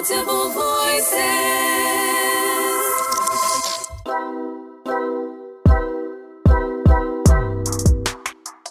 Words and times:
Multiple 0.00 0.48
voices. 0.48 1.12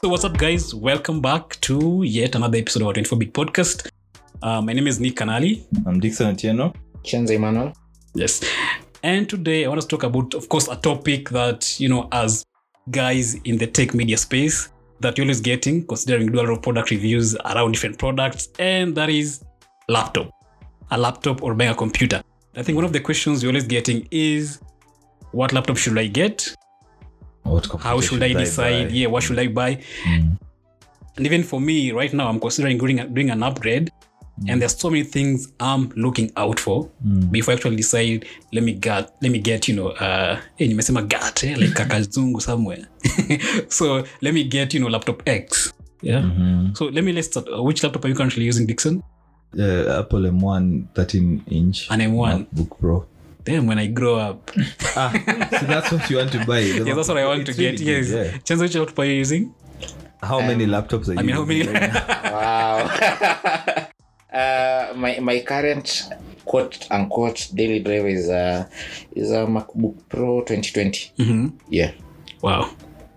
So, 0.01 0.09
what's 0.09 0.23
up, 0.23 0.39
guys? 0.39 0.73
Welcome 0.73 1.21
back 1.21 1.61
to 1.61 2.01
yet 2.01 2.33
another 2.33 2.57
episode 2.57 2.81
of 2.81 2.87
our 2.87 2.93
24 2.93 3.19
Big 3.19 3.31
Podcast. 3.31 3.91
Uh, 4.41 4.63
my 4.63 4.73
name 4.73 4.87
is 4.87 4.99
Nick 4.99 5.17
Kanali. 5.17 5.67
I'm 5.85 5.99
Dixon 5.99 6.35
Atieno. 6.35 6.73
Chenze 7.03 7.29
Emmanuel. 7.29 7.73
Yes. 8.15 8.43
And 9.03 9.29
today 9.29 9.65
I 9.65 9.67
want 9.67 9.81
to 9.81 9.87
talk 9.87 10.01
about, 10.01 10.33
of 10.33 10.49
course, 10.49 10.67
a 10.67 10.77
topic 10.77 11.29
that, 11.29 11.79
you 11.79 11.89
know, 11.89 12.07
as 12.11 12.43
guys 12.89 13.35
in 13.43 13.59
the 13.59 13.67
tech 13.67 13.93
media 13.93 14.17
space 14.17 14.69
that 15.01 15.15
you're 15.15 15.25
always 15.25 15.41
getting, 15.41 15.85
considering 15.85 16.25
we 16.25 16.31
do 16.31 16.39
a 16.39 16.41
lot 16.41 16.53
of 16.53 16.63
product 16.63 16.89
reviews 16.89 17.35
around 17.45 17.73
different 17.73 17.99
products, 17.99 18.49
and 18.57 18.95
that 18.95 19.11
is 19.11 19.43
laptop. 19.87 20.31
A 20.91 20.97
laptop 20.97 21.43
or 21.43 21.53
buying 21.53 21.71
a 21.71 21.75
computer. 21.75 22.21
I 22.55 22.63
think 22.63 22.75
one 22.75 22.85
of 22.85 22.93
the 22.93 22.99
questions 22.99 23.43
you're 23.43 23.51
always 23.51 23.67
getting 23.67 24.07
is 24.11 24.59
what 25.31 25.53
laptop 25.53 25.77
should 25.77 25.97
I 25.97 26.07
get? 26.07 26.55
How 27.45 27.99
should, 28.01 28.09
should 28.09 28.23
I 28.23 28.33
decide? 28.33 28.87
I 28.87 28.89
Yeah, 28.89 29.07
what 29.07 29.23
should 29.23 29.39
I 29.39 29.47
buy? 29.47 29.75
Mm. 30.03 30.37
And 31.17 31.25
even 31.25 31.43
for 31.43 31.59
me, 31.59 31.91
right 31.91 32.13
now, 32.13 32.27
I'm 32.27 32.39
considering 32.39 32.77
doing, 32.77 33.13
doing 33.13 33.29
an 33.29 33.43
upgrade. 33.43 33.91
And 34.47 34.61
there's 34.61 34.77
so 34.79 34.89
many 34.89 35.03
things 35.03 35.51
I'm 35.59 35.89
looking 35.97 36.31
out 36.37 36.59
for 36.61 36.89
Mm. 37.05 37.29
before 37.31 37.51
I 37.53 37.55
actually 37.55 37.75
decide. 37.75 38.25
Let 38.53 38.63
me 38.63 38.73
get, 38.73 39.11
let 39.21 39.31
me 39.31 39.39
get, 39.39 39.67
you 39.67 39.75
know, 39.75 39.89
uh, 39.89 40.39
hey, 40.55 40.67
nimesema 40.67 41.01
get, 41.09 41.43
eh, 41.43 41.55
like 41.57 41.73
kakazungu 41.79 42.41
somewhere. 42.41 42.87
so 43.69 44.05
let 44.21 44.33
me 44.33 44.43
get, 44.45 44.73
you 44.73 44.79
know, 44.79 44.87
laptop 44.87 45.21
X. 45.27 45.73
Yeah. 46.01 46.21
Mhm. 46.21 46.77
So 46.77 46.85
let 46.85 47.03
me 47.03 47.11
let's 47.11 47.27
start. 47.27 47.47
Uh, 47.49 47.61
which 47.63 47.83
laptop 47.83 48.05
are 48.05 48.07
you 48.09 48.15
currently 48.15 48.45
using, 48.45 48.65
Dixon? 48.65 49.03
Uh, 49.57 49.99
Apple 49.99 50.19
M1 50.29 50.87
13 50.93 51.43
inch. 51.49 51.89
An 51.89 51.99
M1. 52.01 52.47
MacBook 52.53 52.79
Pro. 52.79 53.05
Damn, 53.43 53.65
when 53.65 53.79
I 53.79 53.87
grow 53.87 54.17
up. 54.17 54.51
Ah, 54.95 55.11
so 55.59 55.65
that's 55.65 55.91
what 55.91 56.09
you 56.09 56.17
want 56.17 56.31
to 56.33 56.45
buy. 56.45 56.59
Yes, 56.85 56.95
that's 56.95 57.07
what 57.07 57.17
I 57.17 57.25
want 57.25 57.45
to 57.47 57.53
really 57.53 57.77
get. 57.77 57.77
Good, 57.79 58.07
Yes. 58.07 58.09
yeah. 58.09 58.37
Chenzo, 58.45 58.61
which 58.61 58.75
laptop 58.75 58.99
are 58.99 59.05
you 59.05 59.13
using? 59.13 59.53
How 60.21 60.39
um, 60.39 60.47
many 60.47 60.65
laptops 60.65 61.07
are 61.07 61.13
you 61.13 61.19
I 61.19 61.23
mean, 61.23 61.35
how 61.35 61.45
many? 61.45 61.65
Wow. 62.29 62.89
uh, 64.33 64.93
my 64.95 65.19
my 65.19 65.39
current 65.41 66.09
quote 66.45 66.87
unquote 66.91 67.49
daily 67.55 67.79
driver 67.79 68.07
is 68.07 68.29
a 68.29 68.69
is 69.15 69.31
a 69.31 69.45
MacBook 69.47 69.97
Pro 70.09 70.41
2020. 70.41 71.11
Mm-hmm. 71.17 71.47
Yeah. 71.69 71.91
Wow. 72.41 72.69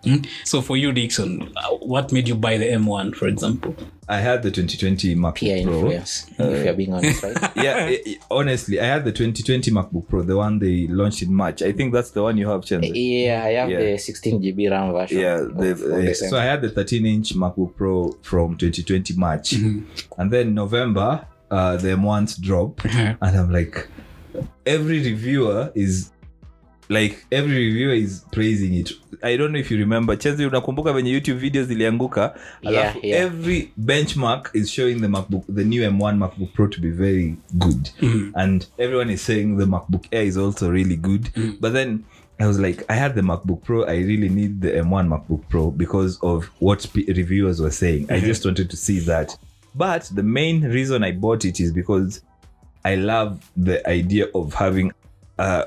Mm. 0.05 0.27
So 0.45 0.61
for 0.61 0.77
you, 0.77 0.93
Dixon, 0.93 1.53
uh, 1.57 1.69
what 1.77 2.13
made 2.13 2.27
you 2.29 2.35
buy 2.35 2.57
the 2.59 2.65
M1, 2.67 3.15
for 3.15 3.29
example? 3.29 3.75
I 4.09 4.19
had 4.19 4.43
the 4.43 4.51
2020 4.51 5.15
MacBook 5.15 5.35
Peer 5.37 5.63
Pro. 5.63 5.75
influence. 5.75 6.27
if 6.39 6.65
you're 6.65 6.75
being 6.75 6.93
honest, 6.93 7.23
right? 7.23 7.37
yeah, 7.57 7.87
i- 7.87 8.03
i- 8.07 8.19
honestly, 8.31 8.81
I 8.81 8.85
had 8.85 9.05
the 9.05 9.13
2020 9.13 9.71
MacBook 9.71 10.09
Pro, 10.09 10.23
the 10.23 10.37
one 10.37 10.59
they 10.59 10.87
launched 10.89 11.23
in 11.23 11.33
March. 11.33 11.63
I 11.63 11.73
think 11.73 11.93
that's 11.93 12.11
the 12.11 12.23
one 12.23 12.37
you 12.37 12.49
have, 12.49 12.63
Chenze. 12.63 12.91
yeah, 12.95 13.43
I 13.45 13.53
have 13.53 13.71
Yeah. 13.71 13.79
the 13.93 13.99
16 13.99 14.43
GB 14.43 14.71
RAM 14.71 14.93
version. 14.93 15.19
Yeah, 15.21 15.39
of- 15.41 15.57
the, 15.57 15.71
of 15.71 15.79
the 15.79 16.11
uh, 16.11 16.15
so 16.15 16.37
I 16.39 16.45
had 16.45 16.63
the 16.63 16.71
13 16.71 17.07
inch 17.07 17.35
MacBook 17.35 17.77
Pro 17.77 18.13
from 18.23 18.57
2020 18.57 19.15
March, 19.15 19.53
and 19.53 20.31
then 20.31 20.55
November, 20.55 21.27
uh, 21.51 21.77
the 21.77 21.89
M1s 21.97 22.41
drop, 22.41 22.85
Uh-huh. 22.85 23.15
and 23.23 23.37
I'm 23.37 23.51
like, 23.53 23.89
every 24.67 24.99
reviewer 25.01 25.71
is 25.75 26.12
like 26.93 27.17
every 27.31 27.57
reviewer 27.67 27.95
is 27.95 28.25
praising 28.31 28.75
it. 28.75 28.93
I 29.23 29.37
don't 29.37 29.53
know 29.53 29.59
if 29.61 29.71
you 29.71 29.79
remember, 29.79 30.17
Chezi, 30.19 30.47
unakumbuka 30.47 30.93
venye 30.93 31.11
YouTube 31.13 31.39
videos 31.39 31.67
zilianguka, 31.67 32.21
Yeah, 32.21 32.37
alafu 32.83 32.99
yeah. 33.07 33.25
every 33.25 33.73
benchmark 33.77 34.51
is 34.55 34.69
showing 34.71 34.95
the 35.01 35.09
MacBook, 35.09 35.45
the 35.55 35.65
new 35.65 35.83
M1 35.91 36.17
MacBook 36.19 36.53
Pro 36.53 36.67
to 36.67 36.81
be 36.81 36.91
very 36.91 37.37
good, 37.55 37.91
Mhm. 38.01 38.31
and 38.35 38.67
everyone 38.79 39.13
is 39.13 39.23
saying 39.27 39.57
the 39.59 39.67
MacBook 39.67 40.05
Air 40.13 40.27
is 40.27 40.37
also 40.37 40.71
really 40.71 40.97
good, 40.97 41.23
Mm. 41.37 41.57
but 41.61 41.73
then. 41.73 41.99
I 42.41 42.47
was 42.47 42.59
like, 42.59 42.85
I 42.89 42.95
had 42.97 43.15
the 43.15 43.21
MacBook 43.23 43.63
Pro. 43.63 43.85
I 43.85 43.99
really 43.99 44.29
need 44.29 44.63
the 44.63 44.73
M1 44.77 45.09
MacBook 45.09 45.43
Pro 45.49 45.71
because 45.71 46.19
of 46.23 46.51
what 46.61 46.89
reviewers 46.95 47.61
were 47.61 47.71
saying. 47.71 48.07
I 48.11 48.19
Mhm. 48.21 48.25
just 48.27 48.45
wanted 48.45 48.69
to 48.71 48.77
see 48.77 48.99
that. 49.01 49.37
But 49.77 50.11
the 50.15 50.23
main 50.25 50.63
reason 50.65 51.05
I 51.05 51.13
bought 51.13 51.45
it 51.45 51.61
is 51.61 51.73
because 51.73 52.21
I 52.85 52.97
love 52.97 53.39
the 53.57 53.87
idea 53.89 54.27
of 54.35 54.55
having 54.55 54.93
uh, 55.39 55.63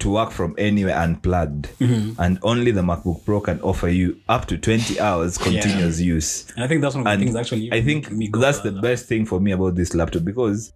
to 0.00 0.10
work 0.10 0.30
from 0.32 0.54
anywhere 0.58 0.96
unplugged. 1.04 1.68
Mhm. 1.80 2.14
And 2.18 2.38
only 2.42 2.72
the 2.72 2.82
MacBook 2.82 3.24
Pro 3.24 3.40
can 3.40 3.60
offer 3.62 3.88
you 3.88 4.16
up 4.28 4.46
to 4.46 4.56
20 4.56 5.00
hours 5.00 5.38
continuous 5.38 6.00
use. 6.00 6.44
And 6.56 6.64
I 6.64 6.68
think 6.68 6.80
that's 6.82 6.94
one 6.94 7.00
of 7.00 7.04
the 7.06 7.10
And 7.10 7.22
things 7.22 7.36
actually. 7.36 7.70
I 7.72 7.82
think 7.82 8.08
that's 8.40 8.62
the 8.62 8.70
best 8.72 9.06
thing 9.08 9.26
for 9.26 9.40
me 9.40 9.52
about 9.52 9.76
this 9.76 9.94
laptop 9.94 10.22
because 10.24 10.72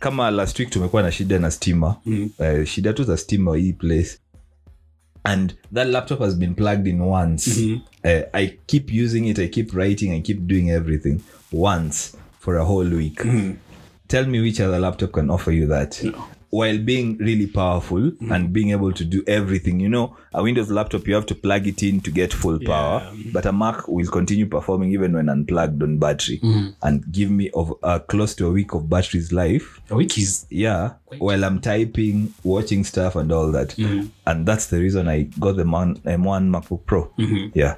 kama 0.00 0.30
last 0.30 0.58
week 0.58 0.70
tumekuwa 0.70 1.02
na 1.02 1.12
shida 1.12 1.38
na 1.38 1.50
stima 1.50 1.96
Mhm. 2.06 2.28
uh, 2.38 2.64
shida 2.64 2.92
tu 2.92 3.04
za 3.04 3.16
stima 3.16 3.56
hii 3.56 3.72
place 3.72 4.18
and 5.24 5.54
that 5.74 5.88
laptop 5.88 6.20
has 6.20 6.36
been 6.36 6.54
plugged 6.54 6.86
in 6.86 7.00
once 7.00 7.50
Mhm. 7.60 7.74
uh, 8.04 8.22
i 8.32 8.48
keep 8.66 8.90
using 9.04 9.28
it 9.28 9.38
i 9.38 9.48
keep 9.48 9.72
writing 9.74 10.10
i 10.12 10.20
keep 10.20 10.38
doing 10.40 10.68
everything 10.68 11.18
once 11.52 12.16
for 12.40 12.56
a 12.58 12.64
whole 12.64 12.96
week 12.96 13.24
Mhm. 13.24 13.52
tell 14.06 14.26
me 14.26 14.40
which 14.40 14.60
other 14.60 14.78
laptop 14.80 15.10
can 15.12 15.30
offer 15.30 15.54
you 15.54 15.66
that 15.68 16.02
No. 16.04 16.12
While 16.50 16.78
being 16.78 17.16
really 17.18 17.46
powerful 17.46 18.12
and 18.30 18.52
being 18.52 18.70
able 18.70 18.92
to 18.92 19.04
do 19.04 19.22
everything 19.26 19.80
you 19.80 19.88
know 19.88 20.16
a 20.32 20.42
windows 20.42 20.70
laptop 20.70 21.06
you 21.08 21.14
have 21.14 21.26
to 21.26 21.34
plug 21.34 21.66
it 21.66 21.82
in 21.82 22.00
to 22.00 22.10
get 22.10 22.32
full 22.32 22.58
power. 22.60 23.00
But 23.32 23.46
a 23.46 23.52
mac 23.52 23.88
will 23.88 24.06
continue 24.06 24.46
performing 24.46 24.92
even 24.92 25.12
when 25.14 25.28
unplugged 25.28 25.82
on 25.82 25.98
battery. 25.98 26.40
And 26.82 27.10
give 27.10 27.30
me 27.30 27.50
of 27.50 27.72
uh, 27.82 27.98
close 28.00 28.34
to 28.36 28.46
a 28.46 28.50
week 28.52 28.74
of 28.74 28.88
battery's 28.88 29.32
life. 29.32 29.80
A 29.90 29.96
week 29.96 30.16
is 30.18 30.46
yeah 30.50 30.92
while 31.18 31.44
i'm 31.44 31.60
typing 31.60 32.34
watching 32.42 32.84
stuff 32.84 33.16
and 33.16 33.30
all 33.32 33.50
that. 33.52 33.76
And 34.26 34.44
that's 34.46 34.66
the 34.66 34.78
reason 34.78 35.08
i 35.08 35.22
got 35.40 35.56
the 35.56 35.64
Man- 35.64 35.96
m1 36.04 36.50
macbook 36.50 36.84
pro. 36.86 37.10
Yeah. 37.54 37.76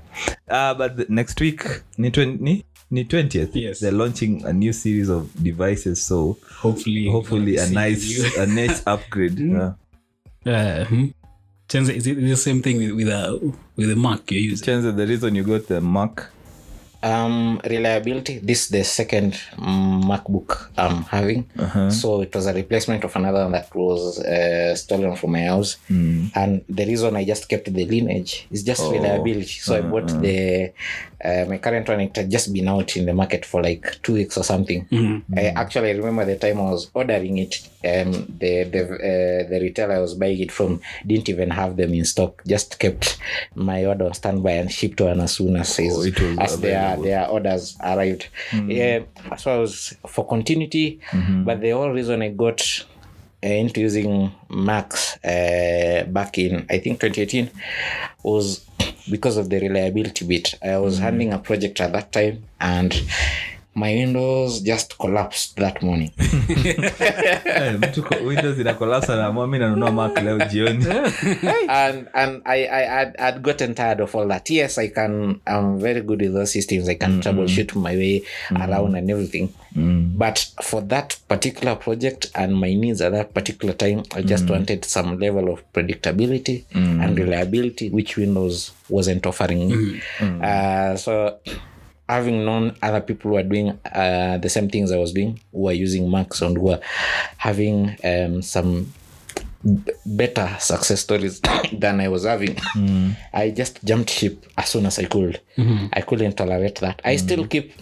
Uh, 0.49 0.75
but 0.75 1.09
next 1.11 1.41
week 1.41 1.83
ni, 1.99 2.11
20, 2.11 2.65
ni, 2.91 3.01
ni 3.01 3.05
20th 3.05 3.55
Yes. 3.55 3.81
they're 3.81 3.97
launching 3.97 4.45
a 4.45 4.53
new 4.53 4.73
series 4.73 5.09
of 5.09 5.29
devices 5.43 6.07
so 6.07 6.37
hopefully 6.63 7.09
hopefully 7.09 7.57
a 7.59 7.67
nice 7.71 8.37
a 8.39 8.47
nice 8.47 8.83
upgrade 8.87 9.39
yeah. 9.39 9.75
Uh, 10.47 10.85
hmm. 10.87 11.07
Chenze, 11.69 11.91
is 11.91 12.07
it 12.07 12.15
the 12.15 12.37
same 12.37 12.63
thing 12.63 12.79
with 12.79 12.93
with 12.93 13.09
a 13.09 13.53
with 13.77 13.89
the 13.89 13.97
Mac 13.97 14.31
you're 14.31 14.41
using? 14.41 14.65
Chances 14.65 14.95
the 14.95 15.07
reason 15.07 15.35
you 15.35 15.45
got 15.45 15.67
the 15.67 15.81
mac 15.83 16.31
um 17.03 17.61
reliability 17.65 18.39
this 18.41 18.65
is 18.65 18.69
the 18.71 18.83
second 18.83 19.39
macbook 20.11 20.69
i'm 20.77 21.05
having 21.05 21.45
Uh-huh. 21.57 21.91
so 21.91 22.23
it 22.23 22.35
was 22.35 22.47
a 22.47 22.53
replacement 22.53 23.05
of 23.05 23.15
another 23.15 23.43
one 23.45 23.53
that 23.53 23.73
was 23.75 24.19
uh, 24.19 24.75
stolen 24.75 25.15
from 25.17 25.33
my 25.33 25.45
house 25.45 25.77
Mm. 25.91 26.31
and 26.35 26.65
the 26.69 26.85
reason 26.87 27.15
i 27.17 27.25
just 27.25 27.49
kept 27.49 27.73
the 27.73 27.85
lineage 27.85 28.47
is 28.51 28.65
just 28.65 28.83
Oh. 28.83 28.91
reliability 28.93 29.47
so 29.61 29.77
i 29.77 29.81
bought 29.81 30.09
the 30.23 30.73
uh, 31.25 31.45
my 31.49 31.59
current 31.59 31.89
one 31.89 32.01
it 32.01 32.17
had 32.17 32.31
just 32.31 32.53
been 32.53 32.69
out 32.69 32.97
in 32.97 33.07
the 33.07 33.15
market 33.15 33.45
for 33.47 33.63
like 33.63 33.85
two 34.03 34.15
weeks 34.15 34.37
or 34.37 34.43
something 34.45 34.87
Mhm. 34.91 35.23
I 35.37 35.47
actually 35.55 35.95
remember 35.95 36.25
the 36.25 36.37
time 36.37 36.59
I 36.61 36.71
was 36.71 36.91
ordering 36.95 37.39
it. 37.39 37.69
Um, 37.85 38.11
the 38.41 38.65
the 38.65 38.83
uh, 38.85 39.49
the 39.49 39.59
retailer 39.63 39.95
I 39.95 39.99
was 40.01 40.15
buying 40.15 40.41
it 40.41 40.51
from 40.51 40.81
didn't 41.07 41.29
even 41.29 41.51
have 41.51 41.77
them 41.77 41.95
in 41.95 42.05
stock. 42.05 42.43
Just 42.47 42.79
kept 42.81 43.19
my 43.55 43.85
order 43.87 44.07
on 44.07 44.15
standby 44.15 44.51
and 44.53 44.73
shipped 44.73 45.01
one 45.01 45.21
as 45.21 45.33
soon 45.35 45.55
as 45.57 45.79
Oh, 45.79 46.03
as 46.41 46.61
their 46.61 46.97
their 47.05 47.29
orders 47.29 47.77
arrived. 47.83 48.29
Yeah, 48.67 49.01
so 49.37 49.55
I 49.55 49.59
was 49.59 49.95
for 50.09 50.27
continuity. 50.27 51.01
But 51.45 51.61
the 51.61 51.71
whole 51.71 51.91
reason 51.91 52.21
I 52.23 52.31
got 52.31 52.61
uh, 53.45 53.47
into 53.47 53.81
using 53.81 54.33
Max 54.49 55.17
uh, 55.25 56.05
back 56.09 56.39
in 56.39 56.67
I 56.69 56.79
think 56.79 57.01
2018 57.01 57.51
was 58.25 58.65
because 59.09 59.37
of 59.37 59.49
the 59.51 59.61
reliability 59.61 60.27
bit. 60.27 60.55
I 60.63 60.79
was 60.79 60.99
handling 60.99 61.33
a 61.33 61.39
project 61.39 61.81
at 61.81 61.93
that 61.93 62.11
time 62.13 62.43
and 62.61 62.93
my 63.79 63.95
windows 63.95 64.61
just 64.61 64.99
collapsed 64.99 65.57
that 65.57 65.83
morning. 65.83 66.11
Eh, 67.59 67.75
mtu 67.79 68.03
ko- 68.03 68.25
windows 68.27 68.59
inakolapsa 68.59 69.17
na 69.17 69.33
mami 69.33 69.59
nanunua 69.59 69.93
mac 69.93 70.23
leo 70.23 70.39
jioni 70.39 70.87
and 71.69 72.07
and 72.13 72.43
I, 72.45 72.69
I 72.69 72.85
had 72.87 73.17
I'd 73.19 73.43
gotten 73.43 73.75
tired 73.75 74.01
of 74.01 74.15
all 74.15 74.29
that. 74.29 74.51
Yes, 74.51 74.79
I 74.79 74.89
can 74.89 75.41
I'm 75.47 75.79
very 75.79 76.01
good 76.01 76.21
with 76.21 76.33
those 76.33 76.53
systems. 76.53 76.89
I 76.89 76.95
can 76.95 77.11
mm-hmm. 77.11 77.21
troubleshoot 77.21 77.75
my 77.75 77.97
way 77.97 78.21
mm-hmm. 78.21 78.63
around 78.63 78.95
and 78.97 79.11
everything. 79.11 79.49
Mm-hmm. 79.77 80.19
But 80.19 80.47
for 80.63 80.81
that 80.83 81.17
particular 81.29 81.77
project 81.77 82.31
and 82.35 82.55
my 82.55 82.75
needs 82.75 83.01
at 83.01 83.13
that 83.13 83.35
particular 83.35 83.75
time, 83.75 84.03
I 84.15 84.23
just 84.23 84.49
wanted 84.51 84.85
some 84.85 85.19
level 85.19 85.53
of 85.53 85.73
predictability 85.73 86.65
and 86.75 87.19
reliability, 87.19 87.91
which 87.91 88.17
Windows 88.17 88.73
wasn't 88.89 89.27
offering 89.27 89.69
me. 89.69 90.01
Uh, 90.21 90.97
so 90.97 91.39
having 92.09 92.45
known 92.45 92.77
other 92.83 93.01
people 93.01 93.31
who 93.31 93.37
are 93.37 93.43
doing 93.43 93.79
uh, 93.95 94.39
the 94.39 94.49
same 94.49 94.69
things 94.71 94.91
I 94.93 94.97
was 94.97 95.13
doing, 95.13 95.41
who 95.53 95.69
are 95.69 95.73
using 95.75 96.11
Macs 96.11 96.41
and 96.43 96.57
who 96.57 96.71
are 96.71 96.81
having 97.37 97.97
um, 98.05 98.43
some 98.43 98.93
b- 99.65 99.93
better 100.07 100.49
success 100.59 101.01
stories 101.01 101.41
than 101.73 102.01
I 102.01 102.09
was 102.09 102.25
having. 102.25 102.57
I 103.33 103.51
just 103.51 103.85
jumped 103.85 104.11
ship 104.11 104.47
as 104.57 104.69
soon 104.71 104.87
as 104.87 104.99
I 104.99 105.05
could. 105.05 105.41
I 105.93 106.01
couldn't 106.01 106.37
tolerate 106.37 106.77
that. 106.77 107.01
I 107.05 107.17
still 107.17 107.47
keep 107.47 107.73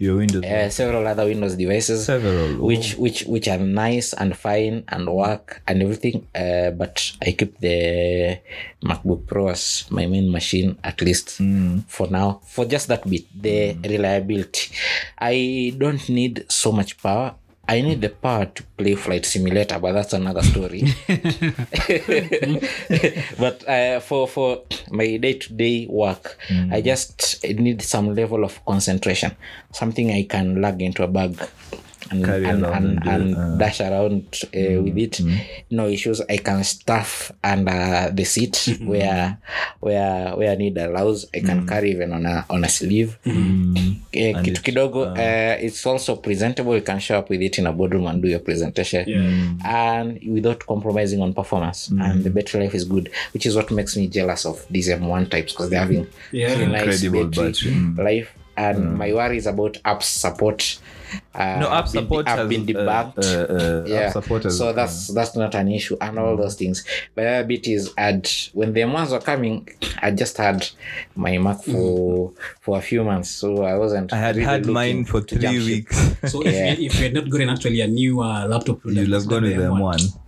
Your 0.00 0.16
Windows. 0.16 0.42
uh, 0.48 0.70
several 0.72 1.04
other 1.06 1.26
Windows 1.28 1.56
devices, 1.60 2.06
Several. 2.08 2.56
which 2.64 2.96
which 2.96 3.28
which 3.28 3.46
are 3.52 3.60
nice 3.60 4.14
and 4.16 4.32
fine 4.32 4.82
and 4.88 5.04
work 5.12 5.60
and 5.68 5.82
everything. 5.84 6.24
Uh, 6.34 6.70
but 6.72 7.12
I 7.20 7.32
keep 7.36 7.60
the 7.60 8.40
MacBook 8.82 9.26
Pro 9.28 9.48
as 9.52 9.84
my 9.92 10.06
main 10.06 10.32
machine 10.32 10.78
at 10.82 11.02
least 11.04 11.36
for 11.86 12.08
now. 12.08 12.40
For 12.48 12.64
just 12.64 12.88
that 12.88 13.04
bit, 13.04 13.28
the 13.36 13.76
reliability. 13.84 14.72
I 15.20 15.74
don't 15.76 16.00
need 16.08 16.46
so 16.48 16.72
much 16.72 16.96
power. 16.96 17.34
I 17.70 17.82
need 17.82 18.00
the 18.00 18.08
power 18.08 18.46
to 18.46 18.62
play 18.76 18.96
Flight 18.96 19.24
Simulator, 19.24 19.78
but 19.78 19.92
that's 19.92 20.12
another 20.12 20.42
story. 20.42 20.82
but 23.38 23.68
uh, 23.68 24.00
for 24.00 24.26
for 24.26 24.62
my 24.90 25.16
day 25.18 25.34
to 25.34 25.52
day 25.52 25.86
work, 25.86 26.36
I 26.72 26.80
just 26.80 27.44
need 27.44 27.80
some 27.82 28.16
level 28.16 28.42
of 28.42 28.64
concentration, 28.64 29.36
something 29.72 30.10
I 30.10 30.24
can 30.24 30.60
lug 30.60 30.82
into 30.82 31.04
a 31.04 31.06
bag. 31.06 31.40
And, 32.10 32.24
Carry 32.24 32.44
and, 32.44 32.62
around 32.64 32.74
and, 32.74 32.86
and 32.86 33.02
do 33.04 33.10
and 33.10 33.36
uh. 33.36 33.56
dash 33.56 33.80
around 33.80 34.24
uh, 34.54 34.82
with 34.82 34.98
it. 34.98 35.20
No 35.70 35.86
issues. 35.86 36.20
I 36.28 36.38
can 36.38 36.64
stuff 36.64 37.30
under 37.44 38.10
the 38.12 38.24
seat 38.24 38.76
where 38.82 39.38
where 39.80 40.34
where 40.36 40.56
need 40.56 40.76
allows 40.78 41.26
i 41.34 41.40
can 41.40 41.66
carry 41.66 41.90
even 41.92 42.12
on 42.12 42.26
a 42.26 42.44
on 42.50 42.64
a 42.64 42.68
sleeve. 42.68 43.16
Eh, 44.12 44.34
kitu 44.42 44.62
kidogo 44.62 45.02
uh, 45.14 45.56
it's 45.64 45.86
also 45.86 46.16
presentable. 46.16 46.74
You 46.74 46.82
can 46.82 46.98
show 46.98 47.18
up 47.18 47.30
with 47.30 47.42
it 47.42 47.58
in 47.58 47.66
a 47.66 47.72
boardroom 47.72 48.06
and 48.06 48.20
do 48.22 48.28
your 48.28 48.40
presentation. 48.40 49.58
And 49.64 50.18
without 50.26 50.66
compromising 50.66 51.22
on 51.22 51.32
performance. 51.32 51.88
And 51.90 52.24
the 52.24 52.30
battery 52.30 52.64
life 52.64 52.74
is 52.74 52.84
good 52.84 53.10
which 53.34 53.46
is 53.46 53.54
what 53.56 53.70
makes 53.70 53.96
me 53.96 54.08
jealous 54.08 54.44
of 54.46 54.66
these 54.70 54.88
m1 54.88 55.30
types 55.30 55.52
because 55.52 55.70
they're 55.70 55.80
having 55.80 56.06
Yeah. 56.32 56.48
really 56.52 56.66
nice 56.66 57.02
Incredible 57.02 57.28
battery, 57.30 57.52
battery. 57.52 57.72
Mm. 57.72 57.98
life. 57.98 58.28
And 58.56 58.98
my 58.98 59.12
worry 59.12 59.36
is 59.38 59.46
about 59.46 59.78
apps 59.84 60.04
support 60.04 60.78
uh, 61.34 61.58
No, 61.60 61.70
app 61.70 61.84
been- 61.84 62.02
support 62.02 62.28
have 62.28 62.38
has, 62.40 62.48
been 62.48 62.62
uh, 62.62 62.80
debugged 62.80 63.18
uh, 63.18 63.54
uh, 63.54 63.84
yeah 63.86 64.10
support 64.10 64.50
so 64.52 64.72
that's 64.72 65.08
that's 65.08 65.36
not 65.36 65.54
an 65.54 65.68
issue 65.70 65.96
and 66.00 66.18
all 66.18 66.36
those 66.36 66.54
things 66.56 66.84
but 67.14 67.22
the 67.22 67.28
other 67.30 67.46
bit 67.48 67.66
is 67.66 67.92
I'd 67.98 68.28
when 68.52 68.72
the 68.72 68.84
ones 68.84 69.10
were 69.12 69.20
coming 69.20 69.68
I 70.02 70.10
just 70.10 70.36
had 70.36 70.68
my 71.16 71.38
Mac 71.38 71.62
for 71.62 72.32
for 72.60 72.78
a 72.78 72.82
few 72.82 73.04
months 73.04 73.30
so 73.30 73.62
I 73.64 73.76
wasn't 73.76 74.12
I 74.12 74.16
had 74.18 74.36
really 74.36 74.46
had 74.48 74.66
mine 74.66 75.04
for 75.04 75.20
three 75.20 75.58
weeks. 75.58 75.96
So 76.30 76.44
Yeah. 76.44 76.72
if, 76.72 76.78
you, 76.78 76.86
if 76.86 76.98
you 76.98 77.04
had 77.04 77.14
not 77.14 77.28
gotten 77.30 77.48
actually 77.48 77.80
a 77.80 77.86
new 77.86 78.20
uh, 78.20 78.46
laptop, 78.46 78.80
product, 78.82 79.00
You'll 79.06 79.18
have 79.18 79.28
gone 79.28 79.42
with 79.42 79.56
the 79.56 79.62
them 79.62 79.74
M1. 79.74 80.18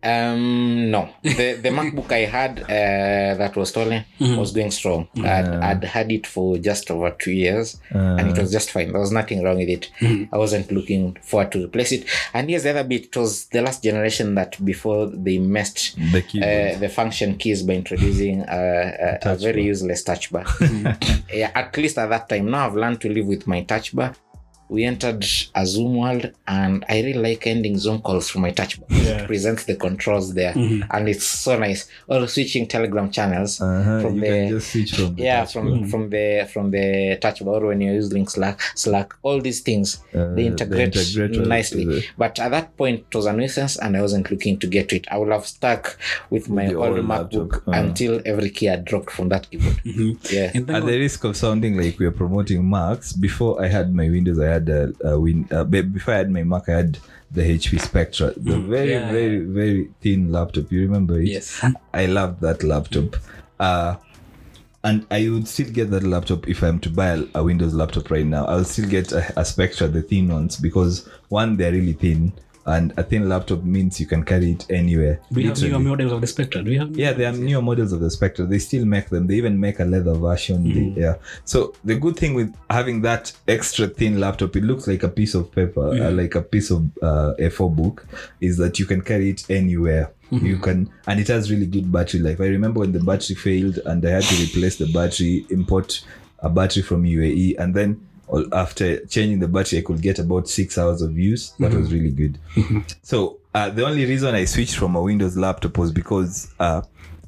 Um, 0.00 0.90
no, 0.92 1.08
the 1.22 1.58
the 1.60 1.70
MacBook 1.70 2.12
I 2.12 2.24
had 2.26 2.60
uh, 2.60 3.34
that 3.36 3.56
was 3.56 3.70
stolen 3.70 4.04
was 4.20 4.52
going 4.52 4.70
strong. 4.70 5.08
I'd, 5.18 5.48
I'd 5.62 5.84
had 5.84 6.12
it 6.12 6.26
for 6.26 6.56
just 6.58 6.90
over 6.90 7.10
two 7.10 7.32
years, 7.32 7.80
and 7.90 8.30
it 8.30 8.38
was 8.38 8.52
just 8.52 8.70
fine. 8.70 8.92
There 8.92 9.00
was 9.00 9.10
nothing 9.12 9.42
wrong 9.42 9.56
with 9.58 9.68
it. 9.68 9.90
I 10.32 10.36
wasn't 10.38 10.70
looking 10.70 11.16
forward 11.22 11.50
to 11.52 11.64
replace 11.64 11.92
it. 11.92 12.04
And 12.32 12.48
here's 12.48 12.62
the 12.62 12.70
other 12.70 12.84
bit: 12.84 13.06
it 13.06 13.16
was 13.16 13.46
the 13.46 13.60
last 13.60 13.82
generation 13.82 14.34
that 14.36 14.62
before 14.64 15.06
they 15.06 15.38
messed 15.38 15.96
The 16.12 16.22
uh, 16.74 16.78
the 16.78 16.88
function 16.88 17.36
keys 17.36 17.62
by 17.64 17.74
introducing 17.74 18.42
uh, 18.42 19.18
a, 19.24 19.32
a 19.32 19.36
very 19.36 19.64
useless 19.64 20.04
touch 20.04 20.30
bar. 20.32 20.46
yeah, 21.32 21.50
at 21.54 21.76
least 21.76 21.98
at 21.98 22.08
that 22.10 22.28
time. 22.28 22.50
Now 22.50 22.66
I've 22.66 22.76
learned 22.76 23.00
to 23.00 23.08
live 23.12 23.26
with 23.26 23.46
my 23.48 23.62
touch 23.62 23.94
bar. 23.96 24.14
We 24.68 24.84
entered 24.84 25.24
a 25.54 25.64
Zoom 25.66 25.96
world, 25.96 26.30
and 26.46 26.84
I 26.88 27.00
really 27.00 27.14
like 27.28 27.46
ending 27.46 27.78
Zoom 27.78 28.00
calls 28.02 28.28
from 28.28 28.42
my 28.42 28.50
touch 28.50 28.78
bar. 28.80 28.88
Yeah. 28.90 29.22
It 29.22 29.26
presents 29.26 29.64
the 29.64 29.76
controls 29.76 30.34
there, 30.34 30.52
and 30.54 31.08
it's 31.08 31.24
so 31.26 31.58
nice. 31.58 31.88
Or 32.06 32.26
switching 32.28 32.66
Telegram 32.68 33.10
channels 33.10 33.60
Uh-huh, 33.60 34.00
from 34.02 34.14
you 34.16 34.20
the 34.20 34.26
can 34.26 34.48
just 34.50 34.70
switch 34.72 34.94
from 34.94 35.14
the 35.14 35.22
yeah 35.22 35.44
from 35.46 35.88
from 35.88 36.10
the 36.10 36.48
from 36.52 36.70
the 36.70 37.16
touch 37.20 37.44
bar 37.44 37.60
when 37.64 37.80
you're 37.80 37.94
using 37.94 38.26
Slack, 38.28 38.60
Slack, 38.74 39.14
all 39.22 39.40
these 39.40 39.60
things 39.60 39.98
Uh, 40.14 40.34
they 40.34 40.42
the 40.42 40.46
integrate 40.48 40.92
integrator 40.92 41.46
nicely. 41.46 41.84
is 41.84 42.04
But 42.18 42.38
at 42.38 42.50
that 42.50 42.76
point, 42.76 43.04
it 43.10 43.14
was 43.14 43.26
a 43.26 43.32
nuisance, 43.32 43.76
and 43.78 43.96
I 43.96 44.02
wasn't 44.02 44.30
looking 44.30 44.58
to 44.58 44.66
get 44.66 44.88
to 44.90 44.96
it. 44.96 45.06
I 45.10 45.16
would 45.18 45.32
have 45.32 45.46
stuck 45.46 45.96
with 46.30 46.48
my 46.50 46.66
old 46.74 46.98
MacBook 46.98 47.52
laptop, 47.52 47.68
uh. 47.68 47.72
until 47.82 48.20
every 48.26 48.50
key 48.50 48.66
had 48.66 48.84
dropped 48.84 49.10
from 49.10 49.28
that 49.30 49.50
keyboard. 49.50 49.80
Yeah. 50.30 50.50
And 50.54 50.66
then 50.66 50.76
At 50.76 50.86
the 50.86 50.98
risk 50.98 51.24
of 51.24 51.36
sounding 51.36 51.76
like 51.76 51.98
we 51.98 52.06
are 52.06 52.10
promoting 52.22 52.68
Macs, 52.68 53.12
before 53.12 53.62
I 53.64 53.68
had 53.68 53.94
my 53.94 54.08
Windows, 54.10 54.38
I 54.38 54.46
had 54.48 54.57
a, 54.68 54.92
a 55.04 55.20
win. 55.20 55.46
Uh, 55.50 55.64
before 55.64 56.14
I 56.14 56.18
had 56.18 56.30
my 56.30 56.42
Mac, 56.42 56.68
I 56.70 56.76
had 56.78 56.98
the 57.30 57.42
HP 57.42 57.78
Spectre, 57.80 58.32
the 58.36 58.58
very, 58.58 58.92
Yeah. 58.92 59.12
very, 59.12 59.38
very 59.44 59.90
thin 60.00 60.32
laptop. 60.32 60.72
You 60.72 60.80
remember 60.88 61.20
it? 61.20 61.26
Yes. 61.28 61.62
I 61.92 62.06
loved 62.06 62.40
that 62.40 62.62
laptop. 62.64 63.16
Uh, 63.60 63.96
and 64.82 65.04
I 65.10 65.28
would 65.28 65.46
still 65.48 65.68
get 65.70 65.90
that 65.90 66.04
laptop 66.04 66.48
if 66.48 66.62
I'm 66.62 66.78
to 66.80 66.88
buy 66.88 67.08
a, 67.08 67.24
a 67.34 67.44
Windows 67.44 67.74
laptop 67.74 68.10
right 68.10 68.24
now. 68.24 68.46
I'll 68.46 68.64
still 68.64 68.88
get 68.88 69.12
a, 69.12 69.40
a 69.40 69.44
Spectre, 69.44 69.88
the 69.88 70.00
thin 70.02 70.28
ones, 70.32 70.56
because 70.56 71.06
one, 71.28 71.56
they're 71.58 71.72
really 71.72 71.92
thin, 71.92 72.32
and 72.68 72.92
a 72.98 73.02
thin 73.02 73.28
laptop 73.28 73.64
means 73.64 73.98
you 73.98 74.06
can 74.06 74.22
carry 74.22 74.52
it 74.52 74.70
anywhere. 74.70 75.20
we 75.30 75.44
have 75.44 75.60
newer 75.60 75.78
models 75.78 76.12
of 76.12 76.20
the 76.20 76.26
Spectre. 76.26 76.62
Do 76.62 76.70
we 76.70 76.76
have? 76.76 76.94
Yeah, 76.96 77.14
there 77.14 77.32
are 77.32 77.36
newer 77.36 77.62
models 77.62 77.92
of 77.92 78.00
the 78.00 78.10
Spectre. 78.10 78.44
They 78.44 78.58
still 78.58 78.84
make 78.84 79.08
them. 79.08 79.26
They 79.26 79.36
even 79.36 79.58
make 79.58 79.80
a 79.80 79.84
leather 79.84 80.14
version. 80.14 80.68
They, 80.94 81.00
yeah. 81.00 81.14
So 81.46 81.74
the 81.84 81.96
good 81.96 82.16
thing 82.16 82.34
with 82.34 82.54
having 82.68 83.00
that 83.02 83.32
extra 83.48 83.86
thin 83.88 84.20
laptop, 84.20 84.54
it 84.54 84.64
looks 84.64 84.86
like 84.86 85.02
a 85.02 85.08
piece 85.08 85.34
of 85.34 85.50
paper, 85.50 85.88
uh, 85.88 86.10
like 86.10 86.34
a 86.34 86.42
piece 86.42 86.70
of 86.70 86.84
uh, 87.02 87.34
A4 87.38 87.74
book, 87.74 88.06
is 88.40 88.58
that 88.58 88.78
you 88.78 88.84
can 88.84 89.00
carry 89.00 89.30
it 89.30 89.48
anywhere. 89.50 90.12
You 90.30 90.58
can, 90.58 90.90
and 91.06 91.18
it 91.18 91.28
has 91.28 91.50
really 91.50 91.64
good 91.64 91.90
battery 91.90 92.20
life. 92.20 92.38
I 92.38 92.48
remember 92.48 92.80
when 92.80 92.92
the 92.92 93.00
battery 93.00 93.34
failed 93.34 93.78
and 93.86 94.04
I 94.04 94.10
had 94.10 94.24
to 94.24 94.42
replace 94.42 94.76
the 94.76 94.92
battery, 94.92 95.46
import 95.48 96.04
a 96.40 96.50
battery 96.50 96.82
from 96.82 97.04
UAE, 97.04 97.58
and 97.58 97.74
then 97.74 98.06
after 98.52 99.04
changing 99.06 99.38
the 99.40 99.48
battery, 99.48 99.78
I 99.78 99.82
could 99.82 100.02
get 100.02 100.18
about 100.18 100.48
six 100.48 100.76
hours 100.78 101.02
of 101.02 101.18
use. 101.18 101.50
That 101.58 101.72
was 101.74 101.92
really 101.92 102.10
good. 102.10 102.38
So 103.02 103.38
uh, 103.54 103.70
the 103.70 103.86
only 103.86 104.04
reason 104.04 104.34
I 104.34 104.44
switched 104.44 104.76
from 104.76 104.94
a 104.96 105.02
Windows 105.02 105.36
laptop 105.36 105.78
was 105.78 105.90
because 105.92 106.52
uh, 106.60 106.82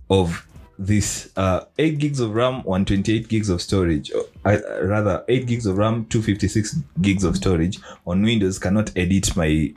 of 0.09 0.47
this 0.79 1.31
uh, 1.37 1.65
8 1.79 1.99
gigs 1.99 2.21
of 2.21 2.35
RAM, 2.35 2.63
128 2.65 3.29
gigs 3.29 3.49
of 3.49 3.61
storage. 3.61 4.11
Uh, 4.13 4.23
I, 4.45 4.59
rather, 4.81 5.25
8 5.29 5.47
gigs 5.47 5.67
of 5.67 5.77
RAM, 5.77 6.07
256 6.07 6.77
gigs 7.01 7.25
of 7.25 7.37
storage 7.37 7.79
on 8.07 8.23
Windows 8.23 8.59
cannot 8.59 8.97
edit 8.97 9.37
my 9.37 9.75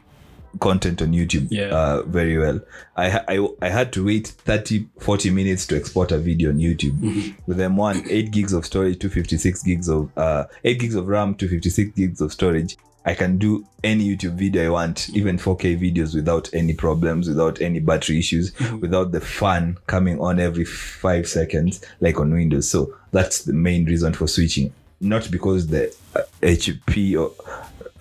content 0.60 1.02
on 1.02 1.12
YouTube 1.12 1.48
Yeah. 1.52 1.68
uh, 1.68 2.02
very 2.04 2.38
well. 2.38 2.60
I, 2.96 3.20
I 3.28 3.48
I 3.62 3.70
had 3.70 3.92
to 3.94 4.06
wait 4.06 4.28
30 4.28 4.88
40 5.00 5.30
minutes 5.32 5.66
to 5.68 5.76
export 5.78 6.12
a 6.12 6.18
video 6.18 6.50
on 6.50 6.58
YouTube. 6.58 7.36
With 7.48 7.58
M1, 7.58 8.08
8 8.10 8.32
gigs 8.32 8.54
of 8.54 8.66
storage, 8.66 9.00
256 9.00 9.64
gigs 9.64 9.90
of 9.90 10.10
uh, 10.18 10.46
8 10.64 10.80
gigs 10.80 10.96
of 10.96 11.08
RAM, 11.08 11.36
256 11.36 11.96
gigs 11.96 12.22
of 12.22 12.32
storage. 12.32 12.78
I 13.06 13.16
can 13.16 13.38
do 13.38 13.66
any 13.84 14.16
YouTube 14.16 14.36
video 14.36 14.66
I 14.66 14.70
want, 14.70 15.10
even 15.10 15.38
4K 15.38 15.78
videos 15.78 16.16
without 16.16 16.50
any 16.54 16.74
problems, 16.74 17.28
without 17.28 17.60
any 17.60 17.80
battery 17.82 18.18
issues, 18.20 18.54
without 18.80 19.12
the 19.12 19.20
fan 19.20 19.78
coming 19.88 20.22
on 20.22 20.40
every 20.40 20.64
five 20.64 21.28
seconds, 21.28 21.82
like 22.00 22.18
on 22.18 22.32
Windows. 22.32 22.70
So 22.70 22.96
that's 23.12 23.44
the 23.44 23.52
main 23.52 23.84
reason 23.86 24.14
for 24.14 24.28
switching. 24.30 24.72
Not 25.02 25.30
because 25.30 25.68
the 25.68 25.94
uh, 26.16 26.22
HP 26.42 27.20
or 27.20 27.34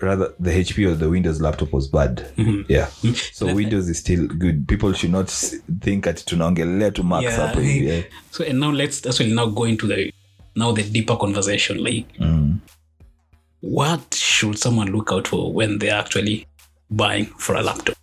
rather 0.03 0.33
the 0.39 0.51
HP 0.51 0.87
or 0.87 0.95
the 0.95 1.09
Windows 1.09 1.41
laptop 1.41 1.71
was 1.73 1.87
bad. 1.87 2.25
Yeah. 2.69 2.87
So 3.33 3.53
Windows 3.53 3.89
is 3.89 3.99
still 3.99 4.27
good. 4.27 4.67
People 4.67 4.93
should 4.93 5.11
not 5.11 5.29
think 5.81 6.07
at 6.07 6.17
tunaongelea 6.17 6.93
to 6.95 7.03
Macs 7.03 7.23
Yeah. 7.23 7.47
hapo 7.47 7.59
hivi. 7.61 7.87
Yeah. 7.87 8.01
So 8.31 8.43
and 8.43 8.59
now 8.59 8.71
let's 8.71 9.05
actually 9.05 9.33
now 9.33 9.47
go 9.47 9.63
into 9.65 9.87
the 9.87 10.11
now 10.55 10.71
the 10.71 10.83
deeper 10.83 11.15
conversation. 11.17 11.83
Like, 11.83 12.05
what 13.61 14.13
should 14.13 14.57
someone 14.59 14.91
look 14.91 15.11
out 15.11 15.27
for 15.27 15.53
when 15.53 15.79
they're 15.79 15.95
actually 15.99 16.47
buying 16.91 17.25
for 17.37 17.55
a 17.55 17.61
laptop? 17.61 17.95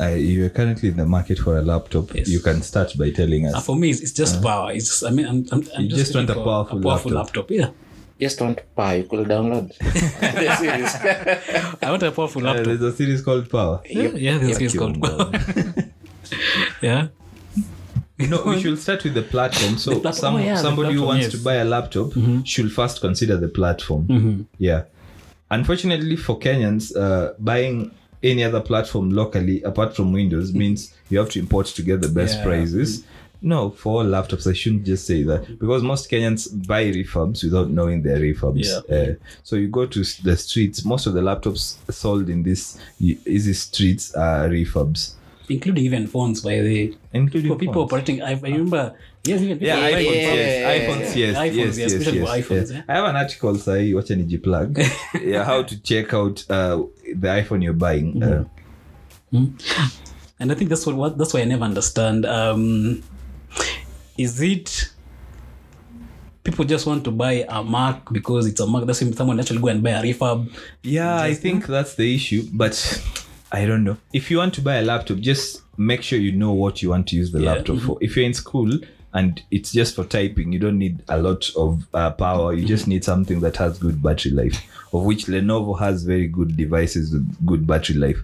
Uh, 0.00 0.08
you 0.08 0.44
are 0.44 0.48
currently 0.50 0.88
in 0.88 0.96
the 0.96 1.04
market 1.06 1.38
for 1.38 1.56
a 1.56 1.62
laptop. 1.62 2.12
Yes. 2.14 2.28
You 2.28 2.40
can 2.40 2.62
start 2.62 2.92
by 2.98 3.10
telling 3.10 3.46
Uh, 3.46 3.56
us. 3.56 3.64
for 3.66 3.76
me, 3.76 3.90
it's, 3.90 4.00
it's 4.00 4.12
just 4.12 4.42
power. 4.42 4.72
It's 4.72 4.88
just, 4.88 5.04
I 5.04 5.10
mean, 5.10 5.24
I'm, 5.26 5.46
I'm, 5.52 5.62
I'm 5.76 5.88
just, 5.88 5.96
just 5.96 6.14
want 6.16 6.30
a 6.30 6.34
powerful 6.34 6.80
powerful 6.82 7.12
laptop. 7.12 7.48
laptop. 7.48 7.50
Yeah, 7.50 7.70
Just 8.20 8.40
want 8.40 8.60
power, 8.76 8.96
you 8.96 9.04
could 9.04 9.26
download. 9.28 9.76
the 9.78 10.56
series. 10.56 10.94
I 11.82 11.90
want 11.90 12.02
a 12.04 12.12
powerful 12.12 12.42
Uh, 12.42 12.44
laptop. 12.46 12.64
there's 12.66 12.82
a 12.82 12.92
series 12.92 13.22
called 13.22 13.50
Power. 13.50 13.80
yeah, 13.88 14.08
yeah, 14.10 14.38
this 14.38 14.60
is 14.60 14.74
called 14.74 15.00
power. 15.02 15.30
yeah, 16.82 17.08
You 18.16 18.28
know, 18.28 18.42
we 18.46 18.60
should 18.60 18.78
start 18.78 19.02
with 19.04 19.14
the 19.14 19.22
platform. 19.22 19.76
So, 19.78 19.90
The 19.94 20.00
platform. 20.00 20.20
some, 20.20 20.34
Oh, 20.36 20.38
yeah, 20.38 20.54
the 20.54 20.62
somebody 20.62 20.94
who 20.94 21.02
wants 21.02 21.24
yes. 21.24 21.32
Mm-hmm. 21.34 21.38
to 21.38 21.44
buy 21.44 21.54
a 21.56 21.64
laptop 21.64 22.12
should 22.46 22.70
first 22.72 23.00
consider 23.00 23.36
the 23.36 23.48
platform. 23.48 24.46
Yeah. 24.58 24.84
Unfortunately 25.50 26.16
for 26.16 26.38
Kenyans, 26.38 26.96
uh, 26.96 27.32
buying 27.38 27.90
any 28.22 28.42
other 28.44 28.60
platform 28.60 29.10
locally 29.10 29.60
apart 29.62 29.94
from 29.94 30.12
Windows 30.12 30.54
means 30.54 30.94
you 31.10 31.18
have 31.18 31.28
to 31.30 31.38
import 31.40 31.66
to 31.66 31.82
get 31.82 32.00
the 32.00 32.08
best 32.08 32.38
Yeah. 32.38 32.44
prices. 32.44 33.04
No, 33.44 33.68
for 33.68 34.02
laptops, 34.04 34.50
I 34.50 34.54
shouldn't 34.54 34.84
just 34.84 35.06
say 35.06 35.22
that 35.24 35.58
because 35.58 35.82
most 35.82 36.10
Kenyans 36.10 36.48
buy 36.66 36.84
refurbs 36.84 37.44
without 37.44 37.68
knowing 37.68 38.02
they're 38.02 38.18
refurbs. 38.18 38.64
Yeah. 38.64 38.96
Uh, 38.96 39.14
so 39.42 39.56
you 39.56 39.68
go 39.68 39.84
to 39.84 39.98
the 40.22 40.34
streets, 40.34 40.82
most 40.86 41.04
of 41.06 41.12
the 41.12 41.20
laptops 41.20 41.76
sold 41.92 42.30
in 42.30 42.42
this 42.42 42.78
y- 42.98 43.18
easy 43.26 43.52
streets 43.52 44.14
are 44.14 44.48
refurbs, 44.48 45.12
including 45.50 45.84
even 45.84 46.06
phones 46.06 46.40
by 46.40 46.62
the 46.62 46.96
including 47.12 47.50
for 47.52 47.58
people 47.58 47.74
phones. 47.74 47.92
operating. 47.92 48.22
I, 48.22 48.30
I 48.30 48.40
remember 48.40 48.94
Yes, 49.24 49.40
even 49.42 49.58
people 49.58 49.78
yeah, 49.78 49.90
iPhones, 49.90 50.04
yes, 50.04 50.60
yeah, 50.60 50.74
iPhones, 50.78 51.16
yes, 51.16 51.36
iPhones, 51.36 51.54
yes, 51.56 51.78
yes, 51.78 51.92
especially 51.92 52.18
yes, 52.20 52.28
for 52.28 52.36
iPhones, 52.54 52.60
yes. 52.60 52.70
yeah. 52.72 52.82
I 52.88 52.94
have 52.94 53.04
an 53.10 53.16
article 53.16 53.54
sahi, 53.54 53.92
wacha 53.92 54.16
nijiplug. 54.16 55.22
yeah, 55.22 55.44
how 55.44 55.62
to 55.62 55.80
check 55.82 56.14
out 56.14 56.44
uh, 56.50 56.76
the 57.14 57.28
iPhone 57.28 57.62
you're 57.62 57.72
buying. 57.74 58.22
Uh, 58.22 58.44
and 59.32 60.50
I 60.52 60.54
think 60.54 60.70
that's 60.70 60.86
what, 60.86 60.96
what 60.96 61.18
that's 61.18 61.34
why 61.34 61.40
I 61.40 61.44
never 61.44 61.64
understand. 61.64 62.24
Um, 62.26 63.02
is 64.16 64.40
it 64.40 64.90
people 66.42 66.64
just 66.64 66.86
want 66.86 67.02
to 67.04 67.10
buy 67.10 67.44
a 67.48 67.64
Mac 67.64 68.10
because 68.12 68.46
it's 68.46 68.60
a 68.60 68.66
Mac? 68.66 68.84
That's 68.84 69.16
someone 69.16 69.40
actually 69.40 69.60
go 69.60 69.68
and 69.68 69.82
buy 69.82 69.90
a 69.90 70.02
refurb. 70.02 70.50
yeah, 70.82 71.20
I 71.20 71.34
think 71.34 71.66
that's 71.66 71.94
the 71.94 72.14
issue, 72.14 72.44
but 72.52 73.02
I 73.52 73.66
don't 73.66 73.84
know. 73.84 73.96
If 74.12 74.30
you 74.30 74.38
want 74.38 74.54
to 74.54 74.60
buy 74.60 74.76
a 74.76 74.82
laptop, 74.82 75.18
just 75.18 75.62
make 75.76 76.02
sure 76.02 76.18
you 76.18 76.32
know 76.32 76.52
what 76.52 76.82
you 76.82 76.90
want 76.90 77.08
to 77.08 77.16
use 77.16 77.32
the 77.32 77.40
Yeah. 77.40 77.54
laptop 77.54 77.78
for. 77.80 77.98
If 78.00 78.16
you're 78.16 78.26
in 78.26 78.34
school 78.34 78.70
and 79.12 79.40
it's 79.50 79.72
just 79.72 79.94
for 79.96 80.04
typing, 80.04 80.52
you 80.52 80.58
don't 80.58 80.78
need 80.78 81.02
a 81.08 81.18
lot 81.20 81.48
of 81.56 81.86
uh, 81.94 82.10
power. 82.10 82.52
You 82.52 82.66
just 82.66 82.86
need 82.88 83.04
something 83.04 83.40
that 83.40 83.56
has 83.56 83.78
good 83.78 84.02
battery 84.02 84.32
life, 84.32 84.60
of 84.92 85.04
which 85.04 85.26
Lenovo 85.26 85.78
has 85.78 86.04
very 86.04 86.26
good 86.28 86.56
devices 86.56 87.12
with 87.12 87.46
good 87.46 87.66
battery 87.66 87.96
life. 87.96 88.18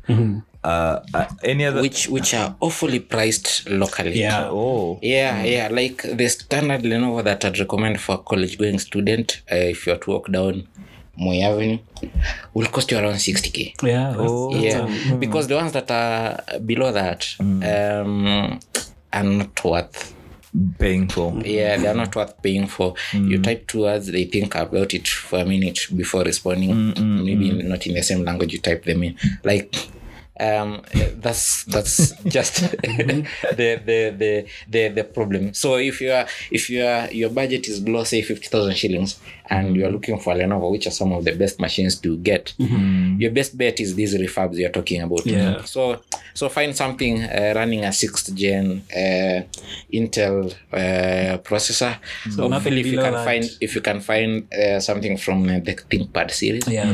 Uh, 0.62 1.00
uh, 1.14 1.26
any 1.42 1.64
other? 1.64 1.80
which 1.80 2.06
which 2.08 2.34
are 2.34 2.54
awfully 2.60 3.00
priced 3.00 3.66
locally 3.70 4.12
Yeah. 4.20 4.48
oh, 4.50 4.98
yeah 5.00 5.42
yeah 5.42 5.68
like 5.68 6.02
the 6.02 6.28
standard 6.28 6.82
lenovo 6.82 7.24
that 7.24 7.44
i'd 7.46 7.58
recommend 7.58 7.98
for 7.98 8.16
a 8.16 8.18
college 8.18 8.58
going 8.58 8.78
student 8.78 9.40
uh, 9.50 9.54
if 9.56 9.86
you're 9.86 9.96
to 9.96 10.10
walk 10.10 10.30
down 10.30 10.68
Moy 11.16 11.40
Avenue 11.42 11.78
will 12.54 12.66
cost 12.68 12.90
you 12.92 12.98
around 12.98 13.14
60k 13.14 13.74
Yeah. 13.82 14.10
that's- 14.10 14.30
Oh. 14.30 14.54
yeah 14.54 15.16
because 15.18 15.46
the 15.48 15.54
ones 15.56 15.72
that 15.72 15.90
are 15.90 16.58
below 16.60 16.92
that 16.92 17.26
um 17.40 18.60
are 19.12 19.22
not 19.24 19.64
worth 19.64 20.14
paying 20.78 21.08
for. 21.08 21.32
yeah 21.44 21.76
they're 21.78 21.94
not 21.94 22.14
worth 22.14 22.34
paying 22.42 22.66
for 22.66 22.94
you 23.14 23.38
type 23.40 23.66
two 23.66 23.80
words 23.82 24.08
they 24.08 24.24
think 24.24 24.54
about 24.56 24.92
it 24.92 25.08
for 25.08 25.38
a 25.38 25.44
minute 25.46 25.78
before 25.96 26.22
responding 26.24 26.92
maybe 27.24 27.50
not 27.62 27.86
in 27.86 27.94
the 27.94 28.02
same 28.02 28.24
language 28.24 28.52
you 28.52 28.58
type 28.60 28.84
them 28.84 29.02
in 29.04 29.16
like 29.44 29.74
um 30.40 30.82
that's 31.20 31.64
that's 31.64 32.12
just 32.36 32.54
the, 32.80 33.26
the 33.84 34.14
the 34.16 34.46
the 34.68 34.88
the 34.88 35.04
problem 35.04 35.52
so 35.54 35.76
if 35.76 36.00
you 36.00 36.10
are 36.12 36.26
if 36.50 36.70
you 36.70 36.84
are 36.84 37.10
your 37.12 37.30
budget 37.30 37.68
is 37.68 37.80
below 37.80 38.04
say 38.04 38.22
50000 38.22 38.74
shillings 38.76 39.18
and 39.50 39.76
you 39.76 39.84
are 39.86 39.90
looking 39.90 40.18
for 40.18 40.34
lenovo 40.34 40.70
which 40.70 40.86
are 40.86 40.90
some 40.92 41.12
of 41.12 41.24
the 41.24 41.32
best 41.32 41.60
machines 41.60 41.98
to 42.00 42.16
get 42.18 42.54
your 43.18 43.30
best 43.32 43.56
bet 43.58 43.80
is 43.80 43.94
these 43.94 44.14
refabs 44.16 44.56
you're 44.56 44.70
talking 44.70 45.02
about 45.02 45.26
Yeah. 45.26 45.62
so 45.64 46.00
so 46.34 46.48
find 46.48 46.74
something 46.76 47.22
uh, 47.22 47.52
running 47.56 47.84
a 47.84 47.92
sixth 47.92 48.34
gen 48.34 48.82
uh, 48.94 49.42
intel 49.92 50.54
uh, 50.72 51.38
processor 51.42 51.98
so 52.30 52.48
nothing 52.48 52.52
hopefully 52.52 52.80
if 52.80 52.86
you 52.86 52.98
can 52.98 53.12
that. 53.12 53.24
find 53.24 53.44
if 53.60 53.74
you 53.74 53.80
can 53.80 54.00
find 54.00 54.52
uh, 54.54 54.78
something 54.80 55.16
from 55.16 55.44
uh, 55.48 55.58
the 55.60 55.74
thinkpad 55.90 56.30
series 56.30 56.66
Yeah. 56.68 56.92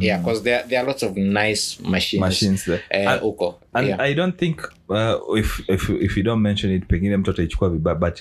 yeah 0.00 0.18
because 0.18 0.42
there, 0.42 0.62
there 0.68 0.80
are 0.82 0.86
lots 0.86 1.02
of 1.02 1.16
nice 1.16 1.80
machines 1.80 2.20
Machines 2.20 2.64
there. 2.66 2.82
And- 2.90 3.22
and 3.72 3.88
yeah. 3.88 4.00
i 4.00 4.14
don't 4.14 4.36
think 4.38 4.60
uh, 4.88 5.38
if, 5.38 5.60
if 5.68 5.90
if 5.90 6.16
you 6.16 6.22
don't 6.22 6.42
mention 6.42 6.72
it 6.72 6.84
pengine 6.86 7.16
mtu 7.16 7.30
ataichukua 7.30 7.70
vibaya 7.70 7.96
but 7.96 8.20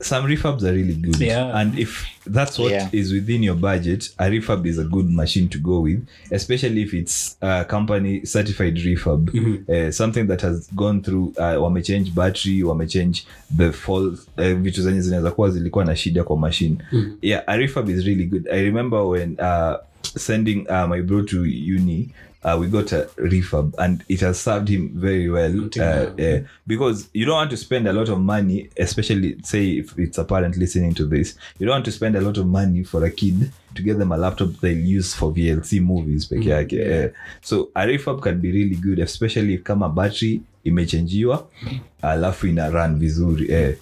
some 0.00 0.26
refabs 0.28 0.64
are 0.64 0.72
really 0.72 0.94
good. 0.94 1.20
Yeah. 1.20 1.54
and 1.56 1.78
if 1.78 2.04
that's 2.32 2.58
what 2.58 2.72
Yeah. 2.72 2.88
is 2.94 3.12
within 3.12 3.44
your 3.44 3.56
budget 3.56 4.12
a 4.18 4.28
refab 4.28 4.66
is 4.66 4.78
a 4.78 4.84
good 4.84 5.10
machine 5.10 5.48
to 5.48 5.58
go 5.58 5.80
with 5.82 6.00
especially 6.30 6.82
if 6.82 6.94
it's 6.94 7.36
a 7.40 7.64
company 7.64 8.26
certified 8.26 8.76
refurb. 8.78 9.30
Uh, 9.68 9.92
something 9.92 10.26
that 10.26 10.40
has 10.42 10.68
gone 10.74 11.02
through 11.02 11.32
uh, 11.38 11.56
wamechange 11.62 12.10
battery 12.14 12.62
wamechange 12.62 13.22
the 13.56 13.72
fall 13.72 14.06
uh, 14.38 14.52
vitu 14.52 14.82
zenye 14.82 15.00
zinaweza 15.00 15.30
kuwa 15.30 15.50
zilikuwa 15.50 15.84
na 15.84 15.96
shida 15.96 16.24
kwa 16.24 16.36
machine. 16.38 16.76
Yeah 17.22 17.42
a 17.46 17.56
refab 17.56 17.88
is 17.88 18.04
really 18.04 18.24
good. 18.26 18.48
I 18.48 18.62
remember 18.62 19.00
when 19.02 19.36
uh, 19.40 19.76
sending 20.16 20.66
uh, 20.68 20.88
my 20.88 21.02
bro 21.02 21.22
to 21.22 21.42
uni 21.42 22.08
uh, 22.44 22.56
we 22.60 22.66
got 22.66 22.92
a 22.92 23.08
refurb 23.18 23.72
and 23.78 24.02
it 24.08 24.20
has 24.20 24.40
served 24.40 24.68
him 24.68 24.90
very 24.94 25.30
well 25.30 25.68
uh, 25.78 25.82
uh, 25.82 26.40
because 26.66 27.08
you 27.14 27.24
don't 27.26 27.36
want 27.36 27.50
to 27.50 27.56
spend 27.56 27.86
a 27.88 27.92
lot 27.92 28.08
of 28.08 28.18
money 28.18 28.68
especially 28.76 29.36
say 29.42 29.70
if 29.78 29.98
it's 29.98 30.18
a 30.18 30.24
parent 30.24 30.56
listening 30.56 30.94
to 30.94 31.04
this 31.06 31.36
you 31.58 31.66
don't 31.66 31.74
want 31.74 31.84
to 31.84 31.92
spend 31.92 32.16
a 32.16 32.20
lot 32.20 32.36
of 32.40 32.46
money 32.46 32.84
for 32.84 33.04
a 33.04 33.10
kid 33.10 33.50
to 33.74 33.82
get 33.82 33.98
them 33.98 34.12
a 34.12 34.16
laptop 34.16 34.48
they'll 34.60 34.96
use 34.96 35.14
for 35.14 35.32
vlc 35.32 35.80
movies 35.80 36.26
peke 36.28 36.48
yake 36.50 36.72
Eh, 36.80 37.10
so 37.42 37.68
a 37.74 37.86
refurb 37.86 38.20
can 38.22 38.40
be 38.40 38.50
really 38.52 38.76
good 38.76 38.98
especially 38.98 39.54
if 39.54 39.62
kama 39.62 39.88
battery 39.88 40.40
imechenjiwa 40.64 41.48
alafu 42.02 42.46
ina 42.46 42.70
run 42.70 42.98
vizuri 42.98 43.52
eh. 43.52 43.74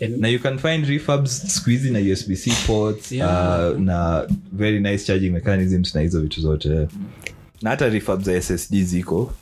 And- 0.00 0.18
na 0.20 0.28
you 0.28 0.38
can 0.38 0.58
find 0.58 0.84
refurbs 0.86 1.54
squeezy 1.54 1.90
na 1.90 1.98
usb-c 1.98 2.50
ports 2.66 3.12
Yeah. 3.12 3.70
uh, 3.72 3.80
na 3.80 4.26
very 4.52 4.80
nice 4.80 5.04
charging 5.06 5.30
mechanisms 5.32 5.94
na 5.94 6.00
hizo 6.00 6.20
vitu 6.20 6.40
zote 6.40 6.88
na 7.62 7.70
hata 7.70 7.88
refurbs 7.88 8.24
za 8.24 8.42
ssd 8.42 8.82
ziko. 8.84 9.32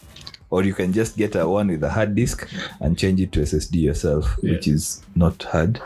Or 0.50 0.66
you 0.66 0.74
can 0.74 0.92
just 0.92 1.16
get 1.16 1.36
a 1.36 1.46
one 1.46 1.72
with 1.72 1.84
a 1.84 1.88
hard 1.90 2.14
disk 2.14 2.46
and 2.80 2.96
change 2.98 3.22
it 3.22 3.30
to 3.30 3.40
ssd 3.40 3.74
yourself 3.74 4.38
which 4.42 4.66
is 4.66 5.02
not 5.16 5.44
hard 5.44 5.80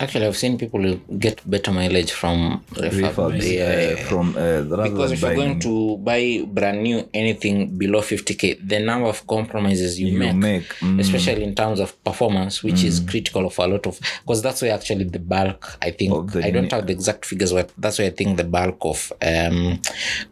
actually 0.00 0.26
i've 0.26 0.36
seen 0.36 0.56
people 0.56 0.96
get 1.18 1.48
better 1.50 1.72
mileage 1.72 2.12
from 2.12 2.64
refurb. 2.72 3.12
refurbs 3.12 3.52
Yeah, 3.52 3.64
uh, 3.64 3.96
yeah, 3.96 4.04
from 4.08 4.36
uh, 4.36 4.62
because 4.62 5.12
if 5.12 5.22
you're 5.22 5.34
going 5.34 5.58
to 5.60 5.96
buy 5.98 6.44
brand 6.46 6.82
new 6.82 7.08
anything 7.12 7.76
below 7.76 8.00
50k 8.00 8.68
the 8.68 8.78
number 8.78 9.08
of 9.08 9.26
compromises 9.26 9.98
you, 9.98 10.08
You 10.08 10.18
make, 10.18 10.36
make, 10.36 10.68
mm. 10.80 11.00
especially 11.00 11.42
in 11.42 11.54
terms 11.54 11.80
of 11.80 12.02
performance 12.04 12.62
which 12.62 12.84
is 12.84 13.00
critical 13.00 13.46
of 13.46 13.58
a 13.58 13.66
lot 13.66 13.86
of 13.86 13.98
because 14.22 14.42
that's 14.42 14.62
where 14.62 14.72
actually 14.72 15.04
the 15.04 15.18
bulk 15.18 15.78
i 15.82 15.90
think 15.90 16.12
i 16.36 16.50
don't 16.50 16.54
unit. 16.54 16.72
have 16.72 16.86
the 16.86 16.92
exact 16.92 17.26
figures 17.26 17.52
but 17.52 17.72
that's 17.78 17.98
where 17.98 18.08
i 18.08 18.10
think 18.10 18.36
the 18.36 18.44
bulk 18.44 18.78
of 18.82 19.12
um, 19.22 19.80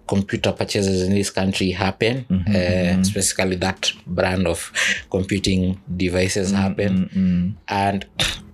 computer 0.06 0.52
purchases 0.52 1.02
in 1.02 1.14
this 1.14 1.30
country 1.30 1.70
happen 1.70 2.24
uh, 2.48 3.02
specifically 3.02 3.56
that 3.56 3.92
brand 4.06 4.46
of 4.46 4.72
computing 5.10 5.80
devices 5.96 6.52
happen 6.52 7.56
and 7.68 8.06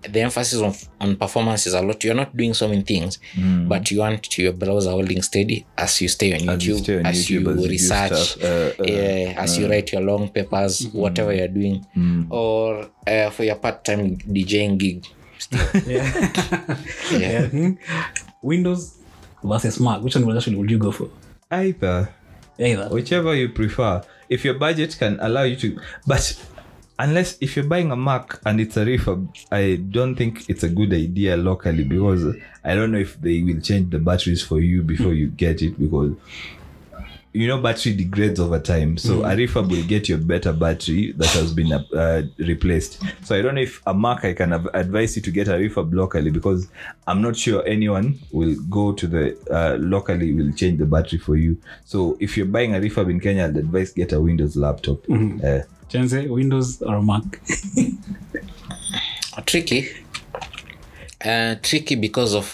the 0.09 0.21
emphasis 0.21 0.61
on, 0.61 0.75
on 1.00 1.16
performance 1.16 1.66
is 1.66 1.75
a 1.75 1.80
lot 1.82 2.02
you're 2.04 2.14
not 2.14 2.37
doing 2.37 2.52
so 2.54 2.66
many 2.68 2.82
things 2.82 3.18
but 3.68 3.90
you 3.90 4.00
want 4.00 4.37
your 4.38 4.52
browser 4.52 4.90
holding 4.90 5.23
steady 5.23 5.64
as 5.78 6.00
you 6.00 6.09
stay 6.09 6.32
on 6.35 6.49
As 6.49 6.66
you 6.66 6.75
youtube 6.75 6.82
stay 6.82 6.99
on 6.99 7.06
as 7.06 7.26
YouTube, 7.28 7.30
you 7.30 7.50
as 7.50 7.56
you 7.64 7.71
research 7.71 8.12
stuff, 8.12 8.44
uh, 8.44 8.82
uh, 8.82 8.85
yeah, 8.87 9.35
as 9.37 9.59
you 9.59 9.68
write 9.68 9.92
your 9.92 10.02
long 10.02 10.28
papers 10.28 10.87
whatever 10.88 11.32
you're 11.32 11.49
doing 11.49 11.87
or 12.30 12.88
uh, 13.06 13.30
for 13.30 13.44
your 13.44 13.56
part-time 13.56 14.16
djing 14.18 14.76
gig 14.78 15.06
Yeah. 15.52 17.47
Mhm. 17.52 17.78
Windows 18.42 18.99
versus 19.42 19.78
Mac. 19.80 20.00
Which 20.02 20.14
one 20.14 20.26
would 20.26 20.37
actually 20.37 20.56
would 20.56 20.71
you 20.71 20.78
go 20.78 20.90
for? 20.92 21.09
either 21.50 22.09
Either. 22.59 22.88
whichever 22.90 23.35
you 23.35 23.49
prefer 23.49 24.02
if 24.28 24.44
your 24.44 24.54
budget 24.54 24.97
can 24.99 25.18
allow 25.21 25.42
you 25.42 25.56
to 25.56 25.78
but 26.06 26.23
unless 26.99 27.38
if 27.40 27.56
you're 27.56 27.64
buying 27.64 27.90
a 27.90 27.96
mac 27.96 28.38
and 28.44 28.61
it's 28.61 28.76
a 28.76 28.84
refurb 28.84 29.28
i 29.50 29.76
don't 29.90 30.14
think 30.16 30.49
it's 30.49 30.62
a 30.62 30.68
good 30.68 30.92
idea 30.92 31.37
locally 31.37 31.84
because 31.84 32.37
i 32.64 32.75
don't 32.75 32.92
know 32.92 32.99
if 32.99 33.20
they 33.20 33.42
will 33.42 33.61
change 33.61 33.90
the 33.90 33.99
batteries 33.99 34.42
for 34.42 34.61
you 34.61 34.82
before 34.82 35.14
you 35.14 35.28
get 35.28 35.62
it 35.62 35.78
because 35.78 36.12
you 37.32 37.49
know 37.49 37.58
battery 37.58 37.94
degrades 37.94 38.38
over 38.38 38.58
time. 38.58 38.96
So 38.99 39.22
a 39.25 39.30
refurb 39.34 39.70
will 39.70 39.84
get 39.84 40.08
you 40.08 40.16
a 40.16 40.18
better 40.18 40.52
battery 40.52 41.12
that 41.12 41.28
has 41.28 41.52
been 41.54 41.72
uh, 41.72 42.22
replaced. 42.38 43.02
So 43.25 43.34
i 43.37 43.42
don't 43.42 43.54
know 43.54 43.62
if 43.62 43.82
a 43.87 43.94
mac 43.94 44.25
i 44.25 44.34
can 44.34 44.52
advise 44.52 45.16
you 45.16 45.22
to 45.22 45.30
get 45.30 45.49
a 45.49 45.52
refurb 45.52 45.94
locally 45.94 46.30
because 46.30 46.68
i'm 47.06 47.22
not 47.22 47.37
sure 47.37 47.66
anyone 47.66 48.18
will 48.32 48.54
go 48.68 48.92
to 48.92 49.06
the 49.06 49.38
uh, 49.50 49.76
locally 49.78 50.34
will 50.34 50.52
change 50.52 50.78
the 50.78 50.87
battery 50.87 51.18
for 51.18 51.37
you. 51.37 51.56
So 51.84 52.16
if 52.20 52.37
you're 52.37 52.46
buying 52.46 52.75
a 52.75 52.78
refurb 52.80 53.11
in 53.11 53.18
kenya 53.18 53.44
i'd 53.44 53.56
advise 53.56 53.92
get 53.92 54.12
a 54.12 54.20
windows 54.20 54.56
laptop. 54.56 54.99
Uh, 55.42 55.61
Chenze, 55.92 56.28
Windows 56.28 56.80
or 56.82 57.02
Mac? 57.02 57.22
tricky 59.46 59.88
uh, 61.25 61.54
tricky 61.62 61.94
because 61.94 62.34
of 62.34 62.52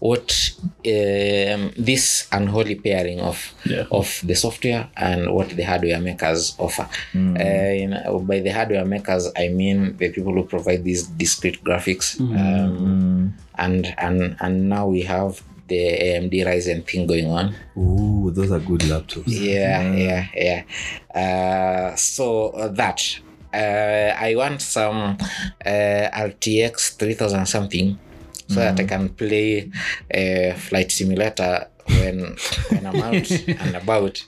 what 0.00 0.50
um, 0.86 1.70
this 1.76 2.28
unholy 2.32 2.74
pairing 2.74 3.20
of 3.20 3.54
Yeah. 3.64 3.84
of 3.90 4.20
the 4.24 4.34
software 4.34 4.88
and 4.96 5.32
what 5.32 5.50
the 5.50 5.62
hardware 5.62 6.00
makers 6.00 6.54
offer. 6.58 6.88
Uh, 7.14 7.38
in, 7.38 7.90
by 8.26 8.40
the 8.40 8.50
hardware 8.50 8.84
makers, 8.84 9.28
I 9.36 9.48
mean 9.48 9.96
the 9.96 10.10
people 10.10 10.32
who 10.32 10.44
provide 10.44 10.84
these 10.84 11.06
discrete 11.06 11.62
graphics, 11.62 12.18
um, 12.20 13.34
and 13.56 13.94
and 13.98 14.36
and 14.40 14.68
now 14.68 14.86
we 14.88 15.02
have 15.02 15.40
the 15.68 15.76
AMD 15.78 16.32
Ryzen 16.46 16.84
thing 16.86 17.06
going 17.06 17.30
on. 17.30 17.54
ooh 17.76 18.30
those 18.30 18.50
are 18.52 18.60
good 18.60 18.80
laptops. 18.80 19.24
Yeah 19.26 19.92
yeah. 19.92 20.26
yeah 20.34 20.62
uh, 21.14 21.96
so 21.96 22.48
uh, 22.50 22.68
that 22.68 23.00
uh, 23.54 24.14
i 24.20 24.34
want 24.36 24.60
some 24.60 25.16
uh, 25.64 26.04
rtx 26.28 26.96
3000 26.98 27.46
something 27.46 27.98
so 28.48 28.56
that 28.56 28.78
i 28.80 28.84
can 28.84 29.08
play 29.10 29.70
uh, 30.14 30.54
flight 30.56 30.90
simulator 30.92 31.68
when 31.88 32.36
when 32.70 32.86
I'm 32.86 32.96
out 33.02 33.30
and 33.48 33.76
about 33.76 34.24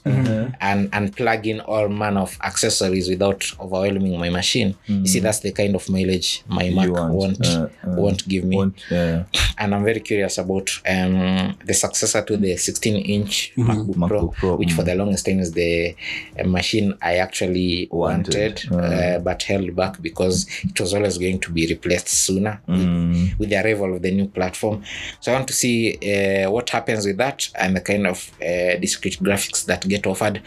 and 0.60 0.88
and 0.92 1.16
plug 1.16 1.46
in 1.46 1.60
all 1.60 1.88
manner 1.88 2.20
of 2.20 2.36
accessories 2.42 3.08
without 3.08 3.44
overwhelming 3.60 4.18
my 4.18 4.30
machine. 4.30 4.76
You 4.86 5.06
see, 5.06 5.20
that's 5.20 5.40
the 5.40 5.52
kind 5.52 5.74
of 5.74 5.88
mileage 5.88 6.42
my 6.48 6.70
Mac 6.70 6.90
want, 6.90 7.14
won't 7.14 7.46
uh, 7.46 7.68
uh, 7.84 7.94
won't 7.96 8.26
give 8.28 8.44
me. 8.44 8.56
Want- 8.56 8.84
yeah. 8.90 9.24
And 9.58 9.74
I'm 9.74 9.84
very 9.84 10.00
curious 10.00 10.38
about 10.38 10.70
um, 10.88 11.56
the 11.64 11.74
successor 11.74 12.22
to 12.22 12.36
the 12.36 12.56
16 12.56 12.96
inch 12.96 13.52
MacBook, 13.56 14.08
Pro, 14.08 14.20
MacBook 14.28 14.34
Pro, 14.34 14.56
which 14.56 14.72
for 14.72 14.82
the 14.82 14.94
longest 14.94 15.26
time 15.26 15.38
is 15.40 15.52
the 15.52 15.94
uh, 16.38 16.44
machine 16.46 16.94
I 17.02 17.16
actually 17.16 17.88
Wanted. 17.90 18.64
wanted, 18.70 18.72
uh, 18.72 19.18
but 19.18 19.42
held 19.42 19.76
back 19.76 20.00
because 20.00 20.46
it 20.64 20.80
was 20.80 20.94
always 20.94 21.18
going 21.18 21.40
to 21.40 21.50
be 21.50 21.66
replaced 21.66 22.08
sooner 22.08 22.60
with, 22.66 23.38
with 23.38 23.50
the 23.50 23.56
arrival 23.62 23.94
of 23.94 24.02
the 24.02 24.10
new 24.10 24.28
platform. 24.28 24.82
So 25.20 25.32
I 25.32 25.34
want 25.36 25.48
to 25.48 25.54
see 25.54 25.96
uh, 25.96 26.50
what 26.50 26.70
happens 26.70 27.04
with 27.06 27.18
that 27.18 27.48
and 27.58 27.76
the 27.76 27.80
kind 27.80 28.06
of 28.06 28.30
uh, 28.42 28.76
discrete 28.80 29.18
graphics 29.20 29.64
that 29.66 29.86
get 29.88 30.06
offered. 30.06 30.42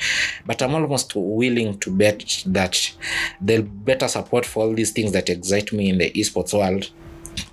But 0.45 0.61
I'm 0.61 0.73
almost 0.75 1.13
willing 1.15 1.77
to 1.79 1.91
bet 1.91 2.43
that 2.47 2.91
there'll 3.41 3.63
better 3.63 4.07
support 4.07 4.45
for 4.45 4.65
all 4.65 4.73
these 4.73 4.91
things 4.91 5.11
that 5.13 5.29
excite 5.29 5.71
me 5.73 5.89
in 5.89 5.97
the 5.97 6.11
esports 6.11 6.53
world 6.53 6.89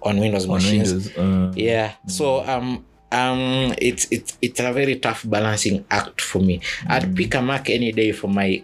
on 0.02 0.18
Windows 0.18 0.44
On 0.46 0.52
machines. 0.54 0.92
Windows. 0.92 1.16
uh, 1.18 1.52
Yeah. 1.56 1.92
So 2.06 2.44
um 2.46 2.84
um 3.12 3.74
it's 3.78 4.06
it's 4.10 4.38
it's 4.40 4.60
a 4.60 4.72
very 4.72 4.96
tough 5.00 5.28
balancing 5.28 5.84
act 5.90 6.20
for 6.20 6.38
me. 6.40 6.60
I'd 6.88 7.16
pick 7.16 7.34
a 7.34 7.42
Mac 7.42 7.68
any 7.70 7.90
day 7.92 8.12
for 8.12 8.28
my 8.28 8.62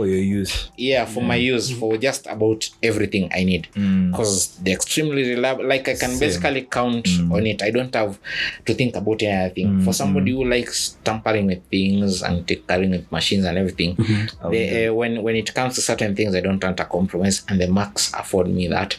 for 0.00 0.06
your 0.06 0.24
use. 0.40 0.70
yeah 0.76 1.04
for 1.04 1.22
my 1.22 1.36
use 1.36 1.70
for 1.78 1.96
just 1.98 2.26
about 2.26 2.68
everything 2.82 3.28
I 3.34 3.44
need 3.44 3.68
mm. 3.74 4.10
because 4.10 4.56
they're 4.58 4.74
extremely 4.74 5.28
reliable. 5.34 5.66
Like 5.66 5.88
I 5.88 5.94
can 5.94 6.18
basically 6.18 6.62
count 6.62 7.04
mm. 7.04 7.32
on 7.32 7.46
it. 7.46 7.62
I 7.62 7.70
don't 7.70 7.94
have 7.94 8.18
to 8.64 8.74
think 8.74 8.96
about 8.96 9.22
anything. 9.22 9.82
For 9.82 9.90
mm, 9.90 9.94
somebody 9.94 10.32
who 10.32 10.44
likes 10.44 10.96
tampering 11.04 11.46
with 11.46 11.62
things 11.68 12.22
and 12.22 12.46
tinkering 12.48 12.92
with 12.92 13.12
machines 13.12 13.44
and 13.44 13.58
everything, 13.58 13.96
mm-hmm. 13.96 14.50
they, 14.50 14.86
uh, 14.86 14.94
when 14.94 15.22
when 15.22 15.36
it 15.36 15.54
comes 15.54 15.74
to 15.74 15.82
certain 15.82 16.16
things, 16.16 16.34
I 16.34 16.40
don't 16.40 16.62
want 16.62 16.80
a 16.80 16.84
compromise, 16.84 17.44
and 17.48 17.60
the 17.60 17.68
Macs 17.68 18.12
afford 18.14 18.48
me 18.48 18.68
that. 18.68 18.96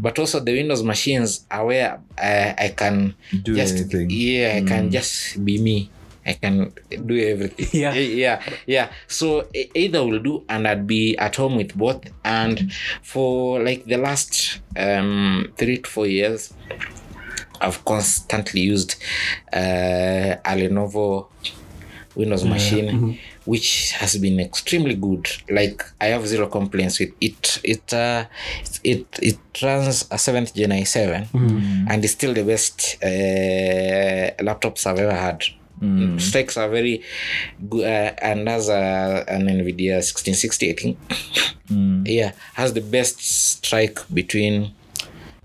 But 0.00 0.18
also 0.18 0.40
the 0.40 0.52
Windows 0.52 0.82
machines 0.82 1.46
are 1.50 1.66
where 1.66 2.00
uh, 2.16 2.52
I 2.56 2.74
can 2.76 3.14
Do 3.42 3.56
just 3.56 3.76
anything. 3.76 4.10
yeah, 4.10 4.54
I 4.56 4.62
can 4.62 4.90
just 4.90 5.44
be 5.44 5.58
me. 5.58 5.90
I 6.28 6.34
can 6.34 6.72
do 7.06 7.14
everything. 7.32 7.66
Yeah. 7.82 7.92
Eh, 7.94 8.08
yeah, 8.24 8.36
yeah. 8.66 8.86
So 9.06 9.26
either 9.74 10.00
will 10.04 10.20
do, 10.30 10.44
and 10.48 10.68
I'd 10.68 10.86
be 10.86 11.16
at 11.16 11.36
home 11.36 11.56
with 11.56 11.72
both. 11.74 12.02
And 12.24 12.70
for 13.02 13.62
like 13.68 13.84
the 13.92 13.96
last 13.96 14.60
um 14.76 15.52
three 15.56 15.78
to 15.78 15.88
four 15.94 16.06
years, 16.06 16.52
I've 17.60 17.82
constantly 17.84 18.60
used 18.60 18.96
uh, 19.52 20.36
a 20.44 20.52
Lenovo 20.60 21.26
Windows 22.14 22.44
machine, 22.44 23.18
which 23.44 23.92
has 23.92 24.16
been 24.18 24.38
extremely 24.40 24.94
good. 24.94 25.24
Like 25.48 25.82
I 26.00 26.06
have 26.14 26.26
zero 26.26 26.46
complaints 26.48 26.98
with 27.00 27.12
it. 27.20 27.60
It 27.64 27.94
uh, 27.94 28.24
it 28.84 29.06
it 29.22 29.38
runs 29.62 30.06
a 30.10 30.18
seventh 30.18 30.54
Gen 30.54 30.70
i7, 30.70 31.28
and 31.90 32.04
it's 32.04 32.12
still 32.14 32.34
the 32.34 32.44
best 32.44 32.98
uh, 33.02 34.30
laptops 34.42 34.86
I've 34.86 34.98
ever 34.98 35.14
had. 35.14 35.42
Strikes 36.18 36.56
are 36.56 36.68
very 36.68 37.02
good, 37.68 37.84
uh, 37.84 38.14
and 38.22 38.48
as 38.48 38.68
a, 38.68 39.24
an 39.28 39.46
NVIDIA 39.46 40.02
1660, 40.02 40.70
I 40.70 40.74
think. 40.74 40.98
Yeah, 42.04 42.32
has 42.54 42.72
the 42.72 42.80
best 42.80 43.20
strike 43.20 43.98
between 44.12 44.72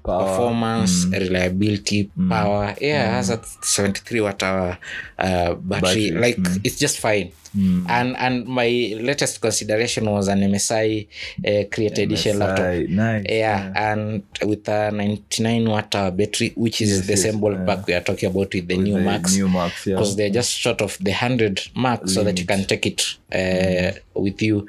Power. 0.06 0.24
performance, 0.24 1.06
reliability, 1.06 2.12
power. 2.30 2.76
Yeah, 2.80 3.08
mm. 3.08 3.12
has 3.12 3.30
a 3.30 3.42
73 3.62 4.22
watt 4.22 4.42
hour 4.44 4.78
uh, 5.20 5.54
battery. 5.56 6.12
Battery, 6.12 6.12
Like 6.12 6.38
it's 6.64 6.80
just 6.80 7.00
fine. 7.00 7.34
And 7.56 8.18
and 8.18 8.46
my 8.48 8.68
latest 9.00 9.40
consideration 9.42 10.10
was 10.10 10.28
an 10.28 10.40
MSI 10.40 11.08
uh, 11.48 11.64
Create 11.72 11.98
Edition 12.00 12.40
laptop. 12.40 12.66
Nice. 12.66 12.90
nice. 12.90 13.26
Yeah, 13.30 13.72
and 13.76 14.24
with 14.44 14.68
a 14.68 14.92
99 14.92 15.70
watt 15.70 15.94
hour 15.96 16.12
battery, 16.12 16.54
which 16.56 16.82
is 16.82 16.90
Yes, 16.98 17.06
the 17.08 17.14
yes, 17.14 17.22
same 17.24 17.40
ballpark 17.40 17.86
we 17.86 17.94
are 17.94 18.02
talking 18.02 18.30
about 18.30 18.54
with 18.54 18.68
the 18.68 18.78
new 18.78 18.96
The 18.96 19.02
Max 19.02 19.38
Max, 19.38 19.86
yeah. 19.86 19.96
because 19.96 20.16
they're 20.16 20.30
just 20.30 20.52
short 20.52 20.82
of 20.82 20.98
the 21.00 21.12
100 21.12 21.62
mark 21.76 22.08
so 22.08 22.24
that 22.24 22.40
you 22.40 22.46
can 22.46 22.66
take 22.66 22.86
it 22.86 23.18
uh, 23.34 23.92
with 24.16 24.42
you 24.42 24.68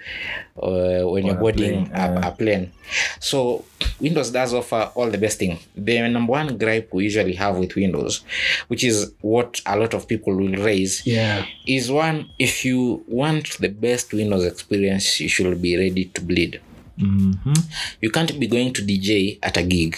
uh, 0.63 1.03
when 1.09 1.27
you're 1.27 1.37
a 1.37 1.39
boarding 1.39 1.87
plane, 1.87 1.91
a, 1.95 2.29
a 2.29 2.31
plane. 2.33 2.73
So 3.21 3.65
Windows 4.01 4.31
does 4.31 4.53
offer 4.55 4.91
all 4.95 5.11
the 5.11 5.19
best 5.19 5.39
thing. 5.39 5.59
The 5.75 6.07
number 6.09 6.31
one 6.33 6.59
gripe 6.59 6.91
we 6.93 7.05
usually 7.05 7.35
have 7.35 7.57
with 7.57 7.75
Windows, 7.77 8.23
which 8.69 8.85
is 8.85 9.13
what 9.21 9.61
a 9.67 9.77
lot 9.79 9.95
of 9.95 10.07
people 10.07 10.35
will 10.35 10.55
raise, 10.63 11.07
Yeah. 11.07 11.45
is 11.67 11.91
one 11.91 12.31
if 12.39 12.65
you 12.65 12.74
want 13.07 13.59
the 13.59 13.69
best 13.69 14.13
Windows 14.13 14.45
experience, 14.45 15.21
you 15.21 15.29
should 15.29 15.61
be 15.61 15.77
ready 15.77 16.05
to 16.15 16.21
bleed. 16.21 16.61
You 18.01 18.11
can't 18.11 18.39
be 18.39 18.47
going 18.47 18.73
to 18.75 18.83
DJ 18.83 19.39
at 19.43 19.57
a 19.57 19.63
gig 19.63 19.97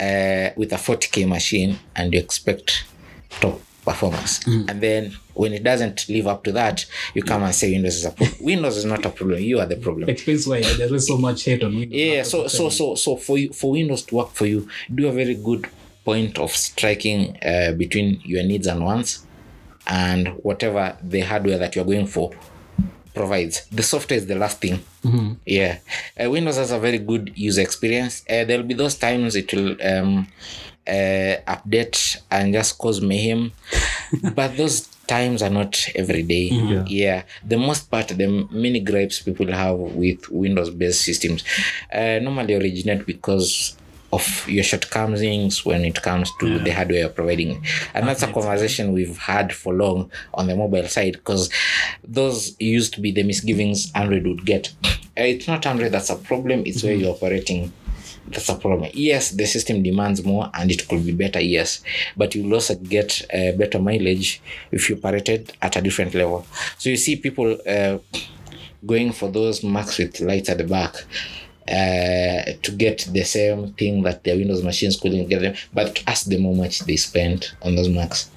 uh, 0.00 0.50
with 0.56 0.72
a 0.72 0.76
40k 0.86 1.28
machine 1.28 1.78
and 1.96 2.12
you 2.14 2.20
expect 2.20 2.84
top 3.40 3.60
performance. 3.84 4.46
And 4.46 4.80
then 4.80 5.02
when 5.34 5.52
it 5.52 5.62
doesn't 5.62 6.08
live 6.08 6.26
up 6.26 6.44
to 6.44 6.52
that, 6.52 6.84
you 7.14 7.22
come 7.22 7.42
and 7.42 7.54
say 7.54 7.72
Windows 7.72 7.96
is 7.96 8.04
a 8.06 8.10
problem. 8.10 8.36
Windows 8.40 8.76
is 8.76 8.84
not 8.84 9.04
a 9.04 9.10
problem. 9.10 9.40
You 9.40 9.60
are 9.60 9.66
the 9.66 9.76
problem. 9.76 10.08
Explains 10.08 10.46
why 10.46 10.60
there 10.62 10.94
is 10.94 11.06
so 11.06 11.16
much 11.18 11.44
hate 11.44 11.62
on 11.62 11.74
Windows. 11.74 11.98
Yeah, 11.98 12.22
so 12.22 12.48
so 12.48 12.68
so 12.70 12.94
so 12.94 13.16
for 13.16 13.38
you, 13.38 13.52
for 13.52 13.72
Windows 13.72 14.02
to 14.06 14.14
work 14.16 14.30
for 14.30 14.46
you, 14.46 14.68
do 14.94 15.08
a 15.08 15.12
very 15.12 15.34
good 15.34 15.68
point 16.04 16.38
of 16.38 16.50
striking 16.52 17.36
uh, 17.42 17.72
between 17.72 18.20
your 18.24 18.42
needs 18.42 18.66
and 18.66 18.84
wants, 18.84 19.26
and 19.88 20.28
whatever 20.42 20.96
the 21.02 21.20
hardware 21.20 21.58
that 21.58 21.74
you're 21.74 21.84
going 21.84 22.06
for 22.06 22.30
provides. 23.14 23.66
The 23.66 23.82
software 23.82 24.18
is 24.18 24.26
the 24.26 24.36
last 24.36 24.60
thing. 24.60 24.80
Yeah, 25.44 25.78
uh, 26.22 26.30
Windows 26.30 26.56
has 26.56 26.70
a 26.70 26.78
very 26.78 26.98
good 26.98 27.32
user 27.34 27.62
experience. 27.62 28.22
Uh, 28.28 28.44
there'll 28.44 28.62
be 28.66 28.74
those 28.74 28.94
times 28.96 29.34
it 29.34 29.52
will 29.52 29.76
um, 29.82 30.28
uh, 30.86 31.36
update 31.46 32.18
and 32.30 32.52
just 32.52 32.78
cause 32.78 33.00
mayhem, 33.00 33.52
but 34.34 34.56
those 34.56 34.82
times 35.08 35.42
are 35.42 35.50
not 35.50 35.88
every 35.94 36.22
day. 36.22 36.48
Yeah, 36.86 37.22
the 37.42 37.56
most 37.56 37.90
part, 37.90 38.08
the 38.08 38.46
many 38.50 38.80
gripes 38.80 39.20
people 39.22 39.50
have 39.52 39.76
with 39.78 40.28
Windows-based 40.28 41.00
systems 41.00 41.44
uh, 41.92 42.18
normally 42.20 42.54
originate 42.54 43.06
because 43.06 43.76
of 44.12 44.48
your 44.48 44.64
shortcomings 44.64 45.64
when 45.64 45.84
it 45.84 46.00
comes 46.02 46.30
to 46.40 46.58
the 46.60 46.70
hardware 46.70 47.00
you're 47.00 47.08
providing. 47.10 47.62
And 47.94 48.08
that's 48.08 48.22
a 48.22 48.32
conversation 48.32 48.92
we've 48.92 49.18
had 49.18 49.52
for 49.52 49.74
long 49.74 50.10
on 50.34 50.46
the 50.46 50.56
mobile 50.56 50.88
side 50.88 51.14
because 51.14 51.50
those 52.02 52.58
used 52.60 52.94
to 52.94 53.00
be 53.00 53.12
the 53.12 53.22
misgivings 53.22 53.92
Android 53.94 54.26
would 54.26 54.44
get. 54.46 54.72
Uh, 54.84 55.22
It's 55.22 55.48
not 55.48 55.66
Android 55.66 55.92
that's 55.92 56.10
a 56.10 56.16
problem, 56.16 56.62
it's 56.64 56.82
where 56.82 56.94
you're 56.94 57.14
operating. 57.14 57.72
That's 58.28 58.48
a 58.50 58.56
problem. 58.56 58.90
Yes, 58.92 59.30
the 59.30 59.46
system 59.46 59.82
demands 59.82 60.22
more 60.22 60.50
and 60.52 60.70
it 60.70 60.86
could 60.86 61.04
be 61.04 61.12
better, 61.12 61.40
yes. 61.40 61.82
But 62.16 62.34
you'll 62.34 62.52
also 62.52 62.74
get 62.74 63.22
uh, 63.32 63.52
better 63.52 63.78
mileage 63.78 64.42
if 64.70 64.90
you 64.90 64.96
operated 64.96 65.52
at 65.62 65.76
a 65.76 65.80
different 65.80 66.14
level. 66.14 66.46
So 66.76 66.90
you 66.90 66.98
see 66.98 67.16
people 67.16 67.58
uh, 67.66 67.98
going 68.84 69.12
for 69.12 69.30
those 69.30 69.64
marks 69.64 69.98
with 69.98 70.20
lights 70.20 70.50
at 70.50 70.58
the 70.58 70.64
back 70.64 71.04
uh, 71.68 72.52
to 72.62 72.72
get 72.72 73.06
the 73.12 73.24
same 73.24 73.72
thing 73.74 74.02
that 74.02 74.24
their 74.24 74.36
Windows 74.36 74.62
machines 74.62 74.98
couldn't 74.98 75.28
get 75.28 75.40
them. 75.42 75.54
But 75.72 76.02
ask 76.06 76.26
them 76.26 76.44
how 76.44 76.52
much 76.52 76.80
they 76.80 76.96
spent 76.96 77.54
on 77.62 77.76
those 77.76 77.88
Macs. 77.88 78.30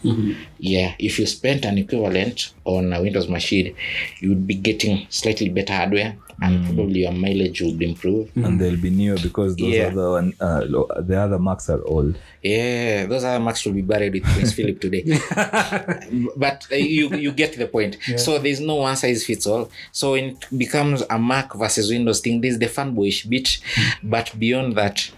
Yeah, 0.59 0.93
if 0.99 1.17
you 1.19 1.25
spent 1.25 1.65
an 1.65 1.77
equivalent 1.77 2.53
on 2.65 2.93
a 2.93 3.01
Windows 3.01 3.27
machine, 3.29 3.75
you 4.19 4.29
would 4.29 4.45
be 4.45 4.55
getting 4.55 5.07
slightly 5.09 5.49
better 5.49 5.73
hardware 5.73 6.17
and 6.41 6.65
probably 6.65 7.01
your 7.01 7.11
mileage 7.11 7.61
would 7.61 7.81
improve. 7.81 8.29
and 8.35 8.59
they'll 8.59 8.75
be 8.81 8.89
newer 8.89 9.17
because 9.21 9.55
those 9.55 9.73
Yeah. 9.73 9.87
other 9.87 10.09
one, 10.11 10.33
uh, 10.39 10.61
the 11.01 11.17
other 11.19 11.37
Macs 11.39 11.69
are 11.69 11.81
old. 11.85 12.15
Yeah, 12.41 13.05
those 13.05 13.23
other 13.23 13.43
Macs 13.43 13.63
will 13.65 13.73
be 13.73 13.81
buried 13.83 14.13
with 14.13 14.23
Prince 14.23 14.53
Philip 14.53 14.81
today. 14.81 15.03
but 16.35 16.67
uh, 16.71 16.75
you 16.75 17.09
you 17.15 17.31
get 17.31 17.53
the 17.57 17.67
point. 17.67 17.97
So 18.17 18.39
there's 18.39 18.59
no 18.59 18.75
one 18.75 18.95
size 18.95 19.25
fits 19.25 19.45
all. 19.47 19.69
So 19.91 20.13
when 20.13 20.23
it 20.31 20.45
becomes 20.57 21.03
a 21.09 21.19
Mac 21.19 21.53
versus 21.53 21.89
Windows 21.89 22.19
thing, 22.21 22.41
there's 22.41 22.59
the 22.59 22.65
fanboyish 22.67 23.29
bit. 23.29 23.59
But 24.03 24.33
beyond 24.37 24.75
that, 24.77 25.09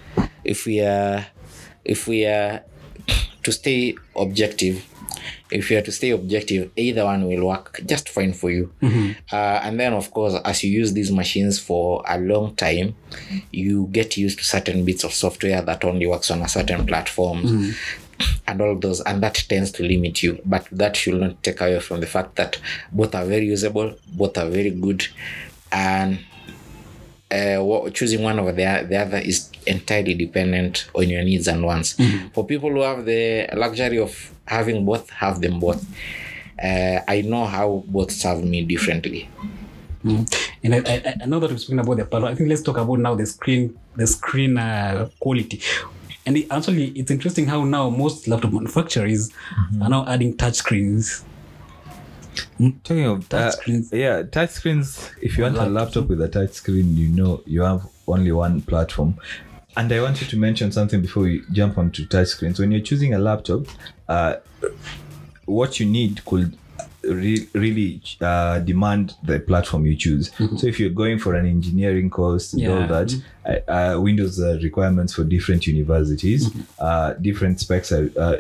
if 0.44 0.66
we 0.66 0.82
are 0.82 1.26
if 1.86 2.08
we 2.08 2.26
are 2.26 2.64
to 3.44 3.52
stay 3.52 3.96
objective, 4.16 4.84
if 5.52 5.70
you 5.70 5.78
are 5.78 5.82
to 5.82 5.92
stay 5.92 6.12
objective, 6.12 6.72
either 6.76 7.06
one 7.06 7.28
will 7.28 7.48
work 7.48 7.80
just 7.86 8.10
fine 8.10 8.34
for 8.34 8.50
you. 8.52 8.72
Uh, 9.32 9.60
and 9.64 9.80
then, 9.80 9.94
of 9.94 10.12
course, 10.12 10.36
as 10.44 10.64
you 10.64 10.72
use 10.72 10.94
these 10.94 11.12
machines 11.12 11.60
for 11.60 12.04
a 12.08 12.20
long 12.20 12.56
time, 12.56 12.96
you 13.52 13.88
get 13.92 14.18
used 14.18 14.40
to 14.40 14.44
certain 14.44 14.84
bits 14.86 15.04
of 15.04 15.14
software 15.14 15.62
that 15.62 15.84
only 15.84 16.08
works 16.08 16.32
on 16.32 16.42
a 16.42 16.48
certain 16.48 16.86
platform. 16.86 17.74
And 18.48 18.62
all 18.62 18.78
those, 18.78 19.02
and 19.02 19.22
that 19.24 19.44
tends 19.50 19.72
to 19.72 19.84
limit 19.84 20.22
you. 20.24 20.40
But 20.46 20.68
that 20.72 20.96
should 20.96 21.20
not 21.20 21.42
take 21.44 21.60
away 21.62 21.80
from 21.80 22.00
the 22.00 22.06
fact 22.08 22.36
that 22.36 22.58
both 22.92 23.16
are 23.16 23.26
very 23.26 23.46
usable, 23.48 23.96
both 24.14 24.38
are 24.38 24.48
very 24.50 24.70
good, 24.70 25.06
and 25.72 26.20
uh, 27.32 27.90
choosing 27.90 28.22
one 28.22 28.40
over 28.40 28.52
the, 28.52 28.86
the 28.88 28.98
other 28.98 29.18
is 29.18 29.50
entirely 29.66 30.14
dependent 30.14 30.88
on 30.94 31.10
your 31.10 31.24
needs 31.24 31.48
and 31.48 31.64
wants. 31.66 31.98
For 32.34 32.46
people 32.46 32.70
who 32.70 32.82
have 32.82 33.06
the 33.06 33.50
luxury 33.56 33.98
of 33.98 34.32
having 34.46 34.86
both 34.86 35.10
have 35.10 35.42
them 35.42 35.60
both 35.60 35.86
uh, 36.64 37.00
i 37.08 37.22
know 37.22 37.46
how 37.46 37.84
both 37.88 38.12
serve 38.12 38.44
me 38.44 38.64
differently 38.64 39.30
Mm. 40.04 40.28
And 40.64 40.76
I, 40.76 40.80
I, 40.80 41.16
I 41.22 41.26
know 41.28 41.40
that 41.40 41.50
we've 41.50 41.60
spoken 41.62 41.80
about 41.80 41.96
the 41.98 42.06
panel. 42.06 42.28
I 42.28 42.36
think 42.36 42.50
let's 42.50 42.62
talk 42.62 42.78
about 42.78 43.00
now 43.00 43.16
the 43.16 43.26
screen, 43.26 43.78
the 43.96 44.06
screen 44.06 44.58
uh, 44.58 45.08
quality. 45.20 45.62
And 46.26 46.38
it, 46.38 46.48
actually, 46.52 46.88
it's 46.90 47.10
interesting 47.10 47.46
how 47.46 47.64
now 47.64 47.90
most 47.90 48.28
laptop 48.28 48.52
manufacturers 48.52 49.30
are 49.82 49.90
now 49.90 50.06
adding 50.06 50.36
touch 50.36 50.56
screens. 50.56 51.24
Talking 52.84 53.06
of 53.06 53.30
Touch 53.30 53.42
uh, 53.42 53.52
screens. 53.52 53.92
yeah, 53.94 54.24
touch 54.24 54.50
screens. 54.52 55.10
If 55.22 55.38
you 55.38 55.44
want 55.44 55.56
a 55.56 55.60
laptop. 55.60 55.74
laptop 55.74 56.08
with 56.08 56.22
a 56.22 56.28
touch 56.28 56.52
screen, 56.52 56.98
you 56.98 57.08
know 57.10 57.42
you 57.46 57.62
have 57.62 57.88
only 58.08 58.32
one 58.32 58.62
platform. 58.62 59.16
And 59.76 59.92
I 59.92 60.02
wanted 60.02 60.30
to 60.30 60.38
mention 60.38 60.72
something 60.72 61.02
before 61.02 61.24
we 61.24 61.42
jump 61.52 61.78
onto 61.78 62.06
touch 62.06 62.28
screens. 62.30 62.60
When 62.60 62.72
you're 62.72 62.82
choosing 62.82 63.14
a 63.14 63.20
laptop, 63.20 63.66
uh, 64.08 64.36
what 65.46 65.80
you 65.80 65.86
need 65.86 66.24
could 66.26 66.56
re- 67.04 67.48
really 67.54 68.02
uh, 68.22 68.60
demand 68.60 69.16
the 69.24 69.40
platform 69.40 69.86
you 69.86 69.96
choose. 69.96 70.32
So 70.58 70.68
if 70.68 70.80
you're 70.80 70.90
going 70.92 71.20
for 71.20 71.34
an 71.36 71.46
engineering 71.46 72.10
course 72.10 72.54
and 72.54 72.68
all 72.68 72.82
Yeah. 72.82 72.88
that, 72.88 73.64
uh, 73.68 73.72
uh, 73.96 74.00
Windows 74.02 74.40
uh, 74.40 74.60
requirements 74.62 75.14
for 75.14 75.24
different 75.24 75.66
universities, 75.68 76.50
uh, 76.80 77.14
different 77.14 77.60
specs. 77.60 77.92
Are, 77.92 78.10
uh, 78.18 78.36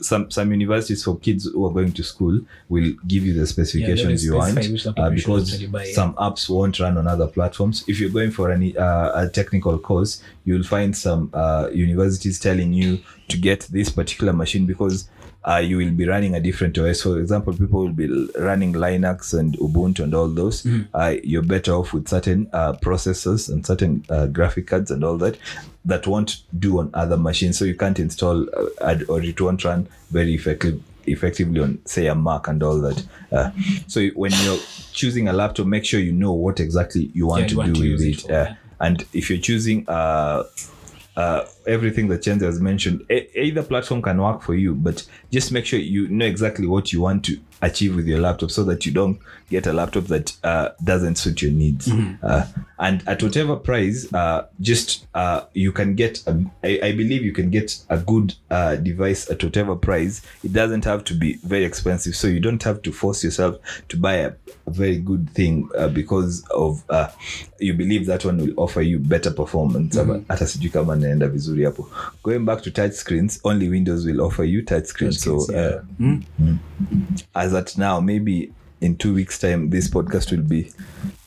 some 0.00 0.30
some 0.30 0.50
universities 0.50 1.02
for 1.02 1.16
kids 1.18 1.46
who 1.46 1.66
are 1.66 1.72
going 1.72 1.92
to 1.92 2.02
school 2.02 2.40
will 2.68 2.92
give 3.06 3.24
you 3.24 3.34
the 3.34 3.46
specifications 3.46 4.24
you 4.24 4.34
want 4.34 4.52
specify 4.52 4.72
which 4.72 4.84
laptop 4.84 5.04
uh, 5.04 5.10
because 5.10 5.62
yeah. 5.62 5.84
some 5.92 6.14
apps 6.14 6.48
won't 6.48 6.78
run 6.78 6.96
on 6.96 7.06
other 7.06 7.26
platforms. 7.26 7.84
If 7.88 8.00
you're 8.00 8.10
going 8.10 8.30
for 8.30 8.50
any 8.50 8.76
uh, 8.76 9.22
a 9.22 9.28
technical 9.28 9.78
course, 9.78 10.22
you'll 10.44 10.62
find 10.62 10.96
some 10.96 11.30
uh, 11.32 11.70
universities 11.72 12.38
telling 12.38 12.72
you 12.72 13.00
to 13.28 13.36
get 13.36 13.60
this 13.70 13.90
particular 13.90 14.32
machine 14.32 14.66
because 14.66 15.08
uh, 15.46 15.56
you 15.58 15.76
will 15.76 15.90
be 15.90 16.06
running 16.06 16.34
a 16.34 16.40
different 16.40 16.78
OS. 16.78 17.02
For 17.02 17.18
example, 17.20 17.52
people 17.52 17.80
will 17.84 17.92
be 17.92 18.06
running 18.38 18.72
Linux 18.72 19.38
and 19.38 19.56
Ubuntu 19.58 20.00
and 20.04 20.14
all 20.14 20.28
those. 20.28 20.62
Mm-hmm. 20.62 20.82
Uh, 20.94 21.14
you're 21.22 21.42
better 21.42 21.72
off 21.74 21.92
with 21.92 22.08
certain 22.08 22.48
uh, 22.52 22.72
processors 22.74 23.50
and 23.50 23.64
certain 23.66 24.04
uh, 24.08 24.26
graphic 24.26 24.66
cards 24.68 24.90
and 24.90 25.04
all 25.04 25.18
that 25.18 25.36
that 25.84 26.06
won't 26.06 26.42
do 26.58 26.78
on 26.80 26.90
other 26.94 27.16
machines. 27.18 27.58
So 27.58 27.66
you 27.66 27.74
can't 27.74 27.98
install 27.98 28.46
uh, 28.80 28.96
or 29.08 29.20
it 29.22 29.38
won't 29.38 29.62
run 29.64 29.86
very 30.10 30.32
effective, 30.34 30.82
effectively 31.06 31.60
on, 31.60 31.78
say, 31.84 32.06
a 32.06 32.14
Mac 32.14 32.48
and 32.48 32.62
all 32.62 32.80
that. 32.80 33.04
Uh, 33.30 33.50
so 33.86 34.06
when 34.08 34.32
you're 34.44 34.58
choosing 34.92 35.28
a 35.28 35.32
laptop, 35.34 35.66
make 35.66 35.84
sure 35.84 36.00
you 36.00 36.12
know 36.12 36.32
what 36.32 36.58
exactly 36.58 37.10
you 37.12 37.26
want 37.26 37.42
Yeah, 37.42 37.46
to 37.48 37.52
you 37.52 37.58
want 37.58 37.74
do 37.74 37.82
to 37.82 37.92
with 37.92 38.00
it. 38.02 38.08
it 38.08 38.20
for, 38.22 38.32
uh, 38.32 38.44
yeah. 38.44 38.54
and 38.80 39.04
if 39.12 39.28
you're 39.28 39.38
choosing 39.40 39.86
uh, 39.88 40.44
uh, 41.16 41.44
everything 41.66 42.08
that 42.08 42.22
Chenze 42.22 42.42
has 42.42 42.60
mentioned, 42.60 43.04
e- 43.10 43.28
either 43.34 43.62
platform 43.62 44.02
can 44.02 44.20
work 44.20 44.42
for 44.42 44.54
you, 44.54 44.74
but 44.74 45.06
just 45.30 45.52
make 45.52 45.64
sure 45.66 45.78
you 45.78 46.08
know 46.08 46.26
exactly 46.26 46.66
what 46.66 46.92
you 46.92 47.00
want 47.00 47.24
to 47.26 47.38
achieve 47.64 47.96
with 47.96 48.06
your 48.06 48.20
laptop 48.20 48.50
so 48.50 48.64
that 48.64 48.86
you 48.86 48.92
don't 48.92 49.18
get 49.50 49.66
a 49.66 49.72
laptop 49.72 50.04
that 50.04 50.36
uh, 50.42 50.70
doesn't 50.82 51.16
suit 51.16 51.42
your 51.42 51.52
needs. 51.52 51.90
Uh, 52.22 52.46
and 52.78 53.02
at 53.06 53.22
whatever 53.22 53.56
price, 53.56 54.12
uh, 54.12 54.46
just 54.60 55.06
uh, 55.14 55.42
you 55.54 55.72
can 55.72 55.94
get, 55.94 56.22
a, 56.26 56.44
I, 56.62 56.80
I 56.88 56.92
believe 56.92 57.22
you 57.22 57.32
can 57.32 57.50
get 57.50 57.78
a 57.88 57.98
good 57.98 58.34
uh, 58.50 58.76
device 58.76 59.30
at 59.30 59.42
whatever 59.44 59.76
price. 59.76 60.22
It 60.42 60.52
doesn't 60.52 60.84
have 60.84 61.04
to 61.04 61.14
be 61.14 61.34
very 61.44 61.64
expensive, 61.64 62.16
so 62.16 62.26
you 62.26 62.40
don't 62.40 62.62
have 62.62 62.82
to 62.82 62.92
force 62.92 63.24
yourself 63.24 63.56
to 63.88 63.96
buy 63.96 64.14
a, 64.14 64.32
a 64.66 64.70
very 64.70 64.96
good 64.98 65.30
thing 65.30 65.68
uh, 65.78 65.88
because 65.88 66.44
of 66.54 66.82
uh, 66.88 67.08
you 67.58 67.74
believe 67.74 68.06
that 68.06 68.24
one 68.24 68.38
will 68.38 68.54
offer 68.56 68.82
you 68.82 68.98
better 68.98 69.30
performance. 69.30 69.96
mm 69.96 70.24
Hata 70.28 70.46
sijui 70.46 70.70
kama 70.70 70.96
naenda 70.96 71.28
vizuri 71.28 71.64
hapo. 71.64 71.88
Going 72.22 72.44
back 72.44 72.62
to 72.62 72.70
touch 72.70 72.92
screens, 72.92 73.40
only 73.44 73.68
Windows 73.68 74.06
will 74.06 74.20
offer 74.20 74.44
you 74.44 74.62
touch 74.62 74.84
screens. 74.86 75.20
So 75.20 75.38
screens, 75.38 75.62
yeah. 75.62 75.76
uh, 75.76 75.82
mm. 76.00 76.58
as 77.34 77.53
at 77.54 77.76
now, 77.78 78.00
maybe 78.00 78.52
in 78.80 78.96
two 78.96 79.14
weeks' 79.14 79.38
time, 79.38 79.70
this 79.70 79.88
podcast 79.88 80.30
will 80.30 80.42
be. 80.42 80.70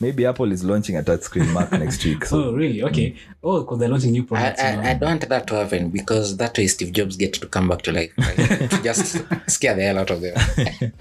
Maybe 0.00 0.24
Apple 0.26 0.52
is 0.52 0.62
launching 0.62 0.96
a 0.96 1.02
touch 1.02 1.22
screen 1.22 1.52
Mac 1.52 1.72
next 1.72 2.04
week. 2.04 2.24
So 2.24 2.44
Oh, 2.44 2.52
really? 2.52 2.84
Okay. 2.84 3.16
Oh, 3.42 3.60
because 3.62 3.78
they're 3.80 3.88
launching 3.88 4.12
new 4.12 4.22
I, 4.22 4.26
products. 4.26 4.62
now. 4.62 4.80
I, 4.80 4.90
I 4.90 4.94
don't 4.94 5.08
want 5.08 5.28
that 5.28 5.46
to 5.48 5.54
happen 5.56 5.90
because 5.90 6.36
that 6.36 6.56
way 6.56 6.68
Steve 6.68 6.92
Jobs 6.92 7.16
get 7.16 7.32
to 7.34 7.46
come 7.48 7.68
back 7.68 7.82
to 7.82 7.92
life. 7.92 8.12
Like, 8.16 8.36
to 8.70 8.80
just 8.82 9.24
scare 9.50 9.74
the 9.74 9.82
hell 9.82 9.98
out 9.98 10.10
of 10.10 10.20
them. 10.20 10.92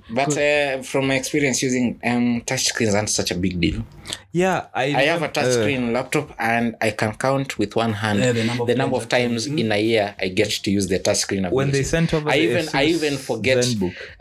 but 0.10 0.36
uh, 0.36 0.82
from 0.82 1.06
my 1.06 1.14
experience 1.14 1.62
using 1.62 1.98
um, 2.04 2.42
touch 2.42 2.64
screens 2.66 2.94
aren't 2.94 3.10
such 3.10 3.30
a 3.30 3.34
big 3.34 3.58
deal. 3.60 3.84
Yeah, 4.32 4.66
I, 4.74 4.84
I 4.94 5.02
have 5.02 5.22
a 5.22 5.26
uh, 5.26 5.28
touch 5.28 5.52
screen 5.52 5.92
laptop 5.92 6.34
and 6.38 6.76
I 6.80 6.90
can 6.90 7.14
count 7.14 7.58
with 7.58 7.74
one 7.76 7.92
hand 7.94 8.18
Yeah, 8.18 8.32
the 8.32 8.40
the 8.40 8.44
number 8.46 8.74
number 8.74 8.96
of, 8.96 9.02
of 9.04 9.08
times 9.08 9.46
times 9.46 9.46
in 9.46 9.72
a 9.72 9.80
year 9.80 10.14
I 10.20 10.28
get 10.28 10.50
to 10.50 10.70
use 10.70 10.86
the 10.88 10.98
touch 10.98 11.18
screen. 11.18 11.44
when 11.50 11.70
they 11.70 11.82
sent 11.82 12.14
over 12.14 12.28
I 12.28 12.38
the 12.38 12.42
even 12.44 12.68
I 12.74 12.84
even 12.84 13.16
forget. 13.16 13.64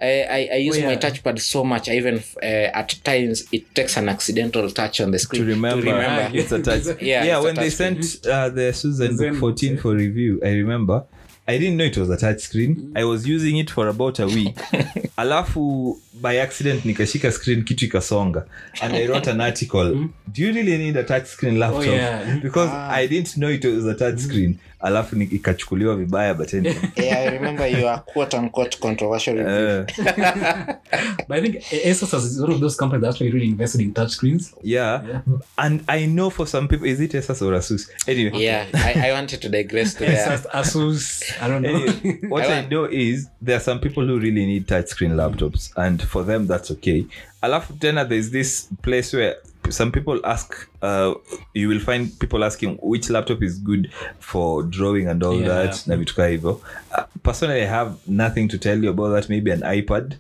I, 0.01 0.05
I, 0.05 0.49
I 0.53 0.55
use 0.57 0.77
Oh, 0.77 0.85
my 0.85 0.95
touchpad 0.97 1.39
so 1.39 1.63
much. 1.63 1.89
I 1.89 1.93
even 1.95 2.23
uh, 2.41 2.45
at 2.45 2.89
times 3.03 3.47
it 3.51 3.73
takes 3.75 3.97
an 3.97 4.09
accidental 4.09 4.69
touch 4.71 5.01
on 5.01 5.11
the 5.11 5.17
to 5.17 5.23
screen 5.23 5.45
remember, 5.45 5.85
remember. 5.85 6.37
it's 6.37 6.51
a 6.51 6.61
touch. 6.61 6.83
Yeah, 7.01 7.23
yeah. 7.23 7.39
when 7.39 7.55
they 7.55 7.69
touch 7.69 7.73
sent 7.73 8.25
uh, 8.25 8.49
the 8.49 8.61
Asus 8.71 8.99
ZenBook 8.99 9.39
14 9.39 9.73
book, 9.75 9.81
for 9.81 9.93
review, 9.93 10.39
I 10.43 10.49
remember. 10.49 11.05
I 11.49 11.57
didn't 11.57 11.77
know 11.77 11.85
it 11.85 11.97
was 11.97 12.09
a 12.09 12.17
touch 12.17 12.41
screen. 12.41 12.91
I 12.95 13.05
was 13.05 13.25
using 13.25 13.57
it 13.57 13.69
for 13.69 13.87
about 13.87 14.19
a 14.19 14.27
week. 14.27 14.55
Alafu 15.17 15.97
by 16.21 16.41
accident 16.41 16.85
nikashika 16.85 17.31
screen 17.31 17.63
kitu 17.63 17.85
ikasonga 17.85 18.45
and 18.81 18.95
I 18.95 19.07
wrote 19.07 19.31
an 19.31 19.41
article. 19.41 19.93
Do 20.33 20.41
you 20.43 20.53
really 20.53 20.77
need 20.77 20.97
a 20.97 21.03
touch 21.03 21.25
screen 21.25 21.59
laptop? 21.59 21.85
yeah. 21.85 22.39
Because 22.43 22.71
I 22.71 23.07
didn't 23.07 23.37
know 23.37 23.49
it 23.49 23.65
was 23.65 23.85
a 23.85 23.93
touch 23.93 24.19
screen. 24.19 24.57
Alafu 24.79 25.15
ikachukuliwa 25.21 25.95
vibaya 25.95 26.33
but 26.33 26.53
anyway. 26.53 26.77
yeah, 26.95 27.19
I 27.19 27.29
remember 27.29 27.67
your 27.67 27.97
quote 28.05 28.37
unquote 28.37 28.79
controversial. 28.79 29.39
Uh, 29.39 29.85
But 31.27 31.37
I 31.37 31.41
think 31.41 31.55
Asus 31.85 32.13
is 32.13 32.39
one 32.39 32.51
of 32.51 32.59
those 32.59 32.75
companies 32.77 33.01
that 33.01 33.09
actually 33.09 33.31
really 33.31 33.47
invested 33.47 33.81
in 33.81 33.93
touch 33.93 34.11
screens. 34.11 34.53
yeah. 34.63 35.01
Yeah. 35.07 35.21
And 35.57 35.83
I 35.87 36.05
know 36.05 36.29
for 36.29 36.45
some 36.47 36.67
people, 36.67 36.85
is 36.87 36.99
it 36.99 37.11
Asus 37.11 37.41
or 37.41 37.53
Asus? 37.57 37.89
Anyway. 38.07 38.31
yeah, 38.39 38.65
I, 38.73 39.09
I 39.09 39.11
wanted 39.13 39.41
to 39.41 39.49
digress 39.49 39.95
to. 39.95 40.05
Asus, 40.05 40.45
Asus, 40.53 41.41
I 41.41 41.47
don't 41.47 41.61
know. 41.63 41.69
Anyway, 41.69 42.19
what 42.29 42.43
I 42.45 42.59
I, 42.59 42.65
know 42.67 42.85
is 42.85 43.27
there 43.41 43.57
are 43.57 43.59
some 43.63 43.79
people 43.79 44.05
who 44.05 44.19
really 44.19 44.45
need 44.45 44.67
touchscreen 44.67 45.11
laptops, 45.15 45.71
and 45.75 46.01
for 46.07 46.23
them 46.25 46.47
that's 46.47 46.71
okay. 46.71 47.05
Alafu 47.41 47.73
tena 47.79 48.05
there's 48.09 48.29
this 48.31 48.67
place 48.81 49.13
where 49.17 49.35
some 49.69 49.91
people 49.91 50.19
ask, 50.23 50.67
uh, 50.81 51.13
you 51.53 51.67
will 51.67 51.79
find 51.79 52.17
people 52.19 52.43
asking 52.43 52.77
which 52.81 53.09
laptop 53.09 53.43
is 53.43 53.59
good 53.59 53.89
for 54.19 54.63
drawing 54.63 55.07
and 55.09 55.23
all 55.23 55.39
Yeah. 55.39 55.47
that. 55.47 55.87
Na 55.87 55.95
vitu 55.95 56.15
kaa 56.15 56.27
hivyo. 56.27 56.61
Uh, 56.97 57.03
personally, 57.23 57.61
I 57.61 57.65
have 57.65 57.91
nothing 58.07 58.47
to 58.47 58.57
tell 58.57 58.83
you 58.83 58.89
about 58.89 59.11
that. 59.13 59.29
Maybe 59.29 59.51
an 59.51 59.61
iPad, 59.61 60.15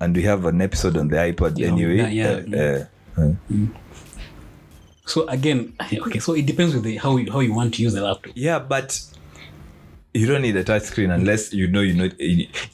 and 0.00 0.16
we 0.16 0.22
have 0.22 0.48
an 0.48 0.60
episode 0.62 0.96
on 1.00 1.08
the 1.08 1.16
iPad 1.16 1.58
Yeah, 1.58 1.72
anyway. 1.72 1.96
yeah, 2.14 2.40
yeah. 2.46 2.86
Uh, 3.18 3.22
uh, 3.22 3.66
So 5.04 5.26
again, 5.28 5.72
okay, 6.06 6.18
so 6.18 6.32
it 6.34 6.46
depends 6.46 6.74
with 6.74 6.84
the, 6.84 6.96
how 6.96 7.16
you, 7.16 7.30
how 7.32 7.40
you 7.40 7.54
want 7.54 7.74
to 7.74 7.82
use 7.82 7.92
the 7.94 8.02
laptop. 8.02 8.32
Yeah, 8.34 8.58
but 8.58 8.98
you 10.14 10.26
don't 10.26 10.42
need 10.42 10.56
a 10.56 10.64
touch 10.64 10.82
screen 10.82 11.10
unless 11.10 11.52
you 11.52 11.68
know 11.68 11.80
you 11.82 11.94
know. 11.94 12.08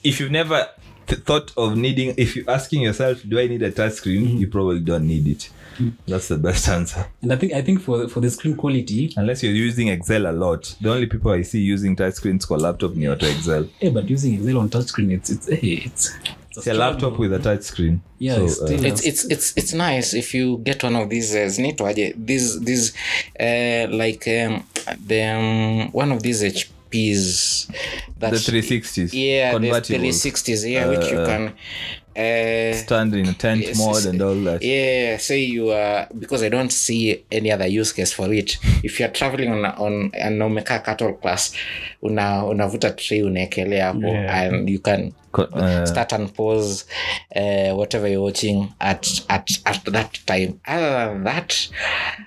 If 0.05 0.21
you've 0.21 0.31
never 0.31 0.67
th- 1.07 1.23
thought 1.23 1.53
of 1.57 1.77
needing, 1.77 2.15
if 2.17 2.37
you're 2.37 2.51
asking 2.51 2.83
yourself, 2.83 3.23
"Do 3.29 3.39
I 3.39 3.47
need 3.47 3.63
a 3.63 3.71
touch 3.71 3.95
screen?" 3.95 4.39
You 4.39 4.47
probably 4.49 4.81
don't 4.81 5.07
need 5.07 5.27
it. 5.27 5.51
That's 6.07 6.29
the 6.29 6.37
best 6.37 6.69
answer. 6.69 7.07
And 7.23 7.33
I 7.33 7.37
think 7.37 7.53
I 7.53 7.63
think 7.63 7.81
for 7.81 8.09
for 8.09 8.21
the 8.21 8.31
screen 8.31 8.57
quality, 8.57 9.13
Unless 9.17 9.43
you're 9.43 9.53
using 9.53 9.89
Excel 9.89 10.27
a 10.27 10.33
lot. 10.33 10.75
The 10.81 10.91
only 10.91 11.07
people 11.07 11.33
I 11.33 11.43
see 11.43 11.61
using 11.61 11.97
touch 11.97 12.15
screens 12.15 12.45
for 12.45 12.59
laptop 12.59 12.95
near 12.95 13.17
to 13.17 13.31
Excel. 13.31 13.69
hey, 13.79 13.91
but 13.91 14.09
using 14.09 14.35
Excel 14.35 14.59
on 14.59 14.69
touch 14.69 14.87
screen, 14.87 15.11
it's 15.11 15.31
it's 15.31 15.49
hey, 15.49 15.83
it's 15.85 16.15
it's 16.51 16.59
It's 16.59 16.67
a 16.67 16.75
laptop 16.75 17.19
with 17.19 17.33
a 17.33 17.39
touch 17.39 17.63
screen. 17.63 18.03
Yeah, 18.19 18.37
so, 18.37 18.45
it's 18.45 18.61
uh, 18.61 18.67
it's 18.71 19.07
it's 19.07 19.25
it's 19.25 19.57
it's 19.57 19.73
nice 19.73 20.13
if 20.13 20.35
you 20.35 20.59
get 20.59 20.83
one 20.83 20.97
of 20.97 21.09
these 21.09 21.35
uh, 21.35 21.49
these 22.17 22.61
these 22.61 22.93
uh, 23.41 23.87
like 23.91 24.29
um, 24.29 24.65
the 25.07 25.23
um, 25.23 25.93
one 25.93 26.13
of 26.13 26.23
these 26.23 26.43
HPs 26.93 27.71
that 28.19 28.31
the 28.33 28.37
360s. 28.37 29.11
yeah 29.13 29.59
the 29.59 29.69
360s 29.69 30.71
yeah 30.71 30.87
which 30.89 31.11
you 31.11 31.25
can 31.27 31.53
uh, 32.17 32.75
Stand 32.77 33.15
in 33.15 33.29
a 33.29 33.33
tent 33.33 33.63
Yes, 33.63 33.79
mode 33.79 34.07
and 34.07 34.23
all 34.23 34.35
that. 34.45 34.63
yeah 34.63 35.19
say 35.19 35.41
you 35.41 35.71
are 35.73 36.07
because 36.19 36.43
i 36.47 36.49
don't 36.51 36.71
see 36.73 37.25
any 37.31 37.51
other 37.53 37.67
use 37.81 37.93
case 37.95 38.13
for 38.15 38.33
it 38.35 38.59
if 38.83 39.01
you're 39.01 39.09
traveling 39.13 39.49
on, 39.53 39.65
on 39.65 40.11
and 40.15 40.43
umekaa 40.43 40.79
cattle 40.79 41.13
class 41.15 41.53
una 42.03 42.45
unavuta 42.47 42.91
tree 42.91 43.23
unaekelea 43.23 43.87
hapo 43.87 44.09
Yeah. 44.09 44.37
and 44.43 44.69
you 44.71 44.79
can 44.79 45.13
uh, 45.39 45.87
start 45.87 46.13
and 46.13 46.35
pause 46.35 46.85
uh, 47.35 47.71
whatever 47.75 48.09
you're 48.09 48.23
watching 48.23 48.73
at 48.81 49.07
at 49.29 49.49
at 49.67 49.85
that 49.87 50.19
time. 50.27 50.61
Other 50.67 50.91
than 51.15 51.25
that 51.25 51.69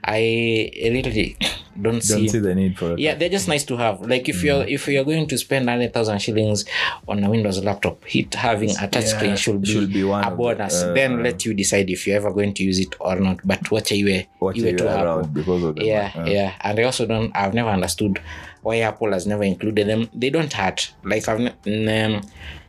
i 0.04 0.72
really 0.84 1.38
don't, 1.82 2.02
see, 2.02 2.14
don't 2.22 2.30
see 2.30 2.40
the 2.40 2.56
need 2.56 2.78
for 2.78 2.94
it. 2.94 3.00
Yeah 3.00 3.16
they're 3.16 3.30
just 3.30 3.48
nice 3.48 3.64
to 3.66 3.78
have. 3.78 4.02
Like 4.02 4.30
if 4.30 4.44
you're 4.44 4.64
if 4.64 4.88
you're 4.88 5.04
going 5.04 5.28
to 5.28 5.38
spend 5.38 5.66
100000 5.68 6.20
shillings 6.20 6.66
on 7.08 7.24
a 7.24 7.30
windows 7.30 7.64
laptop 7.64 8.04
hit 8.06 8.34
having 8.34 8.72
a 8.78 8.88
touch 8.88 9.06
screen 9.06 9.36
should 9.36 9.62
be, 9.62 9.68
Should 9.68 9.94
be 9.94 10.04
one 10.04 10.24
a 10.24 10.28
of 10.28 10.32
the- 10.34 10.38
bonus. 10.38 10.82
uh, 10.84 10.94
then 10.94 11.22
let 11.24 11.46
you 11.46 11.54
decide 11.54 11.90
if 11.90 12.08
you're 12.08 12.18
ever 12.18 12.32
going 12.32 12.54
to 12.54 12.64
use 12.64 12.80
it 12.80 12.96
or 13.00 13.16
not. 13.20 13.40
But 13.46 13.70
watch 13.72 13.90
iwe 13.92 14.28
Watch 14.40 14.56
iwe 14.58 14.72
you 14.72 14.78
to 14.78 14.86
around 15.04 15.34
because 15.34 15.64
of 15.64 15.76
the 15.76 15.86
yeah 15.86 16.12
uh, 16.16 16.26
yeah. 16.26 16.54
And 16.62 16.80
i 16.80 16.84
also 16.84 17.06
don't 17.06 17.36
i've 17.36 17.54
never 17.54 17.70
understood 17.70 18.22
why 18.62 18.80
apple 18.80 19.12
has 19.12 19.28
never 19.28 19.44
included 19.44 19.88
them. 19.88 20.10
They 20.14 20.30
don't 20.30 20.52
hurt. 20.52 20.92
Like 21.04 21.28
i've 21.28 21.40
um, 21.40 22.22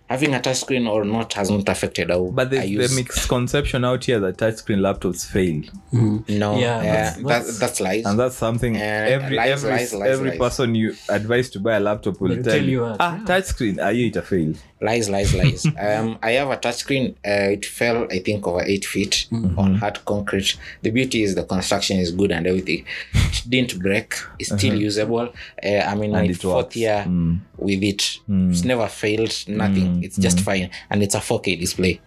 having 0.08 0.34
a 0.34 0.40
touch 0.40 0.58
screen 0.58 0.86
or 0.86 1.04
not 1.04 1.32
has 1.32 1.50
not 1.50 1.68
affected 1.68 2.10
how 2.10 2.24
but 2.26 2.50
the, 2.50 2.60
I 2.60 2.64
use 2.64 2.90
the 2.90 3.02
misconception 3.02 3.84
out 3.84 4.04
here 4.04 4.20
that 4.20 4.38
touch 4.38 4.56
screen 4.56 4.78
laptops 4.78 5.26
fail 5.26 5.62
mm. 5.92 6.28
no 6.28 6.58
Yeah, 6.58 6.82
yeah, 6.82 6.92
that's- 6.92 7.16
that, 7.16 7.26
that's- 7.26 7.58
that's 7.58 7.80
lies 7.80 8.04
and 8.06 8.18
that's 8.18 8.36
something 8.36 8.76
Uh, 8.76 8.80
every 8.80 9.36
lies, 9.36 9.50
every 9.64 9.70
lies, 9.70 9.94
lies, 9.94 10.10
every 10.10 10.30
lies. 10.30 10.38
person 10.38 10.74
you 10.74 10.94
advise 11.08 11.50
to 11.50 11.60
buy 11.60 11.74
a 11.76 11.80
laptop 11.80 12.20
will 12.20 12.28
They'll 12.34 12.42
tell, 12.44 12.52
tell 12.54 12.64
you, 12.64 12.84
ah 12.84 13.16
yeah. 13.18 13.24
touch 13.24 13.44
screen 13.46 13.80
are 13.80 13.92
you 13.92 14.06
it 14.06 14.16
a 14.16 14.22
fail 14.22 14.54
lies 14.80 15.08
lies 15.10 15.34
lies 15.34 15.66
um 15.88 16.18
i 16.22 16.32
have 16.32 16.50
a 16.50 16.56
touch 16.56 16.76
screen 16.76 17.16
uh, 17.26 17.56
it 17.56 17.64
fell 17.64 18.06
i 18.10 18.18
think 18.20 18.46
over 18.46 18.62
eight 18.64 18.84
feet 18.84 19.26
Mm-hmm. 19.32 19.58
on 19.58 19.74
hard 19.76 19.98
concrete 20.04 20.56
the 20.82 20.90
beauty 20.90 21.22
is 21.22 21.34
the 21.34 21.42
construction 21.44 21.98
is 21.98 22.10
good 22.12 22.30
and 22.30 22.46
everything 22.46 22.84
it 23.14 23.42
didn't 23.48 23.78
break 23.80 24.14
it's 24.38 24.52
still 24.56 24.74
usable 24.74 25.26
uh, 25.64 25.82
i 25.90 25.94
mean 25.94 26.14
Uh-huh. 26.14 26.22
And 26.22 26.28
my 26.28 26.34
fourth 26.34 26.76
works. 26.76 26.76
Mm. 26.76 27.38
Year 27.58 27.78
with 27.78 27.82
it. 27.82 28.18
It's 28.50 28.64
never 28.64 28.86
failed 28.88 29.34
nothing. 29.48 30.02
It's 30.02 30.16
just 30.16 30.40
fine. 30.40 30.70
And 30.90 31.02
it's 31.02 31.14
a 31.14 31.18
4k 31.20 31.58
display. 31.58 32.00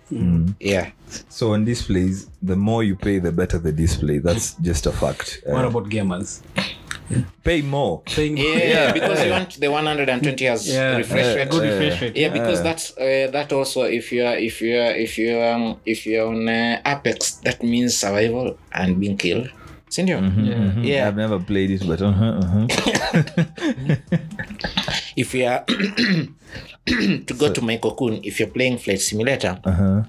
Yeah. 0.60 0.92
So 1.30 1.54
on 1.54 1.66
displays 1.66 2.30
the 2.42 2.56
more 2.56 2.84
you 2.84 2.96
pay 2.96 3.20
the 3.20 3.32
better 3.32 3.58
the 3.58 3.72
display. 3.72 4.20
That's 4.20 4.54
just 4.62 4.86
a 4.86 4.92
fact. 4.92 5.42
Uh, 5.48 5.54
what 5.54 5.66
about 5.66 5.90
gamers? 5.90 6.42
pay 7.44 7.62
more. 7.62 8.02
Paying 8.02 8.38
yeah, 8.38 8.92
because 8.92 9.24
you 9.24 9.32
want 9.32 9.60
the 9.60 9.72
120 9.72 10.46
hertz 10.46 10.68
yeah. 10.68 10.98
refresh 10.98 11.36
rate. 11.36 11.50
Good 11.50 11.64
refresh 11.64 12.02
rate. 12.02 12.16
Yeah 12.16 12.30
because 12.30 12.62
that's 12.62 12.96
uh, 12.98 13.30
that 13.32 13.52
also 13.52 13.84
if 13.84 14.12
you're 14.12 14.36
if 14.36 14.62
you're 14.62 14.92
if 14.92 15.18
you 15.18 15.42
um 15.42 15.80
if 15.86 16.06
you're 16.06 16.28
on 16.28 16.48
uh, 16.48 16.82
apex 16.86 17.34
that 17.44 17.64
means 17.64 17.98
survival 17.98 18.58
and 18.72 19.00
being 19.00 19.18
killed 19.18 19.50
Sindio? 19.90 20.20
Mhm. 20.22 20.84
Yeah. 20.86 21.08
i've 21.08 21.16
never 21.18 21.40
played 21.40 21.72
it 21.72 21.88
but 21.88 22.02
uh-huh, 22.02 22.40
uh-huh. 22.42 22.68
if 25.16 25.34
you 25.34 25.46
are 25.46 25.64
to 27.28 27.34
go 27.38 27.52
to 27.52 27.62
my 27.62 27.78
cocoon 27.78 28.20
if 28.24 28.40
you're 28.40 28.50
playing 28.54 28.78
flight 28.78 29.02
simulator 29.02 29.60
Uh-huh. 29.64 30.04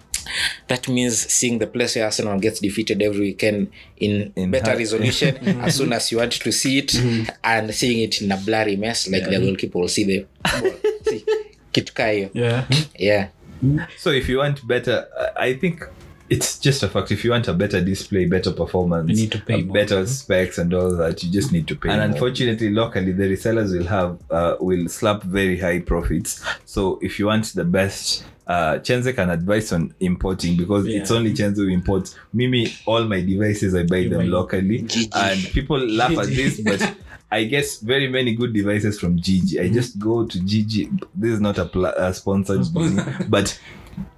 that 0.69 0.89
means 0.89 1.17
seeing 1.33 1.59
the 1.59 1.67
place 1.67 1.97
where 1.97 2.05
arsenal 2.05 2.39
gets 2.39 2.61
defeated 2.61 3.03
every 3.03 3.21
weekend 3.21 3.69
in, 3.97 4.33
In 4.37 4.51
better 4.51 4.73
her- 4.73 4.77
resolution 4.79 5.37
as 5.67 5.77
soon 5.77 5.93
as 5.93 6.13
you 6.13 6.19
want 6.19 6.33
to 6.33 6.53
see 6.53 6.79
it 6.79 6.95
and 7.43 7.75
seeing 7.75 8.01
it 8.03 8.21
in 8.23 8.31
a 8.33 8.37
blurry 8.37 8.77
mess 8.77 9.09
like 9.09 9.25
the 9.29 9.39
goalkeeper 9.41 9.79
will 9.79 9.89
see 9.89 10.05
the 10.05 10.27
ball. 10.61 10.73
see 11.11 11.25
kitu 11.73 11.95
kaa 11.95 12.09
hiyo 12.11 12.29
yeah 12.35 12.65
yeah 12.99 13.29
so 13.99 14.13
if 14.15 14.29
you 14.29 14.39
want 14.39 14.65
better 14.67 15.07
I 15.37 15.55
think 15.55 15.83
it's 16.31 16.59
just 16.61 16.83
a 16.85 16.89
fact 16.89 17.11
if 17.11 17.25
you 17.25 17.31
want 17.33 17.49
a 17.49 17.53
better 17.53 17.81
display 17.81 18.25
better 18.25 18.53
performance 18.53 19.11
You 19.11 19.17
need 19.17 19.33
to 19.33 19.41
pay 19.41 19.61
a 19.61 19.65
more. 19.65 19.75
better 19.75 20.07
specs 20.07 20.59
and 20.59 20.73
all 20.73 20.95
that 20.97 21.23
you 21.25 21.31
just 21.31 21.51
need 21.53 21.67
to 21.69 21.75
pay 21.77 21.89
and 21.91 21.99
more. 21.99 22.07
unfortunately 22.11 22.71
locally 22.71 23.13
the 23.13 23.25
resellers 23.25 23.77
will 23.77 23.87
have 23.87 24.19
uh, 24.31 24.57
will 24.61 24.89
slap 24.89 25.23
very 25.25 25.59
high 25.59 25.81
profits 25.81 26.41
so 26.65 26.99
if 27.03 27.19
you 27.19 27.27
want 27.27 27.47
the 27.55 27.65
best 27.65 28.25
uh, 28.47 28.79
Chenze 28.81 29.13
can 29.15 29.31
advise 29.31 29.73
on 29.73 29.95
importing 30.01 30.57
because 30.57 30.87
Yeah. 30.87 31.01
it's 31.01 31.11
only 31.13 31.33
Chenze 31.33 31.57
who 31.57 31.69
imports. 31.69 32.17
Mimi, 32.33 32.67
all 32.85 33.05
my 33.05 33.21
devices 33.21 33.77
I 33.77 33.85
buy 33.85 34.09
them 34.09 34.19
buy- 34.19 34.25
locally, 34.25 34.83
GG. 34.83 35.09
and 35.15 35.41
people 35.53 35.79
laugh 35.79 36.11
at 36.19 36.27
this, 36.27 36.61
but 36.65 36.97
I 37.31 37.45
guess 37.45 37.79
very 37.79 38.09
many 38.09 38.35
good 38.35 38.53
devices 38.53 38.99
from 38.99 39.21
GG. 39.21 39.61
I 39.65 39.69
just 39.69 40.01
go 40.01 40.27
to 40.27 40.39
GG. 40.41 41.01
This 41.15 41.35
is 41.35 41.41
not 41.41 41.59
a, 41.59 41.65
pla- 41.67 41.95
a 41.97 42.13
sponsored, 42.13 42.67
but 43.29 43.57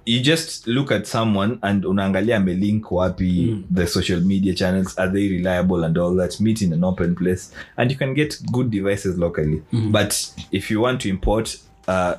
you 0.05 0.21
just 0.21 0.67
look 0.67 0.91
at 0.91 1.07
someone 1.07 1.59
and 1.61 1.85
unaangalia 1.85 2.35
amelink 2.37 2.91
wapi 2.91 3.63
the 3.71 3.87
social 3.87 4.21
media 4.21 4.53
channels 4.53 4.97
are 4.97 5.09
they 5.09 5.29
reliable 5.29 5.83
and 5.83 5.97
all 5.97 6.15
that 6.15 6.39
meet 6.39 6.61
in 6.61 6.73
an 6.73 6.83
open 6.83 7.15
place 7.15 7.51
and 7.77 7.91
you 7.91 7.97
can 7.97 8.13
get 8.13 8.37
good 8.51 8.69
devices 8.71 9.17
locally. 9.17 9.61
But 9.71 10.33
if 10.51 10.69
you 10.71 10.81
want 10.81 11.01
to 11.01 11.09
import 11.09 11.57
uh, 11.87 12.15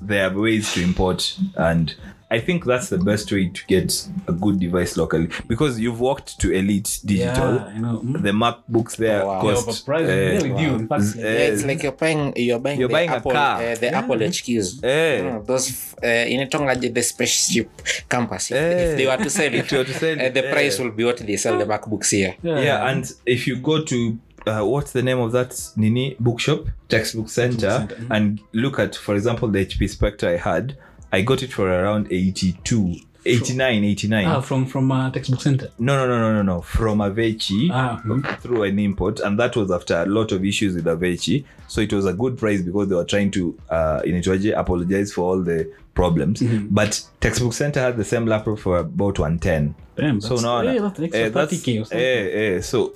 there 0.00 0.30
are 0.30 0.38
ways 0.38 0.72
to 0.74 0.82
import 0.82 1.36
and 1.56 1.94
i 2.30 2.38
think 2.40 2.64
that's 2.64 2.88
the 2.90 2.98
best 2.98 3.32
way 3.32 3.48
to 3.48 3.62
get 3.66 4.08
a 4.26 4.32
good 4.32 4.58
device 4.60 4.96
locally 4.96 5.28
because 5.46 5.80
you've 5.80 6.00
walked 6.00 6.38
to 6.40 6.52
elite 6.52 7.00
digital 7.04 7.54
yeah 7.54 7.64
I 7.74 7.78
know 7.78 7.98
Mm. 8.04 8.22
the 8.22 8.30
macbooks 8.32 8.96
there 8.96 9.22
Oh, 9.22 9.26
wow. 9.26 9.42
They're 9.42 9.54
cost 9.54 9.86
overpriced. 9.86 10.04
uh, 10.04 10.06
They're 10.06 10.42
with 10.52 10.60
you. 10.60 10.86
Fact, 10.86 11.02
z- 11.02 11.18
Yeah, 11.20 11.48
it's 11.52 11.64
like 11.64 11.82
you're 11.82 11.92
buying 11.92 12.32
you're 12.36 12.58
buying 12.60 12.78
You're 12.80 12.88
the 12.88 12.92
buying 12.94 13.10
a 13.10 13.16
Apple 13.16 13.32
car. 13.32 13.54
uh, 13.62 13.74
the 13.74 13.88
Apple 13.94 14.16
HQs. 14.16 14.84
Eh. 14.84 15.20
Mm, 15.22 15.46
those 15.46 15.66
uh, 16.02 16.06
inatongaje 16.32 16.88
the 16.94 17.02
spaceship 17.02 17.68
campus. 18.08 18.50
If, 18.50 18.56
Eh. 18.56 18.90
if 18.90 18.96
they 18.98 19.06
were 19.06 19.16
to 19.16 19.30
sell 19.30 19.46
it, 19.54 19.54
If 19.54 19.72
were 19.72 19.84
to 19.84 19.94
sell 19.94 20.18
uh, 20.20 20.22
it, 20.24 20.34
the 20.34 20.46
eh. 20.48 20.52
price 20.52 20.78
will 20.78 20.90
be 20.92 21.04
what 21.04 21.18
they 21.18 21.36
sell 21.36 21.58
the 21.58 21.64
MacBooks 21.66 22.10
here. 22.10 22.34
yeah 22.42 22.88
and 22.90 23.10
if 23.26 23.46
you 23.48 23.56
go 23.56 23.82
to 23.84 24.18
uh, 24.46 24.62
what's 24.64 24.92
the 24.92 25.02
name 25.02 25.18
of 25.18 25.32
that 25.32 25.52
nini 25.76 26.16
bookshop 26.20 26.60
textbook 26.88 27.28
center, 27.28 27.70
Center, 27.70 27.94
mhm. 27.96 28.16
and 28.16 28.40
look 28.52 28.78
at 28.78 28.94
for 28.96 29.14
example 29.14 29.48
the 29.48 29.64
hp 29.66 29.88
spectre 29.88 30.28
i 30.28 30.36
had 30.36 30.76
i 31.12 31.22
got 31.22 31.42
it 31.42 31.52
for 31.52 31.68
around 31.68 32.06
82 32.10 32.96
89 33.26 33.84
89 33.84 34.24
ah 34.26 34.40
from 34.40 34.64
from 34.66 34.90
uh, 34.90 35.10
textbook 35.10 35.40
center. 35.40 35.68
No 35.78 35.96
no 35.96 36.06
no 36.06 36.18
no 36.20 36.34
no 36.34 36.42
no. 36.42 36.60
From 36.62 36.98
avechi 36.98 37.68
ah 37.70 38.00
mm. 38.04 38.40
through 38.40 38.62
an 38.62 38.78
import 38.78 39.20
and 39.20 39.38
that 39.38 39.56
was 39.56 39.70
after 39.70 40.00
a 40.00 40.06
lot 40.06 40.32
of 40.32 40.44
issues 40.44 40.74
with 40.74 40.86
avechi. 40.86 41.44
So 41.66 41.80
it 41.80 41.92
was 41.92 42.06
a 42.06 42.12
good 42.12 42.38
price 42.38 42.62
because 42.62 42.88
they 42.88 42.94
were 42.94 43.04
trying 43.04 43.30
to 43.32 43.58
uh 43.68 44.00
initwaje 44.04 44.56
apologize 44.56 45.12
for 45.12 45.22
all 45.30 45.42
the 45.42 45.70
problems. 45.94 46.42
But 46.70 47.02
textbook 47.20 47.52
center 47.52 47.80
had 47.80 47.96
the 47.96 48.04
same 48.04 48.24
laptop 48.26 48.60
for 48.60 48.78
about 48.78 49.18
110 49.18 49.74
Damn, 49.96 50.20
so 50.20 50.36
now 50.36 50.60
yeah, 50.62 50.80
that's 50.80 50.98
an 50.98 51.04
extra 51.06 51.30
30K 51.30 51.80
or 51.80 51.84
something. 51.84 51.98
eh, 51.98 52.56
eh, 52.56 52.60
so 52.60 52.92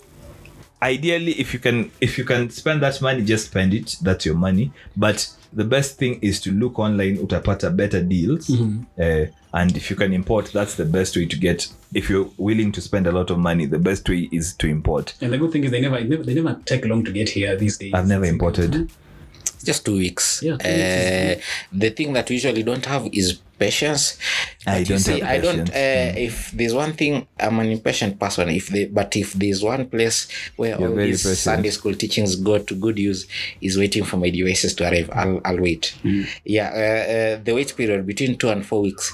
ideally 0.82 1.32
if 1.32 1.54
you 1.54 1.60
can 1.60 1.90
if 2.00 2.18
you 2.18 2.24
can 2.24 2.50
spend 2.50 2.82
that 2.82 3.00
money 3.00 3.22
just 3.22 3.46
spend 3.46 3.72
it. 3.72 3.96
That's 4.02 4.26
your 4.26 4.34
money. 4.34 4.72
But 4.96 5.28
the 5.52 5.64
best 5.64 5.98
thing 5.98 6.18
is 6.20 6.40
to 6.42 6.50
look 6.50 6.78
online 6.78 7.16
utapata 7.18 7.74
better 7.74 8.02
deals. 8.02 8.48
Mm-hmm. 8.48 8.82
uh, 9.00 9.26
and 9.54 9.76
if 9.76 9.90
you 9.90 9.96
can 9.96 10.14
import 10.14 10.50
that's 10.52 10.76
the 10.76 10.84
best 10.84 11.14
way 11.14 11.26
to 11.26 11.36
get 11.36 11.68
if 11.92 12.08
you're 12.08 12.30
willing 12.38 12.72
to 12.72 12.80
spend 12.80 13.06
a 13.06 13.12
lot 13.12 13.30
of 13.30 13.38
money 13.38 13.66
the 13.66 13.78
best 13.78 14.08
way 14.08 14.28
is 14.32 14.54
to 14.54 14.66
import. 14.66 15.14
And 15.20 15.32
the 15.32 15.38
good 15.38 15.52
thing 15.52 15.64
is 15.64 15.70
they 15.70 15.80
never, 15.80 15.98
they 15.98 16.04
never 16.04 16.22
they 16.22 16.34
never 16.34 16.60
take 16.64 16.84
long 16.84 17.04
to 17.04 17.12
get 17.12 17.28
here 17.28 17.54
these 17.56 17.78
days. 17.78 17.94
I've 17.94 18.08
never 18.08 18.24
imported 18.24 18.90
Just 19.62 19.84
two 19.84 19.96
weeks. 19.96 20.42
Yeah, 20.42 20.56
two 20.56 20.68
uh, 20.68 21.40
the 21.72 21.90
thing 21.90 22.12
that 22.14 22.28
we 22.28 22.34
usually 22.36 22.62
don't 22.62 22.84
have 22.86 23.06
is 23.12 23.40
patience. 23.58 24.18
I 24.66 24.70
But 24.72 24.78
you 24.80 24.84
don't 24.86 24.98
see, 24.98 25.20
have 25.20 25.28
I 25.30 25.38
don't. 25.38 25.68
patience. 25.68 25.70
Uh, 25.70 26.20
If 26.28 26.50
there's 26.52 26.74
one 26.74 26.92
thing, 26.94 27.26
I'm 27.38 27.58
an 27.60 27.70
impatient 27.70 28.18
person. 28.18 28.48
If 28.48 28.68
they, 28.68 28.86
but 28.86 29.14
if 29.16 29.32
there's 29.34 29.62
one 29.62 29.86
place 29.86 30.26
where 30.56 30.78
You're 30.78 30.88
all 30.90 30.96
these 30.96 31.22
patient. 31.22 31.38
Sunday 31.38 31.70
school 31.70 31.94
teachings 31.94 32.34
go 32.36 32.58
to 32.58 32.74
good 32.74 32.98
use, 32.98 33.26
is 33.60 33.78
waiting 33.78 34.04
for 34.04 34.16
my 34.16 34.30
devices 34.30 34.74
to 34.76 34.84
arrive. 34.90 35.10
I'll, 35.12 35.40
I'll 35.44 35.60
wait. 35.60 35.94
Yeah, 36.44 36.68
uh, 36.74 37.12
uh, 37.38 37.42
the 37.44 37.54
wait 37.54 37.76
period 37.76 38.04
between 38.06 38.36
two 38.36 38.48
and 38.50 38.66
four 38.66 38.82
weeks 38.82 39.12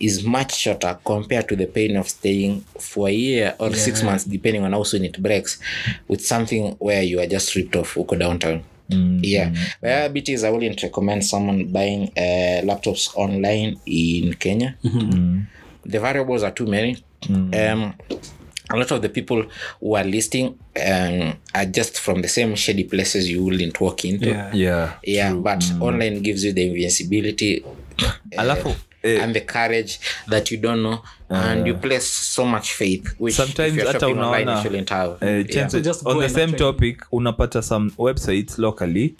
is 0.00 0.24
much 0.24 0.56
shorter 0.56 0.98
compared 1.04 1.48
to 1.48 1.54
the 1.54 1.66
pain 1.66 1.96
of 1.96 2.08
staying 2.08 2.60
for 2.80 3.08
a 3.08 3.12
year 3.12 3.54
or 3.60 3.72
six 3.74 4.02
months, 4.02 4.24
depending 4.24 4.64
on 4.64 4.72
how 4.72 4.82
soon 4.82 5.04
it 5.04 5.22
breaks, 5.22 5.60
with 6.08 6.24
something 6.26 6.72
where 6.80 7.02
you 7.02 7.20
are 7.20 7.26
just 7.26 7.54
ripped 7.54 7.76
off 7.76 7.94
Uko 7.94 8.18
downtown. 8.18 8.64
Yeah, 9.22 9.54
where 9.80 10.08
BT 10.08 10.32
is 10.34 10.44
I 10.44 10.50
wouldn't 10.50 10.82
recommend 10.82 11.24
someone 11.24 11.66
buying 11.72 12.10
uh, 12.16 12.60
laptops 12.64 13.14
online 13.16 13.78
in 13.86 14.34
Kenya. 14.34 14.76
The 15.84 15.98
variables 16.00 16.42
are 16.42 16.52
too 16.52 16.66
many. 16.66 16.96
Um, 17.30 17.94
a 18.70 18.76
lot 18.76 18.90
of 18.90 19.02
the 19.02 19.08
people 19.08 19.44
who 19.80 19.94
are 19.96 20.04
listing 20.04 20.58
um, 20.86 21.34
are 21.54 21.66
just 21.66 21.98
from 22.00 22.22
the 22.22 22.28
same 22.28 22.54
shady 22.56 22.84
places 22.84 23.28
you 23.30 23.44
wouldn't 23.44 23.80
walk 23.80 24.04
into. 24.04 24.26
yeah. 24.28 24.50
Yeah 24.54 24.92
Yeah, 25.02 25.34
but 25.34 25.62
online 25.80 26.22
gives 26.22 26.44
you 26.44 26.52
the 26.52 26.66
invincibility. 26.68 27.64
Alafu 28.36 28.74
eh, 29.04 29.18
and 29.22 29.34
the 29.34 29.40
courage 29.40 29.98
that 30.28 30.50
you 30.50 30.58
don't 30.58 30.82
know, 30.82 31.02
and 31.30 31.66
you 31.66 31.74
place 31.74 32.06
so 32.06 32.44
much 32.44 32.72
faith. 32.74 33.14
Which 33.18 33.34
Sometimes 33.34 33.76
if 33.76 33.82
you're 33.82 33.92
hata 33.92 34.06
online, 34.06 34.46
you 34.46 34.52
unaona, 34.52 34.62
shouldn't 34.62 34.90
have. 34.90 35.22
Uh, 35.22 35.26
Yeah. 35.48 35.68
So 35.68 35.80
just 35.80 36.06
on 36.06 36.18
the 36.18 36.28
same 36.28 36.52
topic 36.52 37.00
unapata 37.12 37.62
some 37.62 37.90
websites 37.92 38.58
locally 38.58 39.16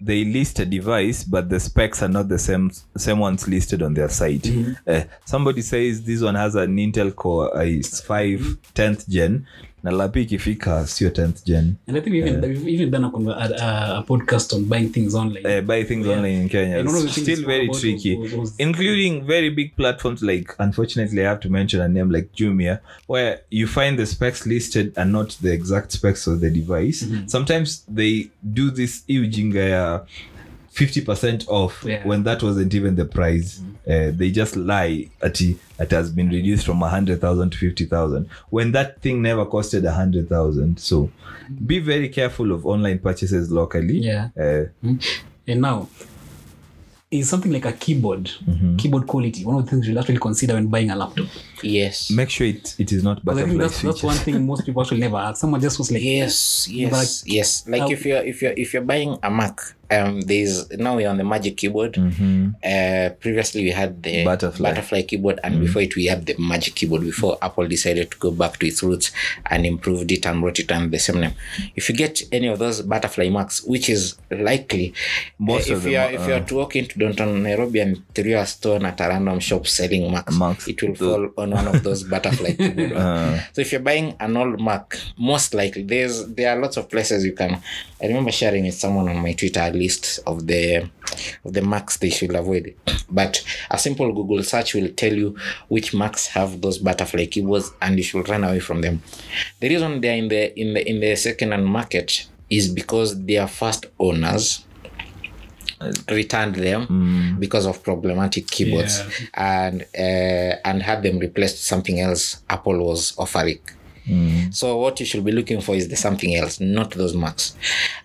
they 0.00 0.24
list 0.24 0.58
a 0.58 0.66
device 0.66 1.24
but 1.24 1.48
the 1.48 1.58
specs 1.58 2.02
are 2.02 2.08
not 2.08 2.28
the 2.28 2.38
same 2.38 2.70
same 2.96 3.18
ones 3.20 3.46
listed 3.48 3.80
on 3.80 3.94
their 3.94 4.08
site 4.08 4.42
Mm-hmm. 4.42 4.72
uh, 4.86 5.02
somebody 5.24 5.62
says 5.62 6.02
this 6.02 6.20
one 6.20 6.34
has 6.34 6.56
an 6.56 6.76
intel 6.76 7.14
core 7.14 7.56
uh, 7.56 7.60
i5 7.62 8.58
10th 8.74 9.08
gen 9.08 9.46
na 9.84 9.90
lapi 9.90 10.22
ikifika 10.22 10.86
sio 10.86 11.08
10th 11.10 11.44
gen 11.44 11.74
And 11.86 11.96
I 11.96 12.00
think 12.00 12.12
we've 12.14 12.26
even, 12.30 12.40
we've 12.50 12.68
even 12.74 12.90
done 12.90 13.04
a, 13.06 13.08
conver- 13.10 13.36
a, 13.36 13.64
a, 13.64 13.98
a 13.98 14.02
podcast 14.02 14.52
on 14.56 14.64
buying 14.64 14.88
things 14.88 15.14
online. 15.14 15.46
uh, 15.46 15.60
buy 15.60 15.84
things 15.84 16.06
Yeah. 16.06 16.16
online 16.16 16.42
in 16.42 16.48
Kenya. 16.48 16.78
And 16.78 16.88
one 16.88 16.96
of 16.96 17.02
the 17.02 17.08
It's 17.08 17.14
things 17.14 17.38
still 17.38 17.46
very 17.46 17.66
about 17.68 17.80
tricky, 17.80 18.18
including 18.58 19.26
very 19.26 19.50
big 19.50 19.76
platforms 19.76 20.22
like. 20.22 20.54
Unfortunately, 20.58 21.20
I 21.26 21.28
have 21.28 21.40
to 21.40 21.50
mention 21.50 21.80
a 21.80 21.88
name 21.88 22.10
like 22.10 22.28
Jumia, 22.36 22.78
where 23.06 23.40
you 23.50 23.66
find 23.66 23.98
the 23.98 24.06
specs 24.06 24.46
listed 24.46 24.92
and 24.96 25.12
not 25.12 25.36
the 25.42 25.52
exact 25.52 25.92
specs 25.92 26.26
of 26.26 26.40
the 26.40 26.50
device. 26.50 27.02
Mm-hmm. 27.04 27.26
Sometimes 27.28 27.84
they 27.88 28.28
do 28.52 28.70
this 28.70 29.02
ujinga 29.08 30.06
fifty 30.70 31.00
percent 31.00 31.44
off 31.48 31.84
Yeah. 31.86 31.98
Mm-hmm. 31.98 32.08
when 32.08 32.22
that 32.24 32.42
wasn't 32.42 32.74
even 32.74 32.96
the 32.96 33.04
price. 33.04 33.60
Uh, 33.86 34.10
they 34.14 34.30
just 34.30 34.56
lie 34.56 35.08
at 35.22 35.40
it 35.40 35.90
has 35.90 36.10
been 36.10 36.28
reduced 36.30 36.64
from 36.64 36.82
a 36.82 36.88
hundred 36.88 37.20
thousand 37.20 37.50
to 37.50 37.58
fifty 37.58 37.84
thousand 37.84 38.28
when 38.48 38.72
that 38.72 39.00
thing 39.02 39.20
never 39.20 39.44
costed 39.44 39.84
a 39.84 39.92
hundred 39.92 40.28
thousand. 40.28 40.78
So 40.80 41.10
be 41.66 41.78
very 41.80 42.08
careful 42.08 42.50
of 42.52 42.64
online 42.64 42.98
purchases 42.98 43.50
locally. 43.50 43.98
Yeah. 43.98 44.28
Uh, 44.38 44.64
And 45.46 45.60
now, 45.60 45.88
is 47.10 47.28
something 47.28 47.52
like 47.52 47.64
a 47.66 47.72
keyboard, 47.72 48.24
Mm-hmm. 48.48 48.76
keyboard 48.76 49.06
quality, 49.06 49.44
one 49.44 49.56
of 49.56 49.64
the 49.64 49.70
things 49.70 49.86
you'll 49.86 49.98
actually 49.98 50.18
consider 50.18 50.54
when 50.54 50.66
buying 50.68 50.90
a 50.90 50.96
laptop. 50.96 51.26
yes 51.62 52.10
make 52.10 52.28
sure 52.30 52.46
it, 52.46 52.74
it 52.78 52.90
is 52.90 53.04
not 53.04 53.24
Because 53.24 53.38
I 53.38 53.44
think 53.46 53.58
that's, 53.60 53.82
that's 53.82 54.02
one 54.02 54.16
thing 54.16 54.46
most 54.46 54.64
people 54.66 54.82
actually 54.82 55.00
never 55.00 55.16
ask. 55.18 55.40
Someone 55.40 55.60
just 55.60 55.78
was 55.78 55.92
like, 55.92 56.02
yes 56.02 56.66
But 56.66 56.74
yes 56.74 57.24
yes 57.26 57.68
like 57.68 57.82
how- 57.82 57.90
if 57.90 58.04
you're 58.06 58.22
if 58.24 58.42
you're 58.42 58.54
if 58.56 58.72
you're 58.72 58.82
buying 58.82 59.16
a 59.22 59.30
mac 59.30 59.60
um 59.90 60.20
there's 60.22 60.70
now 60.72 60.96
we're 60.96 61.08
on 61.08 61.16
the 61.16 61.24
magic 61.24 61.56
keyboard 61.56 61.94
Mm-hmm. 61.94 62.48
uh 62.64 63.10
previously 63.20 63.62
we 63.64 63.70
had 63.70 64.02
the 64.02 64.24
Butterfly. 64.24 65.02
keyboard 65.02 65.40
and 65.44 65.60
before 65.60 65.82
it 65.82 65.94
we 65.96 66.06
had 66.06 66.26
the 66.26 66.34
magic 66.38 66.74
keyboard 66.74 67.02
before 67.02 67.36
apple 67.42 67.66
decided 67.68 68.10
to 68.10 68.16
go 68.18 68.30
back 68.30 68.58
to 68.58 68.66
its 68.66 68.82
roots 68.82 69.12
and 69.46 69.66
improved 69.66 70.10
it 70.12 70.26
and 70.26 70.40
brought 70.40 70.58
it 70.58 70.70
under 70.72 70.88
the 70.90 70.98
same 70.98 71.20
name 71.20 71.32
if 71.76 71.88
you 71.88 71.94
get 71.94 72.22
any 72.32 72.46
of 72.46 72.58
those 72.58 72.82
butterfly 72.82 73.28
macs 73.28 73.62
which 73.64 73.88
is 73.88 74.16
likely 74.30 74.92
Most 75.38 75.70
uh, 75.70 75.74
if 75.74 75.84
you 75.84 75.96
are 75.98 76.06
are, 76.06 76.12
if 76.12 76.26
you 76.28 76.34
are 76.34 76.40
to 76.40 76.54
walk 76.54 76.76
into 76.76 76.98
downtown 76.98 77.42
nairobi 77.42 77.80
and 77.80 78.02
through 78.14 78.36
a 78.36 78.46
store 78.46 78.84
at 78.84 79.00
a 79.00 79.08
random 79.08 79.40
shop 79.40 79.66
selling 79.66 80.10
macs, 80.10 80.36
Macs. 80.38 80.68
it 80.68 80.82
will 80.82 80.94
fall 80.94 81.28
on 81.36 81.50
one 81.50 81.68
of 81.68 81.82
those 81.82 82.02
butterfly 82.04 82.52
keyboard 82.58 82.92
Uh, 82.92 83.38
so 83.52 83.60
if 83.60 83.72
you're 83.72 83.80
buying 83.80 84.14
an 84.20 84.36
old 84.36 84.60
Mac, 84.60 84.96
most 85.18 85.54
likely 85.54 85.82
there's 85.82 86.26
there 86.26 86.56
are 86.56 86.60
lots 86.60 86.76
of 86.76 86.88
places 86.88 87.24
you 87.24 87.32
can. 87.32 87.60
I 88.02 88.06
remember 88.06 88.30
sharing 88.32 88.64
with 88.64 88.74
someone 88.74 89.08
on 89.08 89.16
my 89.22 89.32
Twitter 89.32 89.70
list 89.74 90.20
of 90.26 90.46
the 90.46 90.88
of 91.44 91.52
the 91.52 91.62
Macs 91.62 91.98
they 91.98 92.10
should 92.10 92.34
avoid. 92.34 92.74
But 93.10 93.44
a 93.70 93.78
simple 93.78 94.12
Google 94.12 94.42
search 94.42 94.74
will 94.74 94.88
tell 94.90 95.12
you 95.12 95.36
which 95.68 95.94
Macs 95.94 96.26
have 96.28 96.60
those 96.60 96.78
butterfly 96.78 97.26
keyboards, 97.26 97.72
and 97.82 97.96
you 97.96 98.02
should 98.02 98.28
run 98.28 98.44
away 98.44 98.60
from 98.60 98.80
them. 98.80 99.02
The 99.60 99.68
reason 99.68 100.00
they're 100.00 100.16
in 100.16 100.28
the 100.28 100.58
in 100.58 100.74
the 100.74 100.88
in 100.88 101.00
the 101.00 101.16
second-hand 101.16 101.66
market 101.66 102.26
is 102.50 102.68
because 102.68 103.24
their 103.24 103.46
first 103.48 103.86
owners 103.98 104.64
returned 106.10 106.54
them 106.54 106.86
because 107.38 107.66
of 107.66 107.82
problematic 107.82 108.46
keyboards 108.46 109.02
and 109.34 109.82
uh, 109.98 110.56
and 110.64 110.82
had 110.82 111.02
them 111.02 111.18
replaced 111.18 111.64
something 111.64 112.00
else 112.00 112.42
apple 112.48 112.78
was 112.84 113.14
offering 113.18 113.58
so 114.50 114.76
what 114.76 115.00
you 115.00 115.06
should 115.06 115.24
be 115.24 115.32
looking 115.32 115.60
for 115.60 115.74
is 115.74 115.88
the 115.88 115.96
something 115.96 116.34
else 116.34 116.60
not 116.60 116.90
those 116.92 117.14
Macs. 117.14 117.56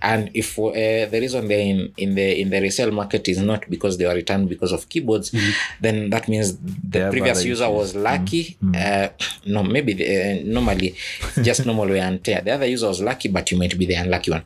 And 0.02 0.30
if 0.34 0.58
uh, 0.58 0.72
the 0.72 1.20
reason 1.20 1.48
they're 1.48 1.60
in, 1.60 1.94
in 1.98 2.16
the 2.16 2.40
in 2.40 2.50
the 2.50 2.62
resale 2.62 2.92
market 2.92 3.28
is 3.28 3.40
not 3.40 3.70
because 3.70 3.98
they 3.98 4.06
were 4.06 4.14
returned 4.14 4.50
because 4.50 4.72
of 4.72 4.88
keyboards 4.90 5.36
then 5.82 6.10
that 6.10 6.28
means 6.28 6.58
the 6.58 7.10
previous 7.10 7.44
user 7.44 7.70
was 7.70 7.96
lucky. 7.96 8.58
Uh, 8.76 9.10
no 9.46 9.64
maybe 9.64 9.94
the, 9.94 10.06
uh, 10.06 10.44
normally 10.46 10.96
just 11.42 11.66
normal 11.66 11.88
wear 11.88 12.04
and 12.04 12.24
tear. 12.24 12.42
The 12.42 12.52
other 12.52 12.66
user 12.66 12.88
was 12.88 13.02
lucky 13.02 13.30
but 13.30 13.52
you 13.52 13.58
might 13.58 13.78
be 13.78 13.86
the 13.86 13.96
unlucky 13.96 14.32
one. 14.32 14.44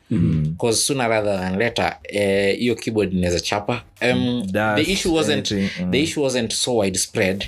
Because 0.52 0.84
sooner 0.84 1.08
rather 1.08 1.36
than 1.36 1.58
later 1.58 1.96
uh, 2.14 2.54
your 2.58 2.76
keyboard 2.76 3.12
inaweza 3.12 3.40
chapa 3.40 3.82
um, 4.02 4.46
the 4.48 4.84
issue 4.88 5.12
wasn't 5.12 5.50
mm. 5.50 5.90
the 5.90 6.02
issue 6.02 6.20
wasn't 6.20 6.52
so 6.52 6.72
widespread 6.72 7.46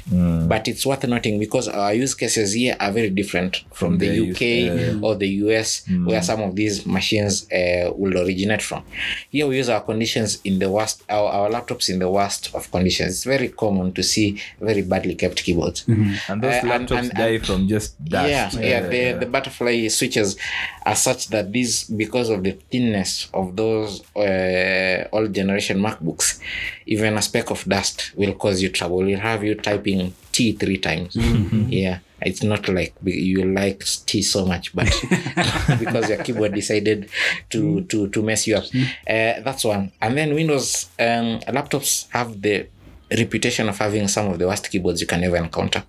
but 0.48 0.68
it's 0.68 0.86
worth 0.86 1.04
noting 1.04 1.38
because 1.38 1.68
our 1.68 1.92
use 1.92 2.14
cases 2.14 2.52
here 2.52 2.76
are 2.80 2.92
very 2.92 3.10
different 3.10 3.64
from, 3.72 3.95
the 3.98 4.08
their 4.08 4.30
uk 4.30 4.40
yeah. 4.40 4.98
or 5.06 5.14
the 5.16 5.26
us 5.28 5.84
where 6.04 6.22
some 6.22 6.40
of 6.42 6.54
these 6.56 6.86
machines 6.86 7.46
uh, 7.52 7.90
will 7.96 8.16
originate 8.24 8.62
from 8.62 8.82
here 9.30 9.46
we 9.46 9.56
use 9.56 9.68
our 9.68 9.80
conditions 9.80 10.40
in 10.44 10.58
the 10.58 10.68
worst 10.70 11.02
our, 11.08 11.28
our 11.30 11.48
laptops 11.50 11.88
in 11.88 11.98
the 11.98 12.08
worst 12.08 12.54
of 12.54 12.70
conditions 12.70 13.10
it's 13.14 13.24
very 13.24 13.48
common 13.48 13.92
to 13.92 14.02
see 14.02 14.40
very 14.60 14.82
badly 14.82 15.14
kept 15.14 15.42
keyboards 15.42 15.84
and 15.88 16.42
those 16.42 16.54
Uh, 16.62 16.66
laptops 16.70 16.98
and- 16.98 17.10
die 17.10 17.38
from 17.38 17.66
just 17.68 18.02
dust. 18.04 18.28
yeah, 18.28 18.50
yeah, 18.60 18.80
the, 18.88 19.18
the 19.20 19.26
butterfly 19.26 19.88
switches 19.88 20.36
are 20.84 20.96
such 20.96 21.28
that 21.28 21.52
these, 21.52 21.84
because 21.84 22.28
of 22.30 22.42
the 22.44 22.52
thinness 22.70 23.28
of 23.34 23.56
those 23.56 24.02
uh, 24.16 25.08
old 25.12 25.32
generation 25.34 25.78
MacBooks, 25.78 26.38
even 26.86 27.16
a 27.16 27.22
speck 27.22 27.50
of 27.50 27.64
dust 27.64 28.12
will 28.14 28.34
cause 28.34 28.62
you 28.62 28.68
trouble. 28.68 28.98
Will 28.98 29.18
have 29.18 29.42
you 29.44 29.54
typing 29.56 30.14
T 30.36 30.52
three 30.52 30.76
times. 30.88 31.16
Yeah, 31.82 31.98
it's 32.20 32.42
not 32.42 32.68
like 32.68 32.92
you 33.04 33.44
like 33.60 33.80
T 34.04 34.20
so 34.22 34.44
much, 34.52 34.74
but 34.76 34.86
because 35.82 36.08
your 36.12 36.20
keyboard 36.24 36.52
decided 36.60 37.08
to 37.52 37.60
to 37.90 38.08
to 38.12 38.22
mess 38.22 38.46
you 38.46 38.56
up. 38.60 38.64
Uh, 39.08 39.40
that's 39.46 39.64
one. 39.64 39.92
And 40.04 40.12
then 40.18 40.34
Windows 40.34 40.68
um, 40.98 41.40
laptops 41.56 42.06
have 42.12 42.30
the 42.42 42.68
reputation 43.08 43.68
of 43.68 43.78
having 43.78 44.08
some 44.08 44.26
of 44.32 44.36
the 44.38 44.46
worst 44.50 44.68
keyboards 44.70 45.00
you 45.00 45.06
can 45.06 45.22
ever 45.24 45.36
encounter. 45.38 45.82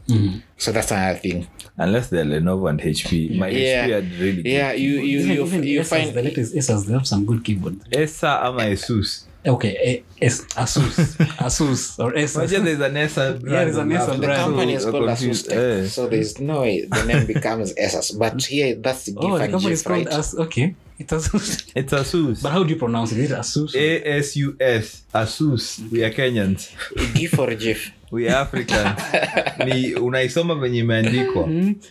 So 0.55 0.71
that's 0.71 0.91
another 0.91 1.17
thing. 1.19 1.47
Unless 1.75 2.09
they're 2.09 2.23
Lenovo 2.25 2.69
and 2.69 2.79
HP. 2.79 3.35
My 3.37 3.49
Yeah. 3.49 3.87
HP 3.87 3.91
had 3.97 4.07
really 4.21 4.41
good 4.43 4.49
Yeah, 4.49 4.71
you 4.73 4.93
you 5.01 5.19
even, 5.41 5.63
you, 5.63 5.81
you 5.81 5.83
find 5.83 6.13
the 6.13 6.21
latest 6.23 6.55
Asus, 6.55 6.85
they 6.87 6.93
have 6.93 7.07
some 7.07 7.25
good 7.25 7.43
keyboards. 7.43 7.83
Esa 7.91 8.45
ama 8.47 8.63
Asus. 8.71 9.26
Okay, 9.47 9.77
eh, 9.81 10.03
es, 10.19 10.41
Asus, 10.59 11.15
Asus 11.39 11.97
or 12.03 12.11
Imagine 12.13 12.43
Asus. 12.43 12.63
there's 12.65 12.81
an 12.81 12.97
Esa 12.97 13.39
brand. 13.39 13.43
there's 13.67 13.77
an 13.77 13.91
on 13.91 13.91
Esa 13.97 14.11
the 14.11 14.17
brand. 14.17 14.41
company 14.43 14.73
is 14.73 14.83
So 14.83 14.91
called. 14.91 15.07
Asus 15.09 15.47
Tech, 15.47 15.57
Eh. 15.57 15.87
so 15.87 16.07
there's 16.07 16.39
no 16.41 16.61
way 16.61 16.83
the 16.85 17.03
name 17.05 17.25
becomes 17.25 17.71
Asus. 17.75 18.11
But 18.17 18.43
here 18.51 18.75
that's 18.75 19.05
the 19.05 19.13
Oh, 19.15 19.37
the 19.37 19.47
different 19.47 19.51
company 19.53 19.73
is 19.73 19.83
called 19.83 20.05
right? 20.05 20.13
As. 20.19 20.35
Okay, 20.35 20.75
it's 20.99 21.13
Asus. 21.13 21.71
It's 21.75 21.93
Asus. 21.93 22.41
but 22.43 22.51
how 22.51 22.63
do 22.63 22.69
you 22.73 22.79
pronounce 22.79 23.11
it? 23.11 23.19
Is 23.19 23.31
it 23.31 23.37
Asus? 23.37 23.75
A 23.75 24.17
S 24.17 24.35
U 24.37 24.55
S. 24.59 25.03
Asus. 25.13 25.79
We 25.91 26.03
are 26.03 26.11
Kenyans. 26.11 26.69
GIF 27.13 27.37
or 27.39 27.53
GIF. 27.55 27.91
we 28.11 28.29
are 28.29 28.35
africans 28.41 28.99
ni 29.65 29.93
unaisoma 29.95 30.55
venye 30.55 30.79
imeandikwa 30.79 31.49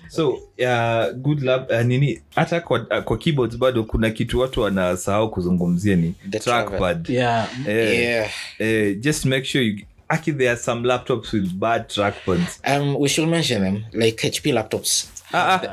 so 0.09 0.31
uh, 0.31 1.13
good 1.17 1.43
lab, 1.43 1.71
uh, 1.71 1.81
nini 1.83 2.21
hata 2.35 2.61
kwa, 2.61 2.81
uh, 2.81 3.05
kwa 3.05 3.19
keyboards 3.19 3.57
bado 3.57 3.85
kuna 3.85 4.11
kitu 4.11 4.41
watu 4.41 4.61
wanasahau 4.61 5.31
kuzungumzia 5.31 5.97
ni 5.97 6.15
The 6.31 6.39
trackpad 6.39 7.11
yeah. 7.11 7.49
Eh, 7.69 7.99
Yeah. 8.01 8.31
eh, 8.59 8.97
just 9.01 9.25
make 9.25 9.45
sure 9.45 9.65
you 9.65 9.79
aki 10.09 10.33
there 10.33 10.51
are 10.51 10.59
some 10.61 10.89
laptops 10.89 11.33
with 11.33 11.53
bad 11.53 11.89
trackpads 11.89 12.61
Um, 12.77 12.97
we 13.01 13.09
should 13.09 13.31
mention 13.31 13.63
them 13.63 13.83
like 13.93 14.29
HP 14.29 14.53
laptops. 14.53 15.09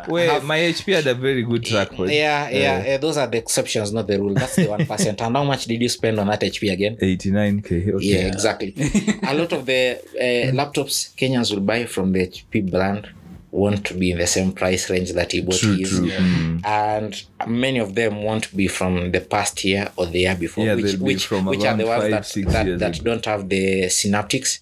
Wait, 0.08 0.43
my 0.43 0.58
hp 0.60 0.93
had 0.93 1.08
a 1.08 1.13
very 1.13 1.43
good 1.43 1.63
trackpad 1.63 2.08
Yeah, 2.13 2.49
yeah, 2.49 2.84
eh, 2.86 2.97
those 2.97 3.17
are 3.17 3.28
the 3.28 3.38
exceptions, 3.38 3.93
not 3.93 4.08
the 4.08 4.19
rule. 4.19 4.34
That's 4.34 4.56
the 4.56 4.67
one 4.67 4.86
percent. 4.86 5.21
and 5.21 5.36
how 5.36 5.43
much 5.43 5.65
did 5.65 5.82
you 5.82 5.89
spend 5.89 6.19
on 6.19 6.28
that 6.28 6.41
HP 6.41 6.71
again? 6.71 6.97
89k. 6.97 7.69
Yeah, 8.02 8.28
exactly. 8.28 8.73
a 9.23 9.34
lot 9.34 9.52
of 9.54 9.65
the 9.65 9.82
uh, 10.15 10.52
laptops 10.60 11.15
Kenyans 11.15 11.54
will 11.54 11.62
buy 11.62 11.86
from 11.86 12.12
the 12.12 12.28
HP 12.28 12.69
brand 12.71 13.10
won't 13.53 13.97
be 13.99 14.09
in 14.11 14.17
the 14.17 14.25
same 14.27 14.51
price 14.51 14.89
range 14.89 15.13
that 15.13 15.31
he 15.31 15.39
bought 15.41 15.59
True, 15.59 15.75
his. 15.75 15.89
true. 15.91 16.09
Mm. 16.09 16.65
And 16.65 17.23
many 17.47 17.77
of 17.79 17.93
them 17.93 18.23
won't 18.23 18.55
be 18.57 18.67
from 18.67 19.11
the 19.11 19.21
past 19.21 19.63
year 19.63 19.91
or 19.95 20.07
the 20.07 20.21
year 20.21 20.35
before, 20.35 20.65
Yeah, 20.65 20.73
which 20.75 20.85
they'll 20.93 20.97
be 20.97 21.05
which, 21.13 21.31
are 21.31 21.77
the 21.77 21.85
ones 21.85 22.31
five, 22.31 22.45
that 22.45 22.51
that, 22.53 22.79
that 22.79 23.03
don't 23.03 23.23
have 23.25 23.49
the 23.49 23.89
synaptics. 23.89 24.59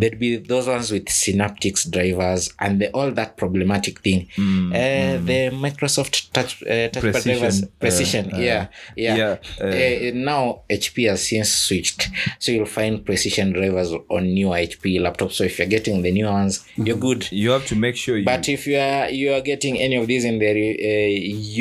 They'd 0.00 0.18
be 0.18 0.36
those 0.38 0.66
ones 0.66 0.90
with 0.90 1.06
synaptics 1.08 1.84
drivers 1.88 2.52
and 2.58 2.80
the, 2.80 2.90
all 2.90 3.10
that 3.12 3.36
problematic 3.36 4.00
thing. 4.00 4.28
Uh, 4.36 5.18
the 5.30 5.50
Microsoft 5.52 6.32
touch 6.32 6.62
uh, 6.64 6.66
touchpad 6.90 7.00
Precision, 7.00 7.38
drivers, 7.38 7.62
uh, 7.62 7.66
precision. 7.78 8.34
uh, 8.34 8.38
yeah, 8.38 8.66
yeah. 8.96 9.16
yeah, 9.16 9.36
uh, 9.60 9.66
Uh, 9.66 10.10
now 10.14 10.62
HP 10.68 11.08
has 11.08 11.28
since 11.28 11.50
switched, 11.52 12.08
so 12.40 12.50
you'll 12.52 12.66
find 12.66 13.04
precision 13.06 13.52
drivers 13.52 13.92
on 14.10 14.22
new 14.34 14.48
HP 14.48 14.98
laptops. 15.00 15.32
So 15.32 15.44
if 15.44 15.58
you're 15.58 15.68
getting 15.68 16.02
the 16.02 16.10
new 16.10 16.26
ones, 16.26 16.66
you're 16.76 16.96
good. 16.96 17.30
you 17.30 17.50
have 17.50 17.66
to 17.66 17.76
make 17.76 17.96
sure 17.96 18.15
you 18.16 18.24
But 18.24 18.48
if 18.48 18.66
you 18.66 18.78
are 18.78 19.08
you 19.10 19.32
are 19.32 19.40
getting 19.40 19.78
any 19.78 19.96
of 19.96 20.06
these 20.06 20.24
in 20.24 20.38
the 20.38 20.48
uh, 20.50 21.08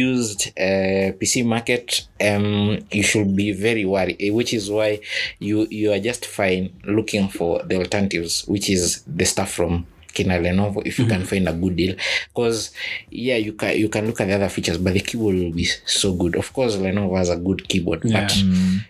used 0.06 0.48
uh, 0.58 1.12
PC 1.20 1.46
market, 1.46 2.08
um, 2.22 2.80
you 2.92 3.04
should 3.04 3.36
be 3.36 3.52
very 3.52 3.86
worried. 3.86 4.18
eh, 4.20 4.30
Which 4.32 4.54
is 4.54 4.70
why 4.70 5.00
you 5.40 5.68
you 5.70 5.92
are 5.92 6.00
just 6.00 6.26
fine 6.26 6.74
looking 6.86 7.28
for 7.30 7.62
the 7.64 7.78
alternatives, 7.78 8.46
which 8.48 8.70
is 8.70 9.04
the 9.08 9.26
stuff 9.26 9.52
from 9.52 9.86
kina 10.16 10.40
lenovo 10.40 10.82
if 10.86 10.98
you 11.00 11.06
can 11.06 11.24
find 11.26 11.48
a 11.48 11.54
good 11.54 11.76
deal. 11.76 11.96
Because 12.34 12.72
yeah 13.12 13.36
you 13.38 13.54
can 13.54 13.78
you 13.78 13.90
can 13.90 14.08
look 14.08 14.20
at 14.22 14.28
the 14.28 14.34
other 14.34 14.50
features 14.50 14.78
but 14.80 14.94
the 14.94 15.02
keyboard 15.02 15.36
will 15.36 15.52
be 15.52 15.66
so 15.86 16.14
good. 16.14 16.36
Of 16.36 16.52
course 16.54 16.76
lenovo 16.78 17.18
has 17.18 17.30
a 17.30 17.36
good 17.38 17.68
keyboard 17.68 18.02
Yeah. 18.04 18.22
but 18.22 18.34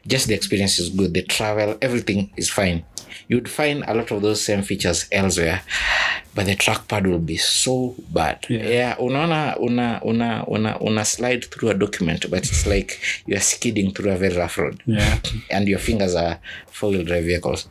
just 0.08 0.28
the 0.28 0.34
experience 0.36 0.80
is 0.80 0.90
good. 0.90 1.14
The 1.14 1.24
travel 1.24 1.78
everything 1.82 2.32
is 2.38 2.50
fine. 2.50 2.84
You'd 3.28 3.50
find 3.50 3.84
a 3.88 3.94
lot 3.96 4.12
of 4.12 4.22
those 4.22 4.42
same 4.42 4.62
features 4.62 5.08
elsewhere 5.12 5.62
but 6.36 6.46
the 6.46 6.56
trackpad 6.56 7.08
will 7.08 7.20
be 7.20 7.38
so 7.38 7.96
bad. 8.14 8.46
Yeah. 8.50 8.68
yeah, 8.70 8.96
unaona 9.00 9.56
una 9.60 10.02
una 10.06 10.44
una 10.48 10.78
una 10.82 11.06
slide 11.06 11.46
through 11.46 11.70
a 11.70 11.74
document 11.74 12.30
but 12.30 12.40
it's 12.40 12.68
like 12.68 13.00
you're 13.26 13.40
skidding 13.40 13.92
through 13.92 14.12
a 14.12 14.18
very 14.18 14.36
rough 14.38 14.58
road. 14.58 14.82
Yeah. 14.86 15.20
and 15.50 15.68
your 15.68 15.80
fingers 15.80 16.14
are 16.14 16.40
four-wheel 16.68 17.04
drive 17.06 17.24
vehicles 17.26 17.68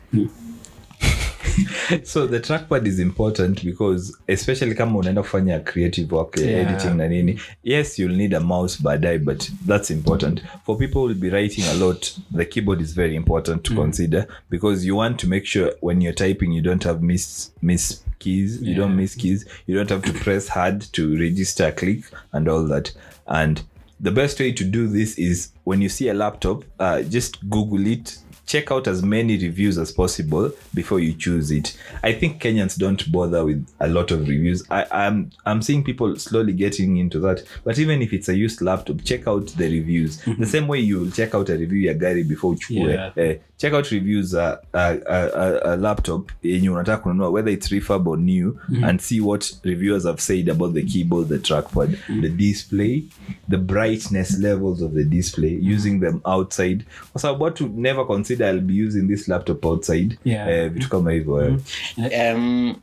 so 2.03 2.27
the 2.27 2.39
trackpad 2.39 2.87
is 2.87 2.99
important 2.99 3.63
because 3.63 4.17
especially 4.27 4.75
kama 4.75 4.99
unaenda 4.99 5.21
kufanya 5.21 5.59
creative 5.59 6.15
work 6.15 6.37
eh, 6.37 6.45
Yeah. 6.45 6.71
editing 6.71 6.97
na 6.97 7.07
nini 7.07 7.39
yes 7.63 7.99
you'll 7.99 8.17
need 8.17 8.35
a 8.35 8.39
mouse 8.39 8.83
baadaye 8.83 9.19
but 9.19 9.51
that's 9.67 9.91
important. 9.91 10.41
For 10.65 10.77
people 10.77 10.99
who 10.99 11.07
will 11.07 11.19
be 11.19 11.29
writing 11.29 11.63
a 11.63 11.73
lot 11.73 12.07
the 12.37 12.45
keyboard 12.45 12.81
is 12.81 12.95
very 12.95 13.15
important 13.15 13.63
to 13.63 13.73
mm. 13.73 13.79
consider 13.79 14.27
because 14.49 14.87
you 14.87 14.97
want 14.97 15.17
to 15.19 15.27
make 15.27 15.45
sure 15.45 15.71
when 15.81 16.01
you're 16.01 16.15
typing 16.15 16.51
you 16.53 16.61
don't 16.61 16.83
have 16.83 17.01
miss 17.01 17.51
miss 17.61 18.03
keys 18.19 18.61
you 18.61 18.75
don't 18.75 18.95
miss 18.95 19.15
keys 19.15 19.45
you 19.67 19.75
don't 19.75 19.89
have 19.89 20.01
to 20.13 20.19
press 20.23 20.47
hard 20.47 20.81
to 20.91 21.17
register 21.17 21.71
click 21.71 22.03
and 22.33 22.47
all 22.47 22.67
that. 22.67 22.91
And 23.27 23.61
the 23.99 24.11
best 24.11 24.39
way 24.39 24.51
to 24.51 24.63
do 24.63 24.87
this 24.87 25.17
is 25.17 25.51
when 25.65 25.81
you 25.81 25.89
see 25.89 26.07
a 26.07 26.13
laptop 26.13 26.63
uh, 26.79 27.01
just 27.01 27.47
google 27.49 27.85
it 27.85 28.17
check 28.45 28.71
out 28.71 28.87
as 28.87 29.01
many 29.01 29.37
reviews 29.37 29.77
as 29.77 29.91
possible 29.91 30.51
before 30.73 30.99
you 30.99 31.13
choose 31.13 31.51
it. 31.51 31.77
I 32.03 32.13
think 32.13 32.41
Kenyans 32.41 32.77
don't 32.77 33.11
bother 33.11 33.43
with 33.45 33.67
a 33.79 33.87
lot 33.87 34.11
of 34.11 34.21
reviews. 34.27 34.63
I, 34.69 34.85
I'm 34.91 35.31
I'm 35.45 35.61
seeing 35.61 35.83
people 35.83 36.15
slowly 36.17 36.53
getting 36.53 36.97
into 36.97 37.19
that. 37.21 37.43
But 37.63 37.79
even 37.79 38.01
if 38.01 38.13
it's 38.13 38.29
a 38.29 38.35
used 38.35 38.61
laptop, 38.61 39.03
check 39.03 39.27
out 39.27 39.47
the 39.47 39.69
reviews. 39.69 40.17
The 40.17 40.31
mm-hmm. 40.31 40.43
same 40.43 40.67
way 40.67 40.79
you 40.79 40.99
will 40.99 41.11
check 41.11 41.33
out 41.33 41.49
a 41.49 41.57
review 41.57 41.79
ya 41.79 41.93
gari 41.93 42.27
before 42.27 42.53
uchukue. 42.53 42.93
Yeah. 42.93 43.11
Eh, 43.15 43.37
check 43.57 43.73
out 43.73 43.89
reviews 43.91 44.33
a, 44.33 44.59
a, 44.73 44.99
a, 45.07 45.27
a, 45.27 45.73
a 45.73 45.77
laptop 45.77 46.31
yenye 46.43 46.69
unataka 46.69 47.03
kununua 47.03 47.29
whether 47.29 47.53
it's 47.53 47.71
refurb 47.71 48.07
or 48.07 48.17
new 48.17 48.51
mm-hmm. 48.51 48.83
and 48.83 49.01
see 49.01 49.21
what 49.21 49.53
reviewers 49.63 50.05
have 50.05 50.21
said 50.21 50.49
about 50.49 50.73
the 50.73 50.83
keyboard 50.83 51.29
the 51.29 51.37
trackpad 51.37 51.89
mm-hmm. 51.89 52.21
the 52.21 52.29
display 52.29 53.03
the 53.49 53.57
brightness 53.57 54.39
levels 54.39 54.81
of 54.81 54.93
the 54.93 55.03
display 55.03 55.54
using 55.61 55.99
them 55.99 56.19
outside. 56.23 56.83
Kwa 57.11 57.21
sababu 57.21 57.43
watu 57.43 57.67
never 57.75 58.07
consider 58.07 58.47
i'll 58.49 58.61
be 58.61 58.73
using 58.73 59.07
this 59.07 59.27
laptop 59.27 59.65
outside. 59.65 60.17
Yeah. 60.25 60.49
eh, 60.49 60.71
vitu 60.71 60.89
kama 60.89 61.11
hivyo 61.11 61.45
eh. 61.45 62.35
um 62.35 62.75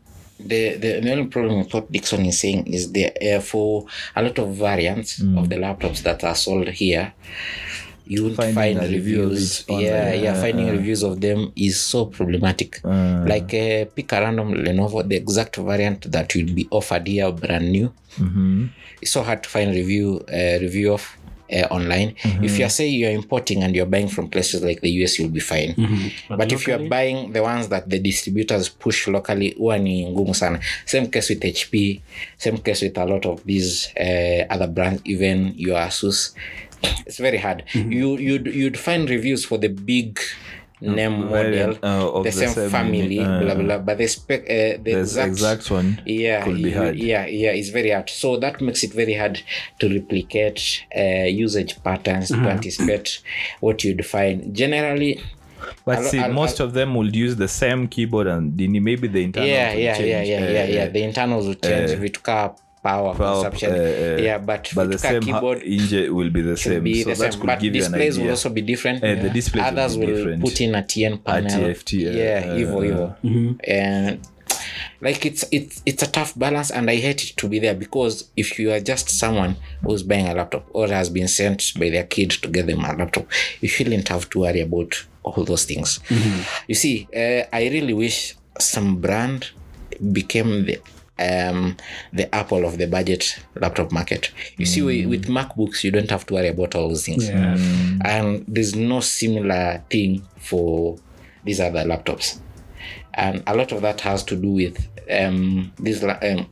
the, 0.47 0.77
the 0.79 1.01
the 1.01 1.13
only 1.13 1.25
problem 1.25 1.59
with 1.59 1.75
what 1.75 1.91
Dixon 1.91 2.27
is 2.27 2.41
saying 2.41 2.67
is 2.67 2.93
there 2.93 3.37
uh, 3.37 3.41
for 3.41 3.85
a 4.15 4.23
lot 4.23 4.39
of 4.43 4.49
variants 4.49 5.21
of 5.21 5.49
the 5.49 5.57
laptops 5.57 6.03
that 6.03 6.25
are 6.25 6.35
sold 6.35 6.69
here. 6.69 7.13
You 8.07 8.25
won't 8.25 8.37
Finding 8.37 8.55
find 8.55 8.93
reviews 8.93 9.65
yeah, 9.69 9.79
yeah 9.79 10.15
yeah 10.15 10.33
uh, 10.33 10.41
finding 10.41 10.69
reviews 10.71 11.03
of 11.05 11.21
them 11.21 11.53
is 11.57 11.81
so 11.81 12.07
problematic. 12.07 12.81
Like 12.85 13.55
uh, 13.55 13.85
pick 13.95 14.13
a 14.13 14.21
random 14.21 14.55
lenovo 14.55 15.09
the 15.09 15.17
exact 15.17 15.57
variant 15.57 16.11
that 16.11 16.35
will 16.35 16.53
be 16.55 16.67
offered 16.71 17.07
here 17.07 17.31
brand 17.33 17.71
new. 17.71 17.93
It's 19.01 19.13
so 19.13 19.23
hard 19.23 19.43
to 19.45 19.49
find 19.49 19.75
review 19.75 20.25
uh, 20.29 20.59
review 20.61 20.93
of 20.93 21.17
uh, 21.53 21.67
online. 21.71 22.15
If 22.43 22.59
you're 22.59 22.71
say 22.71 22.89
you're 22.89 23.11
importing 23.13 23.63
and 23.63 23.75
you're 23.77 23.87
buying 23.87 24.09
from 24.09 24.29
places 24.29 24.63
like 24.63 24.81
the 24.81 24.91
us 25.05 25.19
you'll 25.19 25.31
be 25.31 25.41
fine. 25.41 25.75
But, 26.29 26.53
if 26.53 26.67
you're 26.67 26.89
buying 26.89 27.33
the 27.33 27.43
ones 27.43 27.69
that 27.69 27.89
the 27.89 27.99
distributors 27.99 28.69
push 28.69 29.09
locally 29.09 29.51
huwa 29.59 29.79
ni 29.79 30.07
ngumu 30.07 30.35
sana. 30.35 30.61
Same 30.85 31.07
case 31.07 31.35
with 31.35 31.45
hp 31.45 32.01
same 32.39 32.59
case 32.59 32.83
with 32.83 32.99
a 32.99 33.05
lot 33.05 33.27
of 33.27 33.45
these 33.45 33.89
uh, 34.01 34.47
other 34.55 34.67
brands 34.67 35.03
even 35.05 35.53
your 35.57 35.79
asus. 35.79 36.35
It's 37.07 37.19
very 37.19 37.39
hard. 37.39 37.65
You 37.75 38.17
you'd, 38.19 38.47
you'd 38.47 38.79
find 38.79 39.09
reviews 39.09 39.45
for 39.45 39.59
the 39.59 39.69
big 39.69 40.19
name 40.83 41.13
model 41.31 41.79
uh, 41.83 42.13
the, 42.23 42.23
the 42.25 42.33
same, 42.33 42.49
same 42.51 42.71
family 42.71 43.19
uh, 43.21 43.41
blah 43.41 43.55
blah 43.55 43.79
but 43.79 43.99
the 43.99 44.07
spec 44.07 44.41
uh, 44.43 44.79
the 44.83 44.99
exact, 45.01 45.29
exact 45.29 45.71
one 45.71 46.01
yeah 46.07 46.45
could 46.45 46.63
be 46.63 46.71
hard. 46.73 46.97
yeah 46.97 47.25
yeah 47.27 47.51
it's 47.51 47.71
very 47.71 47.91
hard. 47.91 48.09
So 48.11 48.37
that 48.39 48.61
makes 48.61 48.83
it 48.83 48.93
very 48.93 49.15
hard 49.15 49.41
to 49.81 49.89
replicate 49.89 50.85
uh, 50.97 51.25
usage 51.45 51.83
patterns 51.83 52.29
to 52.29 52.37
anticipate 52.37 53.23
what 53.61 53.85
you'd 53.85 54.05
find 54.05 54.55
generally 54.55 55.21
but 55.85 55.99
I'll- 55.99 56.05
see 56.05 56.19
I'll- 56.19 56.33
most 56.33 56.61
of 56.61 56.73
them 56.75 56.95
will 56.95 57.15
use 57.15 57.37
the 57.37 57.49
same 57.49 57.87
keyboard 57.89 58.27
and 58.27 58.57
maybe 58.57 59.09
the 59.09 59.23
internal 59.23 59.49
yeah 59.49 59.73
yeah 59.73 59.99
yeah 59.99 60.23
yeah 60.23 60.41
yeah 60.41 60.65
yeah. 60.65 60.81
Eh, 60.83 60.89
the 60.89 61.03
internals 61.03 61.47
will 61.47 61.55
change. 61.55 62.13
kaa 62.23 62.55
power, 62.83 63.15
power, 63.15 63.43
consumption. 63.43 63.71
Uh, 63.73 64.23
yeah 64.23 64.39
but, 64.39 64.71
but 64.75 64.91
the 64.91 64.99
same 64.99 65.23
keyboard 65.23 65.61
inje 65.63 66.09
will 66.11 66.31
be 66.31 66.43
the 66.43 66.57
same 66.57 66.83
be 66.83 67.03
so 67.03 67.11
the 67.11 67.17
that 67.17 67.33
same 67.33 67.41
could 67.41 67.47
but 67.47 67.61
give 67.61 67.75
you 67.77 67.85
an 67.85 67.93
displays 67.93 68.17
will 68.17 68.23
idea. 68.25 68.31
also 68.33 68.49
be 68.51 68.61
different. 68.63 69.05
Eh, 69.05 69.15
the 69.23 69.31
displays 69.31 69.63
will 69.65 69.79
others 69.79 69.97
be 69.97 70.07
will 70.07 70.41
put 70.41 70.61
in 70.61 70.75
a 70.75 70.83
tn 70.83 71.23
panel. 71.25 71.51
TFT, 71.51 71.93
yeah. 72.01 72.11
yeah 72.13 72.53
Uh, 72.53 72.57
hivyo. 72.57 73.17
Mm-hmm. 73.25 73.53
and 73.69 74.19
like 75.01 75.25
it's 75.27 75.45
it's 75.51 75.83
it's 75.87 76.03
a 76.03 76.07
tough 76.07 76.35
balance 76.39 76.71
and 76.71 76.91
i 76.91 76.97
hate 76.97 77.23
it 77.25 77.37
to 77.37 77.49
be 77.49 77.59
there 77.59 77.75
because 77.75 78.29
if 78.37 78.59
you 78.59 78.71
are 78.73 78.81
just 78.81 79.09
someone 79.09 79.57
who's 79.83 80.03
buying 80.03 80.29
a 80.29 80.35
laptop 80.35 80.65
or 80.73 80.89
has 80.89 81.09
been 81.11 81.27
sent 81.29 81.73
by 81.79 81.89
their 81.91 82.05
kid 82.05 82.31
to 82.31 82.49
get 82.49 82.67
them 82.67 82.85
a 82.85 82.93
laptop 82.95 83.27
you 83.61 83.69
shouldn't 83.69 84.09
have 84.09 84.29
to 84.31 84.41
worry 84.41 84.61
about 84.61 85.05
all 85.25 85.45
those 85.45 85.65
things. 85.65 86.01
You 86.69 86.75
see 86.75 87.09
uh, 87.15 87.45
i 87.53 87.69
really 87.69 87.95
wish 87.95 88.35
some 88.59 88.97
brand 89.01 89.51
became 90.13 90.67
the 90.67 90.79
um 91.19 91.77
the 92.13 92.33
apple 92.35 92.65
of 92.65 92.79
the 92.79 92.87
budget 92.87 93.39
laptop 93.57 93.93
market. 93.93 94.31
You 94.57 94.67
see 94.67 94.81
wi- 94.81 95.07
with 95.07 95.27
macbooks 95.29 95.85
you 95.85 95.91
don't 95.91 96.11
have 96.11 96.25
to 96.27 96.35
worry 96.35 96.49
about 96.49 96.75
all 96.75 96.89
those 96.89 97.05
things. 97.07 97.29
Yeah. 97.29 97.57
and 98.05 98.45
there's 98.49 98.75
no 98.75 99.01
similar 99.01 99.83
thing 99.91 100.23
for 100.39 100.99
these 101.45 101.61
other 101.61 101.85
laptops. 101.85 102.39
And 103.15 103.43
a 103.47 103.55
lot 103.55 103.73
of 103.73 103.83
that 103.83 104.01
has 104.01 104.25
to 104.25 104.37
do 104.37 104.51
with 104.51 104.89
um 105.11 105.73
these 105.79 106.03
um, 106.03 106.47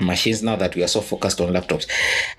machines 0.00 0.42
now 0.42 0.56
that 0.56 0.74
we 0.74 0.82
are 0.82 0.88
so 0.88 1.00
focused 1.00 1.40
on 1.40 1.52
laptops. 1.52 1.86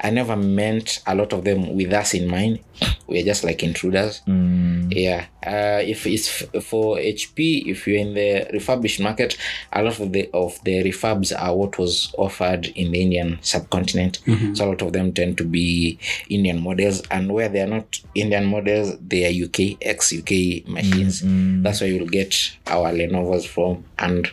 I 0.02 0.10
never 0.10 0.36
meant 0.36 1.02
a 1.08 1.16
lot 1.16 1.34
of 1.34 1.44
them 1.44 1.76
with 1.76 1.94
us 1.94 2.14
in 2.14 2.28
mind. 2.28 2.60
We're 3.08 3.24
just 3.24 3.44
like 3.44 3.64
intruders. 3.64 4.22
Mm. 4.28 4.94
Yeah. 4.94 5.26
Uh, 5.46 5.82
if 5.82 6.06
it's 6.06 6.42
f- 6.42 6.64
for 6.64 6.98
hp 6.98 7.38
if 7.38 7.88
you're 7.88 7.98
in 7.98 8.14
the 8.14 8.46
refurbished 8.52 9.00
market 9.00 9.38
a 9.72 9.82
lot 9.82 9.98
of 9.98 10.12
the 10.12 10.30
of 10.34 10.62
the 10.66 10.84
refurbs 10.84 11.32
are 11.40 11.56
what 11.56 11.78
was 11.80 12.14
offered 12.18 12.66
in 12.76 12.92
the 12.92 13.02
indian 13.02 13.40
subcontinent. 13.42 14.20
Mm-hmm. 14.26 14.56
So 14.56 14.66
a 14.66 14.68
lot 14.68 14.82
of 14.82 14.92
them 14.92 15.14
tend 15.14 15.38
to 15.38 15.46
be 15.46 16.00
indian 16.30 16.62
models. 16.62 17.02
And 17.10 17.32
where 17.34 17.48
they 17.48 17.62
are 17.62 17.68
not 17.68 18.02
indian 18.14 18.46
models 18.46 18.98
they 19.00 19.24
are 19.26 19.46
uk 19.46 19.78
ex 19.82 20.12
uk 20.12 20.30
machines. 20.68 21.22
Mm-hmm. 21.22 21.64
That's 21.64 21.80
where 21.80 21.90
you'll 21.90 22.08
get 22.10 22.36
our 22.68 22.92
lenovos 22.92 23.48
from 23.48 23.86
and 23.98 24.30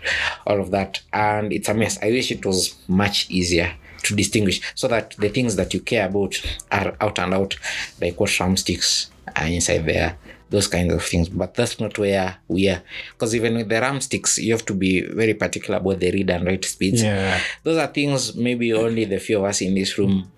all 0.49 0.61
of 0.61 0.73
that. 0.73 1.01
And 1.13 1.53
it's 1.53 1.69
a 1.69 1.75
mess. 1.75 1.99
I 2.03 2.07
wish 2.07 2.33
it 2.33 2.45
was 2.45 2.75
much 2.89 3.14
easier 3.31 3.75
to 4.03 4.15
distinguish 4.15 4.61
so 4.75 4.87
that 4.89 5.15
the 5.19 5.29
things 5.29 5.57
that 5.57 5.73
you 5.73 5.81
care 5.81 6.07
about 6.07 6.35
are 6.71 6.95
out 7.01 7.19
and 7.19 7.35
out 7.35 7.57
like 8.01 8.19
what 8.21 8.39
RAM 8.39 8.57
sticks 8.57 9.11
are 9.35 9.47
inside 9.47 9.87
there 9.87 10.19
those 10.55 10.69
kinds 10.69 10.93
of 10.93 11.03
things. 11.03 11.29
But 11.29 11.55
that's 11.55 11.81
not 11.81 11.99
where 11.99 12.37
we 12.49 12.69
are. 12.69 12.83
Because 13.13 13.35
even 13.35 13.57
with 13.57 13.69
the 13.69 13.81
ram 13.81 14.01
sticks 14.01 14.39
you 14.39 14.53
have 14.53 14.65
to 14.67 14.75
be 14.75 15.01
very 15.01 15.35
particular 15.35 15.79
about 15.79 16.01
the 16.01 16.11
read 16.13 16.31
and 16.31 16.47
write 16.47 16.65
speeds. 16.65 17.03
Yeah. 17.03 17.41
those 17.63 17.79
are 17.79 17.89
things 17.89 18.35
maybe 18.37 18.73
only 18.73 19.05
the 19.05 19.19
few 19.19 19.39
of 19.39 19.45
us 19.45 19.61
in 19.61 19.75
this 19.75 19.99
room 19.99 20.31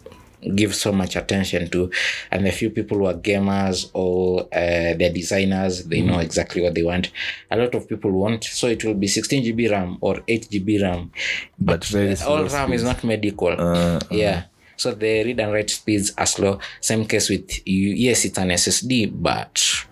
give 0.54 0.74
so 0.74 0.92
much 0.92 1.16
attention 1.16 1.68
to. 1.70 1.90
And 2.30 2.46
the 2.46 2.52
few 2.52 2.70
people 2.70 2.98
who 2.98 3.06
are 3.06 3.14
gamers 3.14 3.90
or 3.94 4.42
uh, 4.52 4.94
they're 4.98 5.12
designers. 5.12 5.84
They 5.84 6.00
know 6.00 6.18
exactly 6.18 6.62
what 6.62 6.74
they 6.74 6.82
want. 6.82 7.10
A 7.50 7.56
lot 7.56 7.74
of 7.74 7.88
people 7.88 8.10
want 8.12 8.44
so 8.44 8.68
it 8.68 8.84
will 8.84 8.94
be 8.94 9.06
16 9.06 9.44
gb 9.44 9.70
ram 9.70 9.98
or 10.00 10.22
8 10.28 10.48
gb 10.50 10.82
ram. 10.82 11.10
But 11.58 11.92
all 12.26 12.44
ram 12.44 12.72
is 12.72 12.82
not 12.82 13.02
made 13.04 13.24
equal 13.24 13.56
Uh, 13.58 14.00
yeah. 14.10 14.44
So 14.76 14.92
the 14.92 15.24
read 15.24 15.40
and 15.40 15.52
write 15.52 15.70
speeds 15.70 16.12
are 16.18 16.26
slow. 16.26 16.58
Same 16.80 17.06
case 17.06 17.30
with 17.30 17.66
you 17.66 17.90
yes 17.94 18.24
it's 18.24 18.38
an 18.38 18.48
ssd 18.48 19.10
but 19.14 19.85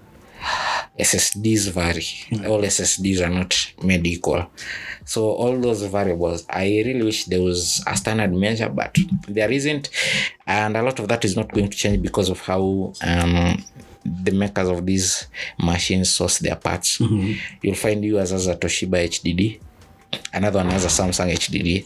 ssds 0.99 1.71
vary. 1.71 2.47
All 2.49 2.63
ssds 2.63 3.21
are 3.27 3.31
not 3.31 3.73
made 3.83 4.07
equal. 4.07 4.47
So 5.05 5.25
all 5.25 5.61
those 5.61 5.83
variables 5.83 6.47
i 6.49 6.65
really 6.65 7.03
wish 7.03 7.25
there 7.25 7.43
was 7.43 7.83
a 7.87 7.97
standard 7.97 8.33
measure 8.33 8.69
but 8.69 8.97
there 9.29 9.51
isn't. 9.51 9.91
And 10.47 10.77
a 10.77 10.83
lot 10.83 10.99
of 11.01 11.09
that 11.09 11.25
is 11.25 11.37
not 11.37 11.53
going 11.53 11.69
to 11.71 11.77
change 11.77 12.03
because 12.03 12.29
of 12.29 12.41
how 12.41 12.93
um, 13.03 13.65
the 14.05 14.33
makers 14.33 14.69
of 14.69 14.85
these 14.85 15.27
machines 15.59 16.13
source 16.13 16.39
their 16.39 16.57
parts. 16.57 17.01
You'll 17.63 17.75
find 17.75 18.05
you 18.05 18.19
as 18.19 18.33
a 18.47 18.55
toshiba 18.57 19.09
hdd 19.09 19.61
another 20.33 20.59
one 20.59 20.71
has 20.71 20.85
a 20.85 20.89
samsung 20.89 21.31
hdd 21.33 21.85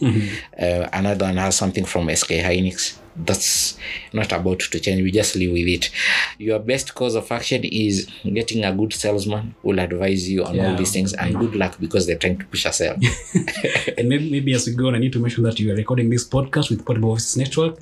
uh, 0.61 0.89
another 0.93 1.27
one 1.27 1.37
has 1.37 1.57
something 1.57 1.85
from 1.85 2.09
sk 2.15 2.31
hynix. 2.31 2.97
That's 3.21 3.77
not 4.13 4.31
about 4.31 4.61
to 4.61 4.79
change 4.79 5.03
we 5.03 5.11
just 5.11 5.35
live 5.35 5.51
with 5.51 5.67
it. 5.67 5.91
Your 6.39 6.61
best 6.61 6.95
course 6.95 7.17
of 7.17 7.33
action 7.33 7.65
is 7.65 8.07
getting 8.23 8.63
a 8.65 8.73
good 8.73 8.93
salesman 8.93 9.57
will 9.65 9.81
advise 9.81 10.31
you 10.31 10.45
on 10.45 10.61
all 10.61 10.77
these 10.77 10.93
things 10.93 11.15
and 11.15 11.35
good 11.37 11.57
luck 11.57 11.79
because 11.81 12.07
they're 12.07 12.17
trying 12.17 12.39
to 12.39 12.45
push 12.47 12.65
a 12.65 12.73
sale. 12.73 12.97
And 13.99 14.09
maybe, 14.09 14.31
maybe 14.31 14.55
as 14.55 14.69
we 14.69 14.75
go 14.75 14.87
on, 14.87 14.95
I 14.95 14.99
need 14.99 15.13
to 15.15 15.19
mention 15.19 15.43
that 15.43 15.59
you 15.59 15.73
are 15.73 15.77
recording 15.77 16.11
this 16.11 16.25
podcast 16.29 16.71
with 16.71 16.85
Portable 16.85 17.09
Voices 17.11 17.37
Network. 17.37 17.79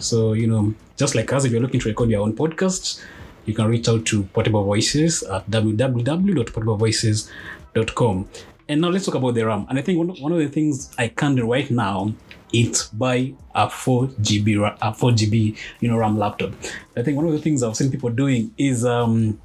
So, 0.00 0.32
you 0.32 0.48
know, 0.48 0.74
just 0.96 1.14
like 1.14 1.32
us, 1.32 1.44
if 1.44 1.52
you're 1.52 1.60
looking 1.60 1.78
to 1.78 1.88
record 1.88 2.10
your 2.10 2.22
own 2.22 2.34
podcast, 2.34 3.00
you 3.46 3.54
can 3.54 3.68
reach 3.68 3.88
out 3.88 4.04
to 4.06 4.24
Portable 4.24 4.64
Voices 4.64 5.22
at 5.22 5.48
www.portablevoices.com. 5.48 8.28
And 8.68 8.80
now 8.80 8.88
let's 8.88 9.04
talk 9.06 9.14
about 9.14 9.34
the 9.34 9.46
RAM. 9.46 9.66
And 9.68 9.78
I 9.78 9.82
think 9.82 9.98
one, 9.98 10.32
of 10.32 10.38
the 10.38 10.48
things 10.48 10.94
I 10.98 11.08
can 11.08 11.34
do 11.34 11.50
right 11.50 11.70
now 11.70 12.14
is 12.52 12.84
buy 12.88 13.32
a 13.54 13.68
4 13.68 14.06
GB, 14.06 14.76
a 14.80 14.94
4 14.94 15.10
GB, 15.10 15.56
you 15.80 15.88
know, 15.88 15.96
RAM 15.96 16.18
laptop. 16.18 16.52
I 16.96 17.02
think 17.02 17.16
one 17.16 17.26
of 17.26 17.32
the 17.32 17.38
things 17.38 17.62
I've 17.62 17.76
seen 17.76 17.90
people 17.90 18.10
doing 18.10 18.52
is 18.58 18.84
um, 18.84 19.40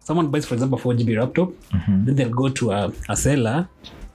someone 0.00 0.28
buys, 0.30 0.46
for 0.46 0.54
example, 0.54 0.78
4 0.78 0.94
GB 0.94 1.18
laptop, 1.18 1.48
mm-hmm. 1.48 2.04
then 2.04 2.16
they'll 2.16 2.30
go 2.30 2.48
to 2.48 2.70
a, 2.70 2.92
a 3.08 3.16
seller, 3.16 3.68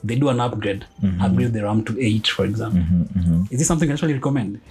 they 0.03 0.15
do 0.15 0.29
an 0.29 0.39
upgrade, 0.39 0.85
mm-hmm. 1.03 1.21
upgrade 1.21 1.53
the 1.53 1.63
RAM 1.63 1.83
to 1.85 1.99
8, 1.99 2.27
for 2.27 2.45
example. 2.45 2.79
Mm-hmm, 2.79 3.43
is 3.51 3.59
this 3.59 3.67
something 3.67 3.87
you 3.87 3.93
actually 3.93 4.13
recommend? 4.13 4.61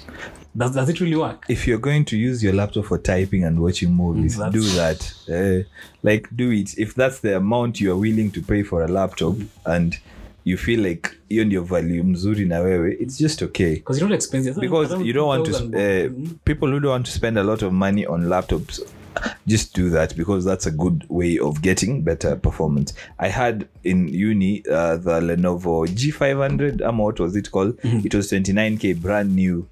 Does, 0.56 0.74
does 0.74 0.88
it 0.88 1.00
really 1.00 1.16
work? 1.16 1.44
if 1.48 1.66
you're 1.68 1.78
going 1.78 2.04
to 2.06 2.16
use 2.16 2.42
your 2.42 2.52
laptop 2.52 2.84
for 2.86 2.98
typing 2.98 3.44
and 3.44 3.60
watching 3.60 3.92
movies, 3.92 4.36
That's- 4.36 4.52
do 4.52 4.62
that. 4.76 5.14
Uh, 5.28 5.68
like, 6.02 6.28
do 6.34 6.50
it. 6.50 6.76
If 6.78 6.94
that's 6.94 7.20
the 7.20 7.36
amount 7.36 7.80
you 7.80 7.92
are 7.92 7.96
willing 7.96 8.30
to 8.32 8.42
pay 8.42 8.62
for 8.64 8.82
a 8.82 8.88
laptop 8.88 9.36
and 9.66 9.96
you 10.44 10.56
feel 10.56 10.80
like 10.80 11.10
hiyo 11.28 11.44
ndio 11.44 11.62
value 11.62 12.02
mzuri 12.04 12.44
na 12.46 12.60
wewe, 12.60 12.96
it's 13.00 13.18
just 13.18 13.42
okay. 13.42 13.74
Because 13.74 13.98
it's 13.98 14.10
not 14.10 14.14
expensive. 14.14 14.60
Because 14.60 15.04
you 15.04 15.12
don't 15.12 15.28
want 15.28 15.44
to, 15.46 15.52
2,000 15.52 15.74
uh, 15.74 16.10
people 16.44 16.68
who 16.68 16.80
don't 16.80 16.92
want 16.92 17.06
to 17.06 17.12
spend 17.12 17.38
a 17.38 17.42
lot 17.42 17.62
of 17.66 17.72
money 17.72 18.06
on 18.06 18.24
laptops, 18.28 18.80
just 19.46 19.74
do 19.76 19.90
that 19.90 20.16
because 20.16 20.44
that's 20.44 20.66
a 20.66 20.70
good 20.70 21.04
way 21.08 21.38
of 21.38 21.60
getting 21.62 22.02
better 22.02 22.36
performance. 22.36 22.94
I 23.18 23.28
had 23.28 23.66
in 23.84 24.08
uni 24.08 24.62
uh, 24.70 24.96
the 24.96 25.20
Lenovo 25.20 25.86
G500, 25.86 26.82
um, 26.82 26.98
what 26.98 27.20
was 27.20 27.36
it 27.36 27.50
called? 27.50 27.78
It 27.82 28.14
was 28.14 28.32
29k 28.32 28.94
brand 29.00 29.34
new 29.36 29.66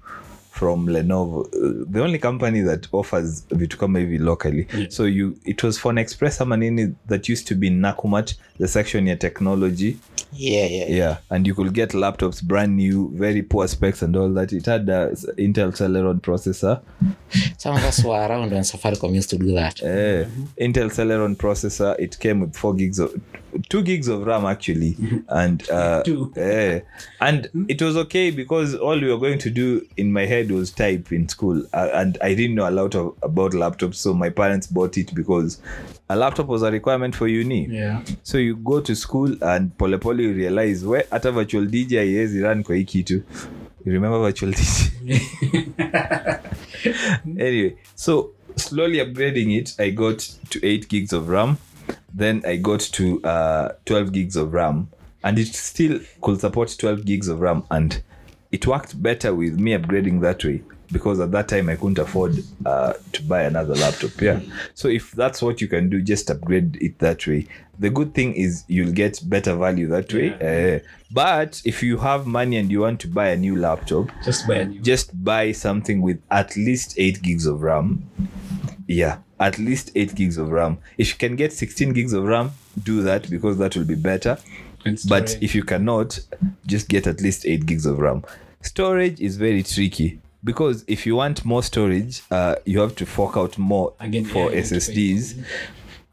from 0.57 0.87
Lenovo, 0.87 1.45
uh, 1.45 1.85
the 1.93 2.01
only 2.03 2.17
company 2.19 2.61
that 2.61 2.87
offers 2.91 3.45
vitu 3.51 3.77
kama 3.77 3.99
hivi 3.99 4.17
locally. 4.19 4.67
So 4.89 5.03
you, 5.05 5.35
it 5.45 5.63
was 5.63 5.77
Phone 5.79 6.01
Express 6.01 6.41
ama 6.41 6.57
nini 6.57 6.95
that 7.07 7.29
used 7.29 7.47
to 7.47 7.55
be 7.55 7.69
Nakumat, 7.69 8.33
the 8.59 8.67
section 8.67 9.07
ya 9.07 9.15
technology. 9.15 9.97
yeah 10.33 10.65
yeah 10.65 10.89
Yeah, 10.89 11.17
and 11.29 11.47
you 11.47 11.55
could 11.55 11.73
get 11.73 11.93
laptops 11.93 12.41
brand 12.43 12.75
new, 12.75 13.09
very 13.13 13.41
poor 13.41 13.67
specs 13.67 14.01
and 14.01 14.15
all 14.15 14.33
that. 14.33 14.51
It 14.53 14.65
had 14.65 14.89
a 14.89 15.11
Intel 15.37 15.71
Celeron 15.71 16.19
processor, 16.21 16.81
some 17.57 17.75
of 17.75 17.83
us 17.83 18.03
were 18.03 18.27
around 18.27 18.51
when 18.51 18.63
safaricom 18.63 19.13
used 19.15 19.29
to 19.29 19.37
do 19.37 19.53
that 19.53 19.81
eh, 19.83 20.25
Intel 20.59 20.89
Celeron 20.91 21.35
processor. 21.35 21.95
It 21.99 22.19
came 22.19 22.39
with 22.41 22.55
four 22.55 22.73
gigs 22.73 22.99
of, 22.99 23.13
two 23.69 23.81
gigs 23.81 24.07
of 24.07 24.25
RAM 24.25 24.45
actually, 24.45 24.95
and 25.29 25.69
uh, 25.69 26.03
Two. 26.03 26.31
eh, 26.35 26.81
and 27.21 27.49
it 27.67 27.81
was 27.81 27.97
okay 27.97 28.31
because 28.31 28.75
all 28.75 28.99
we 28.99 29.07
were 29.11 29.17
going 29.19 29.39
to 29.39 29.49
do 29.49 29.85
in 29.97 30.11
my 30.13 30.25
head 30.25 30.51
was 30.51 30.71
type 30.71 31.11
in 31.11 31.27
school, 31.29 31.63
uh, 31.73 31.89
and 31.93 32.17
I 32.21 32.35
didn't 32.35 32.55
know 32.55 32.67
a 32.69 32.71
lot 32.71 32.95
of, 32.95 33.15
about 33.21 33.51
laptops, 33.53 33.95
so 33.95 34.13
my 34.13 34.29
parents 34.29 34.67
bought 34.67 34.97
it 34.97 35.13
because 35.15 35.61
a 36.09 36.15
laptop 36.15 36.47
was 36.47 36.61
a 36.63 36.71
requirement 36.71 37.15
for 37.15 37.27
uni. 37.27 37.65
Yeah. 37.67 38.01
so 38.23 38.37
you 38.37 38.55
go 38.55 38.79
to 38.81 38.95
school 38.95 39.35
and 39.43 39.71
polepole 39.77 40.21
you 40.21 40.33
realize 40.33 40.85
where 40.85 41.05
at 41.11 41.25
a 41.25 41.31
virtual 41.31 41.65
dj 41.65 41.95
haiwezi 41.97 42.41
run 42.41 42.63
kwa 42.63 42.77
kitu 42.83 43.13
you 43.85 43.91
remember 43.93 44.19
virtual 44.19 44.51
dj 44.51 44.91
anyway 47.39 47.75
so 47.95 48.29
slowly 48.55 48.99
upgrading 49.01 49.51
it 49.57 49.79
i 49.79 49.91
got 49.91 50.23
to 50.49 50.59
8 50.59 50.87
gigs 50.89 51.13
of 51.13 51.29
ram 51.29 51.55
then 52.13 52.41
i 52.45 52.55
got 52.55 52.79
to 52.79 53.21
uh, 53.23 53.71
12 53.85 54.11
gigs 54.11 54.35
of 54.35 54.53
ram 54.53 54.89
and 55.23 55.37
it 55.39 55.47
still 55.47 55.99
could 56.21 56.39
support 56.39 56.75
12 56.77 57.05
gigs 57.05 57.27
of 57.27 57.39
ram 57.41 57.63
and 57.71 58.01
it 58.51 58.65
worked 58.65 59.01
better 59.01 59.33
with 59.35 59.59
me 59.59 59.71
upgrading 59.77 60.21
that 60.21 60.43
way 60.43 60.61
because 60.91 61.19
at 61.19 61.31
that 61.31 61.49
time 61.49 61.67
i 61.69 61.75
couldn't 61.75 61.99
afford 61.99 62.37
uh, 62.65 62.93
to 63.11 63.21
buy 63.23 63.41
another 63.43 63.75
laptop 63.75 64.21
yeah. 64.21 64.39
So 64.73 64.87
if 64.87 65.11
that's 65.11 65.41
what 65.41 65.59
you 65.59 65.67
can 65.67 65.89
do 65.89 66.01
just 66.01 66.29
upgrade 66.29 66.77
it 66.81 66.99
that 66.99 67.27
way. 67.27 67.47
The 67.79 67.89
good 67.89 68.13
thing 68.15 68.33
is 68.35 68.63
you'll 68.69 68.93
get 68.93 69.19
better 69.25 69.53
value 69.55 69.87
that 69.87 70.13
way 70.13 70.29
uh, 70.39 70.79
but 71.11 71.61
if 71.65 71.83
you 71.83 71.97
have 71.97 72.25
money 72.25 72.55
and 72.55 72.71
you 72.71 72.79
want 72.81 73.01
to 73.01 73.07
buy 73.09 73.27
a 73.29 73.35
new 73.37 73.57
laptop 73.57 74.07
Just 74.23 74.47
buy 74.47 74.55
a 74.55 74.65
new. 74.65 74.79
just 74.79 75.11
buy 75.23 75.51
something 75.51 76.01
with 76.01 76.21
at 76.31 76.55
least 76.55 76.93
8 76.97 77.21
gigs 77.21 77.45
of 77.45 77.61
ram 77.63 78.09
yeah 78.87 79.17
at 79.39 79.57
least 79.59 79.91
8 79.95 80.15
gigs 80.15 80.37
of 80.37 80.49
ram. 80.49 80.79
If 80.97 81.09
you 81.09 81.15
can 81.17 81.35
get 81.35 81.53
16 81.53 81.93
gigs 81.93 82.13
of 82.13 82.23
ram 82.23 82.51
do 82.83 83.01
that 83.03 83.29
because 83.29 83.57
that 83.57 83.75
will 83.75 83.85
be 83.85 83.95
better. 83.95 84.37
But 85.07 85.37
if 85.41 85.53
you 85.53 85.63
cannot 85.63 86.19
just 86.65 86.87
get 86.87 87.07
at 87.07 87.21
least 87.21 87.45
8 87.45 87.65
gigs 87.65 87.85
of 87.85 87.99
ram. 87.99 88.23
Storage 88.61 89.19
is 89.19 89.37
very 89.37 89.63
tricky 89.63 90.19
because 90.43 90.85
if 90.87 91.05
you 91.05 91.15
want 91.15 91.43
more 91.43 91.63
storage 91.63 92.21
uh, 92.31 92.55
you 92.65 92.79
have 92.79 92.95
to 92.95 93.05
fork 93.05 93.35
out 93.35 93.57
more 93.57 93.93
Again, 93.99 94.25
for 94.25 94.51
yeah, 94.51 94.61
ssds 94.61 95.43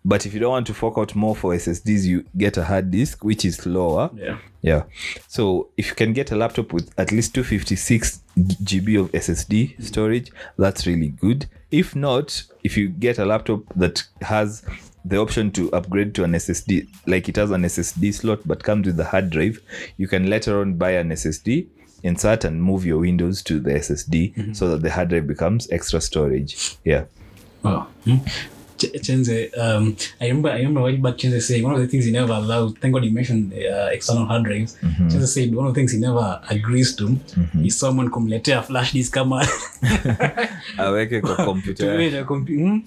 but 0.05 0.26
if 0.26 0.34
you 0.34 0.40
don't 0.40 0.50
want 0.50 0.66
to 0.66 0.74
fork 0.74 0.98
out 0.98 1.14
more 1.14 1.34
for 1.34 1.55
ssds 1.55 2.05
you 2.05 2.24
get 2.36 2.57
a 2.57 2.64
hard 2.64 2.90
disk 2.90 3.24
which 3.24 3.44
is 3.44 3.64
lower 3.66 4.11
Yeah. 4.14 4.38
yeah. 4.62 4.82
So 5.28 5.68
if 5.76 5.88
you 5.88 5.94
can 5.94 6.12
get 6.12 6.30
a 6.32 6.36
laptop 6.36 6.72
with 6.72 6.92
at 6.98 7.11
least 7.12 7.34
256 7.34 8.20
GB 8.36 9.00
of 9.00 9.12
SSD 9.12 9.82
storage, 9.82 10.30
that's 10.59 10.86
really 10.86 11.09
good. 11.09 11.46
If 11.70 11.94
not, 11.96 12.42
if 12.62 12.76
you 12.76 12.88
get 12.88 13.18
a 13.18 13.24
laptop 13.24 13.61
that 13.76 14.05
has 14.22 14.62
the 15.05 15.18
option 15.18 15.50
to 15.52 15.72
upgrade 15.72 16.14
to 16.16 16.24
an 16.24 16.32
SSD, 16.32 16.86
like 17.07 17.28
it 17.28 17.36
has 17.36 17.50
an 17.50 17.62
SSD 17.62 18.12
slot 18.14 18.40
but 18.46 18.62
comes 18.64 18.86
with 18.86 18.96
the 18.96 19.05
hard 19.05 19.30
drive, 19.30 19.61
you 19.96 20.09
can 20.09 20.28
later 20.28 20.61
on 20.61 20.74
buy 20.74 20.92
an 20.92 21.11
SSD, 21.11 21.66
insert 22.02 22.44
and 22.44 22.62
move 22.62 22.84
your 22.84 22.98
Windows 22.98 23.42
to 23.44 23.59
the 23.61 23.70
SSD 23.72 24.55
so 24.57 24.68
that 24.70 24.82
the 24.82 24.90
hard 24.90 25.09
drive 25.11 25.26
becomes 25.26 25.70
extra 25.70 26.00
storage. 26.00 26.76
Yeah. 26.84 27.05
Wow. 27.62 27.88
Hmm. 28.05 28.16
Ch- 28.85 29.01
Chenze, 29.03 29.51
um, 29.59 29.97
I 30.20 30.26
remember, 30.28 30.51
I 30.51 30.57
remember 30.59 30.80
a 30.80 30.82
while 30.85 30.97
back 30.99 31.16
Chenze 31.18 31.41
saying 31.43 31.62
one 31.64 31.74
of 31.74 31.80
the 31.80 31.87
things 31.89 32.05
he 32.05 32.11
never 32.12 32.32
allowed, 32.32 32.78
thank 32.78 32.95
God 32.95 33.05
you 33.05 33.11
mentioned 33.11 33.53
uh, 33.53 33.89
external 33.93 34.26
hard 34.26 34.45
drives. 34.45 34.76
Chenze 35.11 35.26
said 35.28 35.55
one 35.55 35.66
of 35.66 35.74
the 35.74 35.80
things 35.80 35.93
he 35.93 35.99
never 35.99 36.41
agrees 36.51 36.95
to 36.97 37.16
is 37.64 37.78
someone 37.78 38.11
kumletea 38.11 38.62
flash 38.64 38.93
disk 38.93 39.12
kama 39.14 39.45
Aweke 40.78 41.20
kwa 41.20 41.37
computer. 41.45 42.24
compu- 42.24 42.59
hmm? 42.59 42.78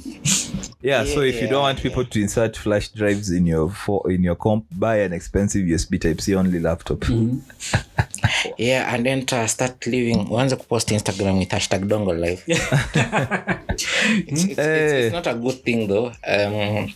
Yeah, 0.81 1.03
so 1.05 1.21
if 1.21 1.41
you 1.41 1.47
don't 1.47 1.61
want 1.63 1.83
Yeah. 1.83 2.03
to 2.03 2.19
insert 2.21 2.57
flash 2.57 2.89
drives 2.89 3.29
in 3.31 3.47
your 3.47 3.69
for, 3.69 4.11
in 4.11 4.23
your 4.23 4.35
comp, 4.35 4.65
buy 4.71 4.97
an 5.03 5.13
expensive 5.13 5.65
USB 5.65 5.99
Type 5.99 6.21
C 6.21 6.35
only 6.35 6.59
laptop. 6.59 7.03
yeah 8.57 8.93
and 8.95 9.05
then 9.05 9.25
uh, 9.31 9.47
start 9.47 9.87
living 9.87 10.27
uanze 10.31 10.55
kupost 10.55 10.91
instagram 10.91 11.37
with 11.39 11.49
hashtag 11.49 11.85
dongle 11.87 12.19
life 12.19 12.43
it's, 12.47 13.85
it's, 14.27 14.43
it's, 14.43 14.57
it's 14.57 15.13
not 15.13 15.27
a 15.27 15.33
good 15.33 15.63
thing 15.63 15.87
though 15.87 16.07
um 16.27 16.93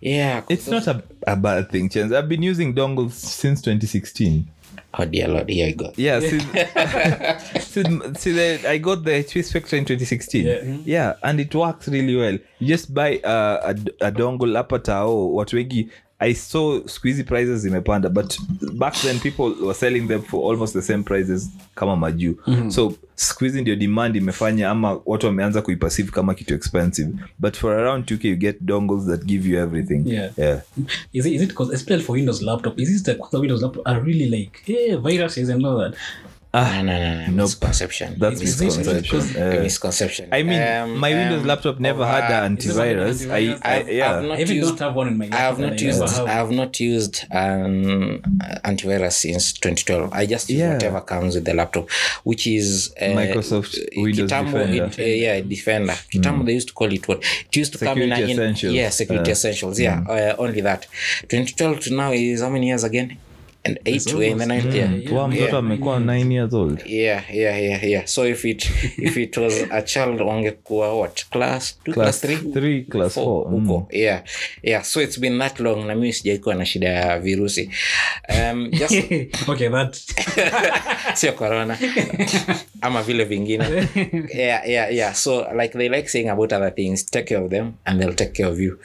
yeah 0.00 0.42
It's 0.48 0.68
not 0.68 0.86
a, 0.86 1.02
a 1.26 1.36
bad 1.36 1.70
thing, 1.70 1.88
Chance. 1.88 2.12
I've 2.12 2.28
been 2.28 2.42
using 2.42 2.72
dongles 2.74 3.12
since 3.12 3.60
2016. 3.62 4.46
oh 4.94 5.04
dear 5.04 5.28
lord 5.28 5.48
here 5.48 5.66
I 5.68 5.72
go 5.72 5.92
Yeah, 5.96 6.20
since, 6.30 6.44
since, 7.64 8.20
see 8.20 8.32
the, 8.32 8.68
I 8.70 8.78
got 8.78 9.04
the 9.04 9.10
HP 9.10 9.44
Spectre 9.44 9.76
in 9.76 9.84
2016. 9.84 10.46
Yeah. 10.46 10.62
Yeah, 10.84 11.14
and 11.22 11.40
it 11.40 11.54
works 11.54 11.88
really 11.88 12.14
well. 12.16 12.38
You 12.60 12.68
just 12.68 12.94
buy 12.94 13.18
uh, 13.24 13.74
a, 13.74 14.06
a 14.06 14.10
dongle 14.12 14.56
hapa 14.56 14.78
tao 14.78 15.34
watu 15.34 15.56
wengi 15.56 15.88
I 16.20 16.34
saw 16.34 16.80
squeezy 16.80 17.26
prices 17.26 17.62
zimepanda 17.62 18.12
but 18.12 18.36
back 18.72 18.94
then 19.02 19.20
people 19.20 19.54
were 19.60 19.74
selling 19.74 20.08
them 20.08 20.22
for 20.22 20.50
almost 20.50 20.72
the 20.74 20.82
same 20.82 21.04
prices 21.04 21.50
kama 21.74 21.96
majuu. 21.96 22.34
So 22.70 22.94
squeezy 23.14 23.60
ndio 23.60 23.76
demand 23.76 24.16
imefanya 24.16 24.70
ama 24.70 25.00
watu 25.06 25.26
wameanza 25.26 25.62
kuiperceive 25.62 26.10
kama 26.10 26.34
kitu 26.34 26.54
expensive. 26.54 27.10
But 27.38 27.56
for 27.56 27.72
around 27.72 28.04
2k 28.04 28.24
you 28.28 28.36
get 28.36 28.56
dongles 28.60 29.06
that 29.06 29.24
give 29.24 29.48
you 29.48 29.58
everything. 29.58 30.02
Yeah. 30.06 30.30
yeah. 30.38 30.60
is 31.12 31.26
it 31.26 31.32
is 31.32 31.42
it 31.42 31.48
because 31.48 31.74
especially 31.74 32.04
for 32.04 32.16
Windows 32.16 32.42
laptop 32.42 32.80
is 32.80 33.00
it 33.00 33.04
the 33.30 33.38
Windows 33.38 33.62
laptop 33.62 33.86
are 33.88 34.00
really 34.00 34.28
like 34.28 34.60
hey 34.64 34.96
viruses 34.96 35.48
and 35.48 35.66
all 35.66 35.78
that 35.78 35.94
no, 36.54 36.82
no, 36.82 36.82
no, 36.82 37.14
no. 37.14 37.26
Nope. 37.26 37.36
misconception 37.36 38.18
That's 38.18 38.40
Is 38.40 38.60
it- 38.60 38.66
is 38.66 38.76
it 38.76 38.78
misconception. 38.78 39.02
because- 39.02 39.34
Yeah. 39.34 39.62
misconception 39.62 40.28
I 40.32 40.42
mean, 40.42 40.62
Um, 40.62 40.98
my 40.98 41.10
Windows 41.14 41.42
um, 41.42 41.46
laptop 41.46 41.78
never 41.78 42.02
over- 42.02 42.10
had 42.10 42.44
an 42.44 42.56
Is 42.56 42.64
antivirus. 42.66 43.30
I. 43.30 43.36
I 43.36 43.76
I've- 43.76 43.96
yeah. 43.96 44.16
I've 44.16 44.24
not 44.24 44.40
even 44.40 44.56
used- 44.56 44.68
don't 44.68 44.80
have 44.86 44.94
one 44.94 45.08
in 45.08 45.16
my 45.18 45.26
I 45.30 45.36
have 45.36 45.58
laptop 45.58 45.70
not 45.70 45.80
used. 45.82 46.00
have. 46.16 46.26
I 46.26 46.32
have 46.32 46.50
not 46.50 46.80
used 46.80 47.24
an 47.30 48.22
antivirus 48.64 49.12
since 49.12 49.52
2012. 49.52 50.10
I 50.12 50.24
just 50.26 50.48
use 50.48 50.58
Yeah. 50.60 50.72
whatever 50.74 51.00
comes 51.02 51.34
with 51.34 51.44
the 51.44 51.54
laptop, 51.54 51.90
which 52.24 52.46
is 52.46 52.92
uh, 53.00 53.04
Microsoft 53.20 53.72
uh, 53.78 53.84
Windows 54.02 54.30
Kitambo, 54.30 54.52
Defender. 54.52 54.84
It, 54.84 54.98
uh, 54.98 55.02
yeah, 55.26 55.40
Defender. 55.40 55.96
Kitambo, 56.12 56.46
they 56.46 56.54
used 56.54 56.68
to 56.68 56.74
call 56.74 56.90
it 56.92 57.06
what? 57.08 57.18
It 57.48 57.56
used 57.56 57.72
to 57.74 57.78
come 57.78 57.98
in, 58.00 58.08
Security 58.10 58.68
in 58.68 58.74
yeah, 58.74 58.88
security 58.90 59.30
Uh, 59.30 59.32
essentials. 59.32 59.78
Yeah, 59.78 60.00
uh, 60.08 60.34
only 60.38 60.62
that. 60.62 60.86
2012 61.28 61.80
to 61.80 61.94
now 61.94 62.12
is 62.12 62.40
how 62.40 62.48
many 62.48 62.68
years 62.68 62.84
again? 62.84 63.18
And 63.64 63.78
eight 63.84 63.96
It's 63.96 64.12
were 64.14 64.26
in 64.26 64.38
the 64.38 64.44
almost- 64.44 64.64
ninth 64.64 64.74
year 64.74 64.86
yeah, 64.86 65.12
yeah, 65.12 65.28
mtoto 65.28 65.36
yeah. 65.44 65.54
amekuwa 65.54 65.98
9 66.00 66.32
years 66.32 66.54
old. 66.54 66.80
Yeah 66.86 67.34
yeah 67.34 67.62
yeah 67.62 67.84
yeah. 67.84 68.06
So 68.06 68.26
if 68.28 68.44
it 68.44 68.70
if 68.98 69.16
it 69.16 69.36
was 69.36 69.54
a 69.70 69.82
child 69.82 70.20
wangekuwa 70.20 70.94
what 71.00 71.24
class 71.30 71.78
two 71.84 71.92
Class 71.92 72.20
class 72.20 72.20
three? 72.20 72.52
three, 72.52 72.82
class 72.82 73.12
Four, 73.14 73.50
four, 73.50 73.60
mm. 73.60 73.86
yeah 73.90 74.22
yeah. 74.62 74.82
So 74.84 75.00
it's 75.02 75.20
been 75.20 75.38
that 75.38 75.60
long 75.60 75.86
na 75.86 75.94
mimi 75.94 76.12
sijaikuwa 76.12 76.54
na 76.54 76.66
shida 76.66 76.88
ya 76.88 77.18
virusi. 77.18 77.70
Um, 78.28 78.70
just 78.70 78.94
okay, 79.48 79.68
that 79.68 79.96
sio 81.18 81.32
corona. 81.32 81.78
Ama 82.80 83.02
vile 83.02 83.24
vingine. 83.24 83.64
Yeah 84.34 84.68
yeah 84.68 84.92
yeah. 84.94 85.14
So 85.14 85.46
like 85.62 85.78
they 85.78 85.88
like 85.88 86.08
saying 86.08 86.28
about 86.28 86.52
other 86.52 86.74
things. 86.74 87.04
Take 87.06 87.26
care 87.26 87.44
of 87.44 87.50
them 87.50 87.72
and 87.84 88.00
they'll 88.00 88.14
take 88.14 88.32
care 88.32 88.46
of 88.46 88.60
you. 88.60 88.78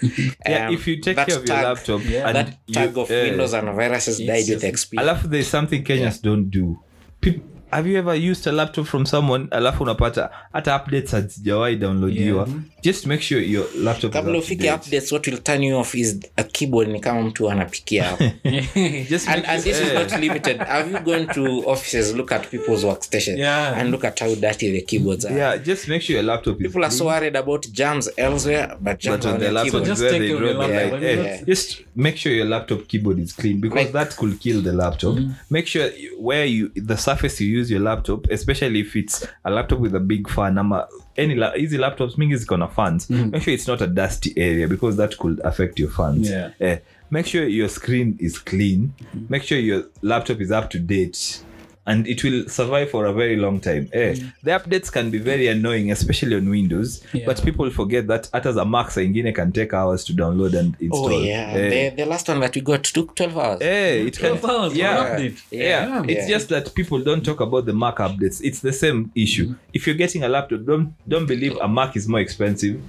Yeah 0.50 0.68
Um, 0.68 0.74
if 0.74 0.88
you 0.88 0.96
take 1.02 1.16
care 1.16 1.26
of 1.38 1.46
your 1.48 1.58
tag- 1.58 1.64
laptop 1.64 2.02
Yeah. 2.10 2.28
and 2.28 2.36
that 2.36 2.48
you, 2.68 2.74
tag 2.74 2.98
of 2.98 3.12
uh, 3.12 3.14
windows 3.14 3.54
and 3.54 3.70
viruses 3.76 4.18
died 4.20 4.50
with 4.50 4.62
just- 4.72 4.86
xp 4.93 4.99
alafu 4.99 5.28
there's 5.28 5.51
something 5.51 5.80
kenyans 5.84 6.24
don't 6.24 6.49
do. 6.49 6.78
Peop- 7.22 7.41
have 7.72 7.89
you 7.91 7.97
ever 7.99 8.30
used 8.32 8.47
a 8.47 8.51
laptop 8.51 8.86
from 8.86 9.05
someone 9.05 9.47
alafu 9.51 9.84
unapata 9.84 10.30
hata 10.53 10.76
updates 10.80 11.11
hazijawai 11.11 11.76
downloadiwa 11.76 12.47
just 12.84 13.06
make 13.08 13.22
sure 13.22 13.40
your 13.42 13.66
laptop 13.78 14.12
is 14.12 14.16
kabla 14.16 14.38
up 14.38 14.44
ufike 14.44 14.72
updates 14.72 15.12
what 15.12 15.28
will 15.28 15.38
turn 15.44 15.64
you 15.64 15.78
off 15.78 15.96
is 15.96 16.20
a 16.38 16.44
keyboard 16.44 16.88
ni 16.90 17.00
kama 17.00 17.22
mtu 17.22 17.50
anapikia 17.50 18.04
hapo. 18.04 18.24
Just 19.10 19.28
and, 19.28 19.38
make 19.42 19.48
and 19.52 19.64
this 19.64 19.80
is 19.82 19.94
not 19.94 20.12
limited. 20.20 20.58
Have 20.58 20.92
you 20.92 21.00
gone 21.00 21.28
to 21.34 21.70
offices 21.70 22.14
look 22.16 22.32
at 22.32 22.48
people's 22.52 22.84
workstation 22.84 23.38
Yeah. 23.38 23.78
and 23.80 23.92
look 23.92 24.04
at 24.06 24.20
how 24.20 24.36
dirty 24.36 24.72
the 24.72 24.82
keyboards 24.82 25.26
are? 25.26 25.38
Yeah 25.38 25.58
just 25.58 25.88
make 25.88 26.02
sure 26.02 26.16
your 26.16 26.24
laptop 26.26 26.56
is 26.62 26.68
people 26.68 26.84
are 26.86 26.92
so 26.92 27.06
worried 27.06 27.36
about 27.36 27.68
germs 27.72 28.10
elsewhere 28.18 28.78
but 28.82 29.00
germs 29.00 29.18
but 29.18 29.26
on 29.26 29.34
on 29.34 29.40
the 29.40 29.52
laptop 29.52 29.66
keyboard. 29.66 29.86
just 29.86 30.02
where 30.02 30.12
take 30.12 30.22
they 30.22 30.28
draw 30.30 30.40
your 30.40 30.54
the 30.54 30.60
laptop. 30.60 30.92
line. 30.92 31.04
I 31.12 31.16
mean, 31.16 31.26
Eh, 31.26 31.44
just 31.46 31.82
make 31.96 32.18
sure 32.18 32.32
your 32.36 32.46
laptop 32.50 32.88
keyboard 32.88 33.20
is 33.20 33.34
clean 33.36 33.62
because 33.62 33.78
Like- 33.80 33.94
that 33.94 34.16
could 34.18 34.40
kill 34.40 34.62
the 34.62 34.74
laptop. 34.74 35.18
Make 35.50 35.68
sure 35.68 35.90
where 36.20 36.46
you 36.46 36.70
the 36.76 36.98
surface 36.98 37.42
you 37.44 37.60
use 37.60 37.72
your 37.74 37.82
laptop 37.84 38.28
especially 38.32 38.80
if 38.80 38.96
it's 38.96 39.28
a 39.44 39.50
laptop 39.52 39.80
with 39.80 39.96
a 39.96 40.00
big 40.00 40.28
fan 40.30 40.58
ama 40.58 40.88
any 41.18 41.36
la- 41.36 41.55
easy 41.57 41.78
laptops 41.78 42.18
mingi 42.18 42.36
ziko 42.38 42.57
na 42.57 42.68
fans. 42.68 43.09
Make 43.09 43.41
sure 43.43 43.53
it's 43.53 43.68
not 43.68 43.82
a 43.82 43.88
dusty 43.88 44.34
area 44.38 44.68
because 44.68 44.97
that 44.97 45.18
could 45.18 45.39
affect 45.43 45.80
your 45.80 45.89
funds 45.91 46.30
Yeah. 46.30 46.49
Eh, 46.59 46.78
make 47.11 47.26
sure 47.28 47.47
your 47.47 47.70
screen 47.70 48.16
is 48.20 48.39
clean. 48.43 48.89
Make 49.30 49.43
sure 49.43 49.59
your 49.59 49.84
laptop 50.01 50.41
is 50.41 50.51
up 50.51 50.70
to 50.70 50.80
date 50.80 51.43
and 51.86 52.08
it 52.08 52.24
will 52.24 52.48
survive 52.48 52.90
for 52.90 53.06
a 53.06 53.14
very 53.14 53.36
long 53.36 53.60
time. 53.60 53.90
Eh, 53.94 54.16
the 54.44 54.52
updates 54.52 54.90
can 54.92 55.10
be 55.12 55.18
very 55.18 55.48
annoying 55.48 55.92
especially 55.92 56.36
on 56.36 56.50
windows 56.50 57.04
Yeah. 57.14 57.26
but 57.26 57.44
people 57.44 57.70
forget 57.72 58.08
that 58.08 58.30
hata 58.32 58.52
za 58.54 58.66
mac 58.66 58.92
saa 58.92 59.02
ingine 59.02 59.32
can 59.34 59.52
take 59.52 59.74
hours 59.74 60.04
to 60.06 60.14
download 60.14 60.54
and 60.60 60.76
install. 60.80 61.14
oh 61.14 61.22
yeah. 61.26 61.54
Eh, 61.56 61.90
the, 61.90 61.96
the 61.96 62.06
last 62.06 62.30
one 62.30 62.40
that 62.40 62.56
we 62.56 62.62
got 62.62 62.84
took 62.84 63.16
12 63.16 63.38
hours. 63.38 63.62
Eh, 63.62 64.08
it 64.08 64.18
can, 64.20 64.38
hours 64.50 64.76
yeah, 64.76 65.06
an 65.16 65.22
update. 65.22 65.38
yeah, 65.52 65.88
Yeah. 65.88 66.04
it's 66.08 66.28
just 66.28 66.50
that 66.50 66.74
people 66.74 67.00
don't 67.04 67.26
talk 67.26 67.42
about 67.42 67.66
the 67.66 67.74
mac 67.74 67.98
updates. 67.98 68.40
It's 68.44 68.60
the 68.62 68.74
same 68.74 69.12
issue. 69.16 69.54
If 69.74 69.88
you're 69.88 69.98
getting 69.98 70.24
a 70.24 70.30
laptop 70.30 70.66
don't 70.66 70.94
don't 71.08 71.26
believe 71.28 71.58
a 71.62 71.68
mac 71.68 71.96
is 71.98 72.08
more 72.08 72.22
expensive 72.22 72.80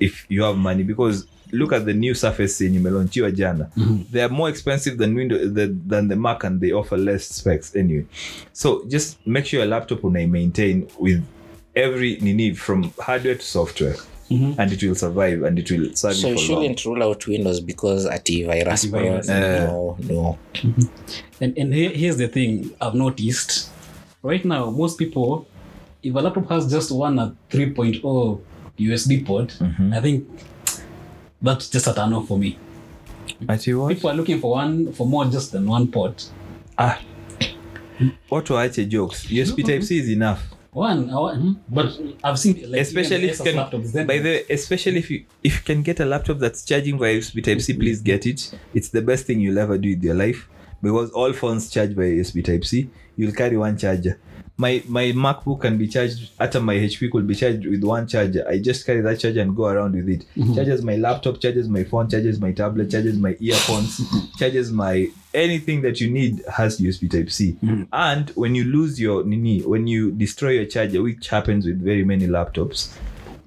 if 0.00 0.26
you 0.28 0.42
have 0.42 0.56
money 0.58 0.82
because 0.82 1.26
look 1.52 1.72
at 1.72 1.84
the 1.84 1.92
new 1.92 2.14
surface 2.14 2.64
yenye 2.64 2.76
imelaunchiwa 2.78 3.30
jana. 3.30 3.68
Mm-hmm. 3.76 4.12
They 4.12 4.22
are 4.22 4.32
more 4.32 4.50
expensive 4.50 4.96
than 4.96 5.14
windows 5.14 5.52
the, 5.54 5.66
than 5.88 6.08
the 6.08 6.16
mac 6.16 6.44
and 6.44 6.60
they 6.60 6.72
offer 6.72 6.96
less 6.98 7.28
specs 7.28 7.76
anyway. 7.76 8.06
So 8.52 8.84
just 8.88 9.18
make 9.26 9.46
sure 9.46 9.60
your 9.60 9.68
laptop 9.68 10.00
unai 10.02 10.28
maintain 10.28 10.88
with 10.98 11.22
every 11.76 12.18
nini 12.20 12.54
from 12.54 12.92
hardware 12.98 13.34
to 13.34 13.44
software. 13.44 13.96
Mm-hmm. 14.30 14.60
And 14.60 14.72
it 14.72 14.82
will 14.82 14.94
survive 14.94 15.42
and 15.42 15.58
it 15.58 15.70
will 15.70 15.94
serve 15.94 16.14
so 16.14 16.28
you 16.28 16.34
you 16.34 16.46
for 16.46 16.52
long. 16.52 16.62
shouldn't 16.62 16.84
rule 16.86 17.02
out 17.02 17.26
windows 17.26 17.60
because 17.60 18.06
antivirus 18.06 18.86
Antivirus, 18.86 19.28
no 19.28 19.96
uh. 19.98 20.12
no. 20.12 20.38
Mm-hmm. 20.54 21.44
And, 21.44 21.58
and 21.58 21.74
here, 21.74 21.90
here's 21.90 22.16
the 22.16 22.28
thing 22.28 22.70
I've 22.80 22.94
noticed. 22.94 23.70
Right 24.22 24.42
now, 24.44 24.70
most 24.70 24.98
people, 24.98 25.46
if 26.02 26.14
a 26.14 26.20
laptop 26.20 26.48
has 26.48 26.70
just 26.70 26.90
one 26.92 27.18
at 27.18 27.32
3.0 27.50 28.40
USB 28.78 29.26
port, 29.26 29.58
I 29.92 30.00
think 30.00 30.26
that's 31.42 31.68
just 31.68 31.86
a 31.86 31.94
turn 31.94 32.12
off 32.12 32.28
for 32.28 32.38
me. 32.38 32.58
What? 33.46 33.60
People 33.64 34.10
are 34.10 34.14
looking 34.14 34.40
for 34.40 34.52
one 34.52 34.92
for 34.92 35.06
more 35.06 35.24
just 35.26 35.52
than 35.52 35.66
one 35.66 35.88
pot. 35.88 36.28
ah. 36.78 37.00
Watu 38.30 38.54
waache 38.54 38.88
jokes? 38.88 39.26
Usb 39.26 39.64
type 39.64 39.82
c 39.82 39.98
is 39.98 40.08
enough. 40.08 40.40
One, 40.72 41.10
I 41.10 41.34
hmm, 41.34 41.52
but 41.68 41.92
I've 42.24 42.38
seen 42.38 42.70
like 42.70 42.80
especially 42.80 43.28
if 43.28 43.38
can 43.42 43.56
laptops, 43.56 44.06
by 44.06 44.18
the 44.18 44.24
way, 44.24 44.44
especially 44.48 44.98
if 44.98 45.10
you 45.10 45.24
if 45.44 45.56
you 45.58 45.62
can 45.64 45.82
get 45.82 46.00
a 46.00 46.04
laptop 46.06 46.38
that's 46.38 46.64
charging 46.64 46.98
via 46.98 47.18
usb 47.18 47.44
type 47.44 47.60
c 47.60 47.74
please 47.74 48.00
get 48.00 48.26
it. 48.26 48.54
It's 48.72 48.88
the 48.88 49.02
best 49.02 49.26
thing 49.26 49.40
you'll 49.40 49.58
ever 49.58 49.76
do 49.78 49.90
with 49.90 50.02
your 50.02 50.14
life. 50.14 50.48
Because 50.82 51.10
all 51.10 51.32
phones 51.32 51.68
charge 51.70 51.94
by 51.94 52.04
usb 52.04 52.42
type 52.44 52.64
c. 52.64 52.88
You'll 53.16 53.32
carry 53.32 53.56
one 53.56 53.76
charger 53.76 54.18
my 54.58 54.82
my 54.86 55.04
macbook 55.12 55.62
can 55.62 55.78
be 55.78 55.88
charged 55.88 56.30
at 56.38 56.54
my 56.62 56.74
hp 56.74 57.10
could 57.10 57.26
be 57.26 57.34
charged 57.34 57.66
with 57.66 57.82
one 57.82 58.06
charger. 58.06 58.46
I 58.48 58.58
just 58.58 58.84
carry 58.84 59.00
that 59.00 59.18
charger 59.18 59.40
and 59.40 59.56
go 59.56 59.66
around 59.66 59.94
with 59.94 60.08
it. 60.08 60.24
Mm-hmm. 60.36 60.54
Charges 60.54 60.82
my 60.82 60.96
laptop 60.96 61.40
charges 61.40 61.68
my 61.68 61.84
phone 61.84 62.10
charges 62.10 62.38
my 62.40 62.52
tablet 62.52 62.90
charges 62.90 63.18
my 63.18 63.36
earphones 63.40 64.00
mm-hmm. 64.00 64.38
charges 64.38 64.70
my 64.70 65.08
anything 65.32 65.80
that 65.82 66.00
you 66.00 66.10
need 66.10 66.42
has 66.52 66.78
usb 66.80 67.10
type 67.10 67.30
c. 67.30 67.56
Mm-hmm. 67.62 67.84
And 67.92 68.30
when 68.30 68.54
you 68.54 68.64
lose 68.64 69.00
your 69.00 69.24
nini 69.24 69.60
when 69.62 69.86
you 69.86 70.12
destroy 70.12 70.50
your 70.50 70.66
charger 70.66 71.02
which 71.02 71.28
happens 71.28 71.66
with 71.66 71.82
very 71.82 72.04
many 72.04 72.26
laptops 72.26 72.94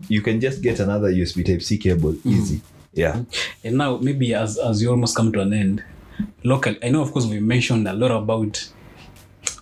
you 0.08 0.22
can 0.22 0.42
just 0.42 0.62
get 0.62 0.80
another 0.80 1.12
usb 1.12 1.46
type 1.46 1.62
c 1.62 1.78
cable 1.78 2.16
easy. 2.26 2.62
Yeah. 2.94 3.24
And 3.64 3.78
now 3.78 3.98
maybe 3.98 4.34
as 4.34 4.58
as 4.58 4.82
you 4.82 4.90
almost 4.90 5.16
come 5.16 5.32
to 5.34 5.42
an 5.42 5.54
end 5.54 5.84
local 6.44 6.76
i 6.84 6.90
know 6.90 7.02
of 7.02 7.12
course 7.12 7.26
we 7.26 7.40
mentioned 7.40 7.88
a 7.88 7.94
lot 7.94 8.12
about 8.12 8.70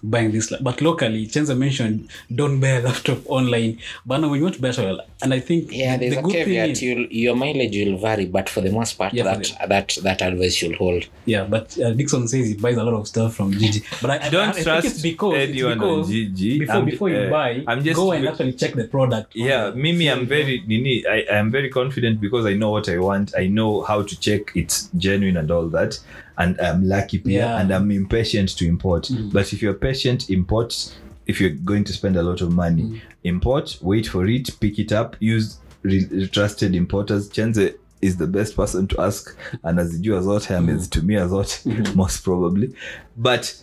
buying 0.04 0.32
this 0.32 0.52
la- 0.52 0.60
but 0.62 0.82
locally 0.82 1.26
chenza 1.28 1.58
mentioned 1.58 2.10
don't 2.36 2.60
buy 2.60 2.68
a 2.80 2.82
laptop 2.82 3.20
online. 3.28 3.80
But 4.06 4.18
now 4.18 4.30
when 4.30 4.38
you 4.40 4.44
want 4.44 4.56
to 4.56 4.62
buy 4.62 4.70
a 4.70 4.98
and 5.24 5.34
i 5.34 5.40
think 5.40 5.72
yeah 5.72 5.96
there's 5.98 6.14
the 6.16 6.20
a 6.20 6.24
good 6.24 6.34
caveat. 6.34 6.82
you'll, 6.82 7.06
your 7.10 7.36
mileage 7.36 7.76
will 7.78 7.98
vary 7.98 8.26
but 8.26 8.50
for 8.50 8.62
the 8.62 8.72
most 8.72 8.94
part 8.98 9.14
Yeah, 9.14 9.24
that, 9.24 9.52
that 9.70 9.98
that 10.04 10.22
advice 10.22 10.62
you'll 10.62 10.76
hold. 10.76 11.06
Yeah 11.26 11.46
but 11.46 11.78
uh, 11.80 11.92
dixon 11.94 12.28
says 12.28 12.48
he 12.48 12.56
buys 12.56 12.76
a 12.78 12.84
lot 12.84 12.96
of 12.96 13.08
stuff 13.08 13.36
from 13.36 13.54
gg 13.54 13.84
but 14.02 14.10
i, 14.12 14.18
I- 14.26 14.30
don't 14.30 14.48
I, 14.48 14.50
I 14.50 14.54
think 14.54 14.66
trust 14.66 14.86
it's 14.88 15.02
because, 15.02 15.36
it's 15.38 15.52
because 15.54 16.08
on 16.10 16.14
GG. 16.14 16.60
before 16.60 16.76
I'm- 16.76 16.86
before 16.86 17.10
you 17.10 17.18
uh, 17.18 17.30
buy 17.30 17.64
I'm 17.68 17.84
just 17.84 17.96
go 17.96 18.12
and 18.12 18.28
actually 18.28 18.54
check 18.54 18.74
the 18.74 18.88
product. 18.88 19.36
Yeah 19.36 19.72
mimi 19.74 20.10
i'm 20.12 20.26
very 20.26 20.64
nini 20.68 21.06
I, 21.08 21.26
i'm 21.32 21.50
very 21.52 21.70
confident 21.70 22.20
because 22.20 22.46
i 22.46 22.54
know 22.54 22.72
what 22.72 22.90
i 22.90 22.98
want. 22.98 23.34
I 23.38 23.48
know 23.48 23.82
how 23.84 24.02
to 24.04 24.20
check 24.20 24.52
it's 24.56 24.90
genuine 24.98 25.38
and 25.38 25.50
all 25.50 25.68
that 25.70 26.00
and 26.38 26.60
i'm 26.62 26.88
lucky 26.88 27.20
pia 27.20 27.40
Yeah. 27.40 27.60
and 27.62 27.72
i'm 27.72 27.92
impatient 27.92 28.58
to 28.58 28.66
import. 28.68 29.04
Mm. 29.04 29.32
But 29.34 29.54
if 29.54 29.62
you're 29.62 29.74
patient 29.74 30.30
import. 30.30 30.94
If 31.26 31.40
you're 31.40 31.52
going 31.64 31.86
to 31.86 31.94
spend 31.94 32.18
a 32.18 32.22
lot 32.24 32.42
of 32.42 32.52
money 32.52 32.84
mm. 32.84 33.02
import 33.24 33.78
wait 33.82 34.08
for 34.08 34.26
it 34.28 34.50
pick 34.60 34.78
it 34.80 34.92
up 34.92 35.16
use 35.22 35.58
re- 35.84 36.28
trusted 36.28 36.76
importers. 36.76 37.30
Chenze 37.30 37.74
is 38.02 38.18
the 38.18 38.28
best 38.28 38.56
person 38.56 38.88
to 38.88 39.02
ask 39.02 39.38
anazijua 39.64 40.22
zote 40.22 40.56
amezitumia 40.56 41.28
zote 41.28 41.60
most 41.96 42.24
probably. 42.24 42.76
But 43.18 43.56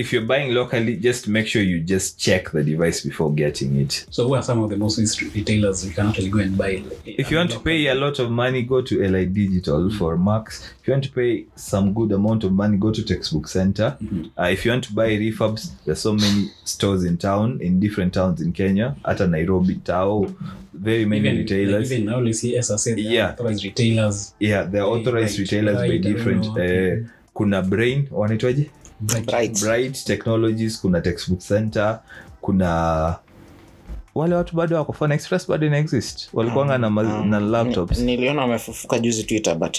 if 0.00 0.12
you're 0.14 0.24
buying 0.32 0.54
locally 0.54 0.96
just 0.96 1.28
make 1.28 1.46
sure 1.46 1.60
you 1.62 1.78
just 1.80 2.18
check 2.18 2.50
the 2.52 2.62
device 2.64 3.02
before 3.04 3.30
getting 3.34 3.76
it. 3.76 4.06
So 4.10 4.26
who 4.26 4.34
are 4.34 4.42
some 4.42 4.62
of 4.64 4.70
the 4.70 4.76
most 4.76 4.96
retailers 5.20 5.84
you 5.86 5.92
can 5.92 6.06
actually 6.08 6.30
go 6.30 6.38
and 6.38 6.56
buy? 6.56 6.82
If 7.04 7.30
you 7.30 7.36
want 7.36 7.50
to 7.50 7.60
pay 7.60 7.86
a 7.88 7.94
lot 7.94 8.18
of 8.18 8.30
money 8.30 8.62
go 8.62 8.80
to 8.80 8.94
li 9.08 9.26
digital 9.26 9.90
for 9.90 10.16
Macs. 10.16 10.54
If 10.80 10.88
you 10.88 10.92
want 10.94 11.04
to 11.04 11.12
pay 11.12 11.44
some 11.54 11.92
good 11.92 12.12
amount 12.12 12.44
of 12.44 12.52
money 12.52 12.78
go 12.78 12.90
to 12.90 13.02
textbook 13.04 13.46
center. 13.48 13.98
Uh, 14.38 14.44
if 14.44 14.64
you 14.64 14.70
want 14.70 14.84
to 14.84 14.92
buy 14.94 15.10
refurbs 15.10 15.70
there's 15.84 16.00
so 16.00 16.14
many 16.14 16.50
stores 16.64 17.04
in 17.04 17.18
town 17.18 17.58
in 17.60 17.78
different 17.78 18.14
towns 18.14 18.40
in 18.40 18.52
kenya 18.52 18.96
hata 19.04 19.26
nairobi 19.26 19.74
tao 19.74 20.26
very 20.72 21.04
many 21.04 21.20
even, 21.28 21.36
retailers. 21.38 21.92
even 21.92 22.06
now 22.06 22.20
as 22.58 22.70
i 22.70 22.76
said 22.78 22.98
Yeah. 22.98 23.32
authorized 23.32 23.64
retailers. 23.64 24.34
Yeah 24.40 24.62
they're 24.70 24.90
authorized 24.94 25.38
retailers 25.38 25.76
by 25.76 25.82
right, 25.82 25.92
I 25.92 25.98
don't 25.98 26.12
different 26.12 26.46
uh, 26.46 27.08
kuna 27.36 27.62
brain 27.62 28.08
wanaitwaje 28.10 28.70
Bright. 29.00 29.60
bright. 29.60 30.04
technologies 30.04 30.80
kuna 30.80 31.00
textbook 31.00 31.40
center 31.40 32.00
kuna 32.40 33.16
wale 34.14 34.34
watu 34.34 34.56
bado 34.56 34.76
wako 34.76 34.92
Fun 34.92 35.12
express 35.12 35.48
bado 35.48 35.66
ina 35.66 35.78
exist. 35.78 36.28
Walikuanga 36.32 36.78
na, 36.78 36.90
ma- 36.90 37.24
na 37.24 37.40
laptops. 37.40 37.98
Ni- 37.98 38.16
niliona 38.16 38.42
wamefufuka 38.42 38.98
juzi 38.98 39.24
twitter 39.24 39.54
but 39.54 39.78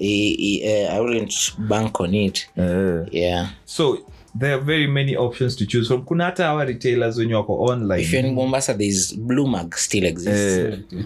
i, 0.00 0.28
i, 0.38 0.62
uh, 0.84 0.94
i 0.94 1.00
wouldn't 1.00 1.34
bank 1.58 2.00
on 2.00 2.14
it. 2.14 2.48
Uh, 2.56 3.14
yeah. 3.14 3.50
So 3.64 3.98
there 4.38 4.52
are 4.54 4.62
very 4.62 4.86
many 4.86 5.16
options 5.16 5.56
to 5.56 5.66
choose 5.66 5.86
from. 5.88 6.02
Kuna 6.02 6.24
hata 6.24 6.44
hawa 6.44 6.64
retailers 6.64 7.16
wenye 7.18 7.34
wako 7.34 7.60
online. 7.64 8.02
If 8.02 8.12
you're 8.12 8.28
in 8.28 8.34
mombasa 8.34 8.74
there's 8.74 9.16
blue 9.18 9.46
mag 9.48 9.74
still 9.74 10.04
exists. 10.04 10.78
Uh, 10.92 11.00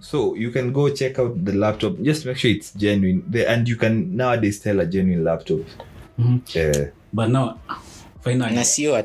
so 0.00 0.36
you 0.36 0.52
can 0.52 0.70
go 0.70 0.90
check 0.90 1.18
out 1.18 1.44
the 1.44 1.52
laptop. 1.52 1.98
Just 2.00 2.26
make 2.26 2.38
sure 2.38 2.50
it's 2.54 2.76
genuine. 2.76 3.22
And 3.48 3.68
you 3.68 3.76
can 3.76 4.16
nowadays 4.16 4.60
tell 4.60 4.80
a 4.80 4.86
genuine 4.86 5.24
laptop. 5.24 5.60
Mhm. 6.18 6.38
Eh, 6.54 6.88
but 7.12 7.28
now 7.28 7.50
finally. 8.20 8.54
Na 8.54 8.64
sio 8.64 8.96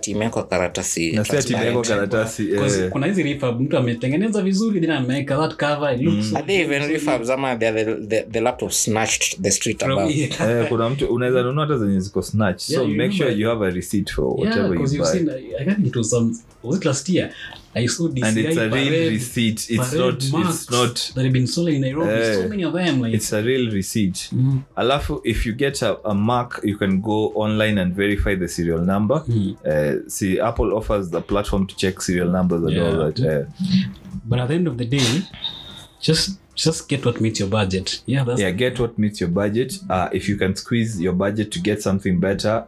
karatasi 1.81 2.51
eh, 2.51 2.89
kuna 2.89 3.07
hizi 3.07 3.23
refurb 3.23 3.61
mtu 3.61 3.77
ametengeneza 3.77 4.41
vizuri 4.41 4.79
then 4.81 4.91
ameweka 4.91 5.37
that 5.37 5.55
cover 5.59 5.95
it 5.95 6.01
looks 6.01 6.29
so 6.29 6.37
Are 6.37 6.47
they 6.47 6.61
even 6.61 6.87
refurbs 6.89 7.29
ama 7.29 7.55
they're 7.55 7.85
the, 7.85 7.95
the, 8.07 8.21
the 8.31 8.41
laptop 8.41 8.71
snatched 8.71 9.41
the 9.41 9.51
street 9.51 9.83
above? 9.83 10.13
eh, 10.21 10.67
kuna 10.69 10.89
mtu 10.89 11.05
unaweza 11.13 11.43
nunua 11.43 11.65
hata 11.65 11.77
zenye 11.77 11.99
ziko 11.99 12.21
snatch 12.21 12.61
so 12.61 12.73
Yeah, 12.73 12.89
you 12.89 12.95
make 12.97 13.11
sure 13.17 13.31
you 13.33 13.49
have 13.49 13.65
a 13.65 13.69
receipt 13.69 14.11
for 14.11 14.25
whatever 14.25 14.69
because 14.69 14.95
you 14.97 15.03
buy. 15.03 15.11
seen, 15.11 15.29
I 15.59 15.65
think 15.65 15.87
it 15.87 15.95
was 15.95 16.09
some, 16.09 16.35
was 16.63 16.77
it 16.77 16.85
last 16.85 17.09
year? 17.09 17.31
I 17.76 17.88
saw 17.88 18.07
DCI 18.07 18.28
and 18.28 18.38
it's 18.38 18.57
a 18.57 18.61
real 18.61 18.69
parade- 18.69 19.11
receipt 19.13 19.67
it's 19.69 19.93
not 19.93 20.13
it's 20.24 20.69
not 20.71 21.11
that 21.15 21.24
have 21.24 21.34
been 21.34 21.47
sold 21.47 21.69
in 21.69 21.82
Nairobi. 21.82 22.11
Uh, 22.11 22.34
so 22.41 22.47
many 22.47 22.63
of 22.63 22.74
them. 22.74 23.01
Like, 23.01 23.13
it's 23.15 23.34
a 23.34 23.41
real 23.41 23.71
receipt 23.71 24.30
Mm. 24.34 24.63
alafu 24.78 25.21
if 25.24 25.45
you 25.45 25.53
get 25.53 25.82
a, 25.82 25.97
a 26.09 26.13
mark 26.13 26.59
you 26.63 26.78
can 26.78 27.01
go 27.01 27.32
online 27.36 27.78
and 27.82 27.95
verify 27.95 28.36
the 28.36 28.47
serial 28.47 28.82
number 28.86 29.24
Mm. 29.28 29.55
uh, 29.65 30.09
see 30.09 30.39
apple 30.39 30.74
offers 30.74 31.09
the 31.09 31.21
platform 31.21 31.65
to 31.67 31.76
check 31.76 32.01
serial 32.01 32.30
numbers 32.30 32.61
and 32.63 32.71
Yeah. 32.74 32.84
all 32.88 32.97
that 33.11 33.19
uh, 33.19 33.45
but 34.30 34.39
at 34.39 34.47
the 34.49 34.55
end 34.55 34.67
of 34.67 34.78
the 34.78 34.86
day, 34.86 35.21
just 36.01 36.39
just 36.55 36.88
get 36.88 37.03
what 37.05 37.19
meets 37.19 37.39
your 37.39 37.49
budget. 37.49 38.01
Yeah, 38.05 38.24
that's 38.24 38.39
yeah 38.39 38.51
get 38.51 38.80
what 38.80 38.99
meets 38.99 39.19
your 39.19 39.30
budget 39.30 39.80
uh, 39.89 40.09
if 40.13 40.30
you 40.30 40.38
can 40.38 40.55
squeeze 40.55 41.01
your 41.01 41.13
budget 41.13 41.51
to 41.53 41.59
get 41.59 41.82
something 41.82 42.19
better 42.19 42.65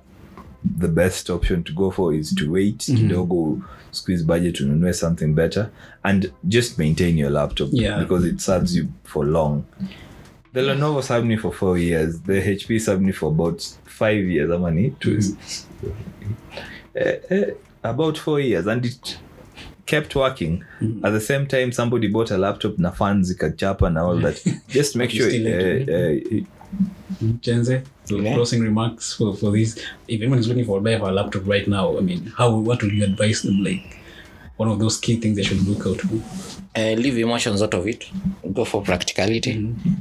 the 0.80 0.88
best 0.88 1.30
option 1.30 1.64
to 1.64 1.74
go 1.74 1.92
for 1.92 2.14
is 2.14 2.34
to 2.36 2.52
wait 2.52 2.78
kidogo 2.78 3.62
squeeze 3.92 4.24
budget 4.24 4.60
ununue 4.60 4.94
something 4.94 5.34
better 5.34 5.70
and 6.04 6.32
just 6.48 6.78
maintain 6.80 7.18
your 7.18 7.30
laptop 7.32 7.70
Yeah. 7.72 8.00
because 8.00 8.26
it 8.26 8.40
serves 8.42 8.76
you 8.76 8.88
for 9.04 9.26
long. 9.26 9.64
The 10.54 10.62
lenovo 10.62 11.02
served 11.02 11.28
me 11.28 11.38
for 11.38 11.52
four 11.54 11.78
years 11.78 12.20
the 12.22 12.42
hp 12.42 12.80
served 12.80 13.02
me 13.02 13.12
for 13.12 13.30
about 13.32 13.62
five 13.86 14.24
years 14.26 14.52
ama 14.52 14.72
ni? 14.72 14.92
Two 15.00 15.20
Eh, 16.96 17.18
eh, 17.30 17.46
about 17.84 18.18
four 18.18 18.40
years 18.40 18.68
and 18.68 18.86
it 18.86 19.18
kept 19.86 20.16
working. 20.16 20.64
At 21.04 21.12
the 21.14 21.20
same 21.22 21.46
time 21.46 21.72
somebody 21.72 22.08
bought 22.08 22.32
a 22.32 22.38
laptop 22.38 22.78
na 22.80 22.92
fans 22.92 23.32
ikachapa 23.36 23.90
na 23.94 24.06
all 24.08 24.20
that. 24.22 24.42
Just 24.70 24.96
make 24.96 25.12
sure. 25.12 25.30
So 28.06 28.18
Yeah. 28.20 28.36
closing 28.36 28.62
remarks 28.62 29.14
for, 29.14 29.36
for 29.36 29.52
this. 29.52 29.78
If 30.08 30.22
anyone 30.22 30.40
is 30.40 30.48
looking 30.48 30.66
for 30.66 30.78
a 30.78 30.82
buy 30.82 30.98
for 31.00 31.10
a 31.10 31.12
laptop 31.12 31.48
right 31.48 31.68
now, 31.68 31.98
I 31.98 32.02
mean, 32.02 32.32
how 32.38 32.56
what 32.58 32.82
would 32.84 32.92
you 32.94 33.04
advise 33.04 33.42
them? 33.42 33.64
Like 33.64 33.98
one 34.58 34.70
of 34.70 34.80
those 34.80 34.98
key 35.00 35.20
things 35.20 35.36
they 35.38 35.44
should 35.44 35.62
look 35.68 35.86
out 35.88 36.02
for. 36.02 36.20
uh, 36.78 36.94
leave 37.04 37.18
emotions 37.18 37.62
out 37.62 37.74
of 37.74 37.88
it 37.88 38.02
go 38.54 38.64
for 38.66 38.82
practicality 38.82 39.54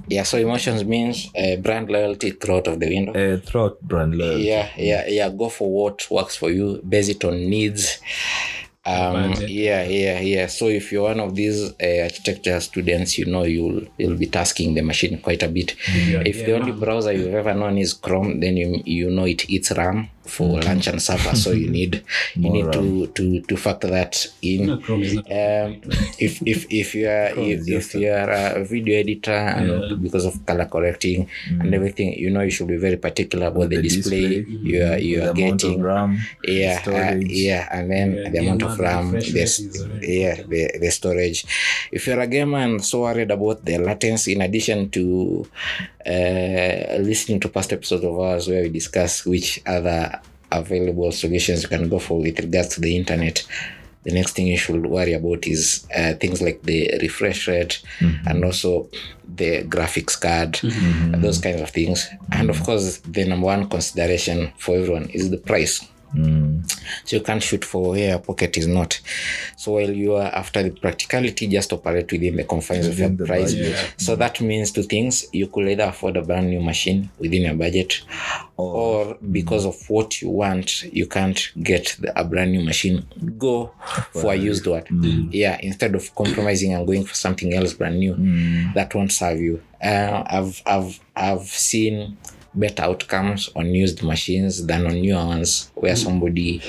yeah 0.09 0.25
so 0.25 0.37
emotions 0.39 0.85
means 0.85 1.17
uh, 1.43 1.55
brand 1.67 1.89
loyalty 1.89 2.31
throw 2.33 2.57
out 2.59 2.67
of 2.67 2.79
the 2.81 2.89
window 2.95 3.13
eh, 3.13 3.37
throughout 3.47 3.81
brand 3.83 4.13
loyalty. 4.21 4.45
yeah 4.45 4.69
yeah 4.77 5.05
yeah 5.19 5.29
go 5.31 5.49
for 5.49 5.69
what 5.73 5.97
works 6.11 6.35
for 6.37 6.51
you 6.51 6.67
base 6.89 7.09
it 7.09 7.25
on 7.25 7.37
needs 7.49 7.99
um 8.87 9.31
Budget. 9.33 9.49
yeah 9.49 9.83
yeah 9.85 10.21
yeah. 10.21 10.47
So 10.47 10.69
if 10.69 10.93
you're 10.93 11.05
one 11.05 11.21
of 11.21 11.35
these 11.35 11.73
uh, 11.81 12.03
architecture 12.03 12.61
students 12.61 13.17
you 13.19 13.25
know 13.27 13.45
you'll 13.45 13.83
you'll 13.99 14.17
be 14.19 14.27
tasking 14.27 14.75
the 14.75 14.83
machine 14.83 15.19
quite 15.21 15.43
a 15.43 15.49
bit. 15.49 15.75
If 16.27 16.45
the 16.45 16.53
only 16.55 16.73
browser 16.73 17.13
you've 17.13 17.35
ever 17.35 17.55
known 17.55 17.79
is 17.79 17.95
chrome 17.95 18.41
then 18.41 18.57
you 18.57 18.83
you 18.85 19.11
know 19.11 19.25
it 19.25 19.49
eats 19.49 19.71
ram 19.73 20.11
for 20.27 20.61
lunch 20.63 20.87
and 20.87 21.01
supper 21.03 21.37
so 21.37 21.51
you 21.53 21.69
need 21.71 22.03
you 22.35 22.51
need 22.51 22.73
to 22.73 23.07
to 23.09 23.41
to 23.43 23.57
factor 23.57 23.89
that 23.89 24.27
in. 24.43 24.67
No, 24.67 24.75
um, 24.75 25.81
if 26.19 26.41
if 26.47 26.67
if 26.71 26.95
you 26.95 27.07
are 27.09 27.29
if, 27.37 27.69
if 27.69 27.95
you 27.95 28.11
are 28.11 28.31
a 28.31 28.65
video 28.65 28.99
editor 29.01 29.33
and 29.33 30.03
because 30.03 30.25
of 30.25 30.45
color 30.47 30.67
correcting 30.67 31.29
and 31.61 31.75
everything 31.75 32.15
you 32.15 32.31
know 32.31 32.41
you 32.41 32.51
should 32.51 32.69
be 32.69 32.77
very 32.77 32.97
particular 32.97 33.49
about 33.49 33.69
the, 33.71 33.77
The 33.77 33.83
display, 33.83 34.43
display, 34.43 34.57
you 34.63 34.83
are 34.85 34.99
you 34.99 35.23
are 35.23 35.33
getting. 35.35 35.83
RAM, 35.83 36.19
yeah 36.47 36.81
uh, 36.87 37.17
yeah 37.21 37.69
and 37.71 37.91
then 37.91 38.15
Yeah, 38.15 38.23
the 38.25 38.31
the 38.31 38.39
amount 38.39 38.63
of 38.63 38.79
ram 38.79 39.13
the, 39.13 39.21
very 39.21 40.01
yeah 40.03 40.37
the, 40.43 40.79
the 40.81 40.91
storage. 40.91 41.45
If 41.93 42.07
you're 42.07 42.21
a 42.21 42.27
gamer 42.27 42.59
and 42.59 42.85
so 42.85 43.03
worried 43.03 43.31
about 43.31 43.65
the 43.65 43.79
latency 43.79 44.33
in 44.33 44.41
addition 44.43 44.91
to 44.91 45.47
uh, 46.07 46.97
listening 46.99 47.41
to 47.41 47.49
past 47.49 47.73
episodes 47.73 48.05
of 48.05 48.19
ours 48.19 48.49
where 48.49 48.63
we 48.63 48.69
discuss 48.69 49.25
which 49.25 49.61
other 49.67 50.21
available 50.53 51.11
solutions 51.11 51.63
you 51.63 51.69
can 51.69 51.89
go 51.89 51.99
for 51.99 52.21
with 52.21 52.39
regards 52.39 52.69
to 52.69 52.81
the 52.81 52.97
internet 52.97 53.45
the 54.05 54.13
next 54.13 54.33
thing 54.33 54.47
you 54.47 54.59
should 54.59 54.87
worry 54.87 55.15
about 55.15 55.47
is 55.47 55.87
uh, 55.97 56.13
things 56.15 56.41
like 56.43 56.63
the 56.63 56.91
refresh 57.01 57.49
rate 57.49 57.83
and 58.27 58.45
also 58.45 58.89
the 59.37 59.65
graphics 59.65 60.21
card 60.21 60.61
and 61.15 61.25
those 61.25 61.41
kinds 61.41 61.63
of 61.63 61.71
things. 61.71 62.07
And 62.31 62.51
of 62.51 62.63
course 62.63 62.99
the 62.99 63.25
number 63.25 63.47
one 63.47 63.69
consideration 63.69 64.53
for 64.59 64.77
everyone 64.77 65.09
is 65.09 65.31
the 65.31 65.39
price 65.39 65.89
so 67.05 67.17
you 67.17 67.23
can't 67.23 67.43
shoot 67.43 67.65
for 67.65 67.91
where 67.91 68.11
your 68.11 68.19
pocket 68.19 68.57
is 68.57 68.67
not. 68.67 69.01
So 69.57 69.73
while 69.73 69.91
you 69.91 70.15
are 70.15 70.27
after 70.35 70.63
the 70.63 70.71
practicality 70.71 71.47
just 71.49 71.73
operate 71.73 72.11
within 72.13 72.37
the 72.37 72.45
confines 72.45 72.87
of 72.87 72.99
your 72.99 73.11
price. 73.11 73.55
budget. 73.55 73.95
so 73.97 74.17
that 74.17 74.41
means 74.41 74.71
two 74.73 74.83
things. 74.83 75.27
You 75.33 75.49
could 75.49 75.69
either 75.69 75.85
afford 75.85 76.17
a 76.17 76.23
brand 76.23 76.51
new 76.51 76.61
machine 76.61 77.11
within 77.19 77.43
your 77.43 77.55
budget 77.55 78.03
or 78.57 79.17
because 79.33 79.65
of 79.67 79.75
what 79.91 80.23
you 80.23 80.29
want 80.31 80.85
you 80.85 81.07
can't 81.07 81.51
get 81.63 81.97
the, 81.99 82.19
a 82.19 82.25
brand 82.25 82.53
new 82.53 82.63
machine 82.65 83.05
go 83.39 83.73
for 84.13 84.33
a 84.33 84.37
used 84.37 84.67
one. 84.67 85.29
Yeah 85.33 85.59
instead 85.61 85.95
of 85.95 86.15
compromising 86.15 86.73
and 86.75 86.87
going 86.87 87.05
for 87.05 87.15
something 87.15 87.53
else 87.55 87.73
brand 87.73 87.99
new 87.99 88.15
that 88.75 88.95
won't 88.95 89.13
serve 89.13 89.41
you. 89.41 89.63
Uh, 89.83 90.23
i've 90.27 90.63
i've 90.67 91.01
i've 91.17 91.43
seen 91.47 92.17
better 92.55 92.83
outcomes 92.83 93.51
on 93.57 93.67
used 93.75 94.03
machines 94.03 94.67
than 94.67 94.87
on 94.87 95.01
newer 95.01 95.25
ones 95.25 95.71
where 95.75 95.97
somebody 95.97 96.63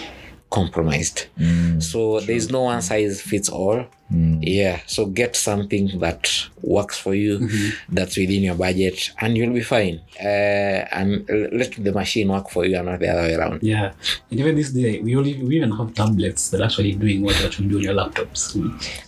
compromised. 0.59 1.17
Mm, 1.37 1.83
so 1.91 2.19
there's 2.27 2.49
no 2.57 2.61
one 2.71 2.81
size 2.81 3.21
fits 3.21 3.49
all. 3.49 3.85
Mm. 4.13 4.37
Yeah 4.41 4.77
so 4.85 5.07
get 5.07 5.35
something 5.35 5.85
that 5.99 6.29
works 6.61 6.97
for 6.97 7.13
you 7.15 7.39
mm-hmm. 7.39 7.95
that's 7.95 8.15
within 8.17 8.43
your 8.43 8.55
budget 8.55 9.11
and 9.19 9.35
you'll 9.37 9.53
be 9.53 9.61
fine. 9.61 9.99
Uh, 10.19 10.79
and 10.99 11.27
let 11.51 11.71
the 11.85 11.91
machine 11.91 12.29
work 12.29 12.49
for 12.49 12.65
you 12.65 12.77
and 12.77 12.85
not 12.85 12.99
the 12.99 13.09
other 13.09 13.21
way 13.21 13.33
around. 13.35 13.61
Yeah, 13.63 13.93
and 14.29 14.39
even 14.39 14.55
this 14.55 14.71
day, 14.71 14.99
we 14.99 15.15
only 15.15 15.33
we 15.43 15.57
even 15.57 15.71
have 15.71 15.93
tablets 15.93 16.49
that 16.49 16.61
are 16.61 16.65
actually 16.65 16.93
doing 16.93 17.23
what 17.23 17.39
you 17.39 17.45
actually 17.45 17.67
do 17.67 17.77
on 17.77 17.83
your 17.83 17.93
laptops. 17.93 18.41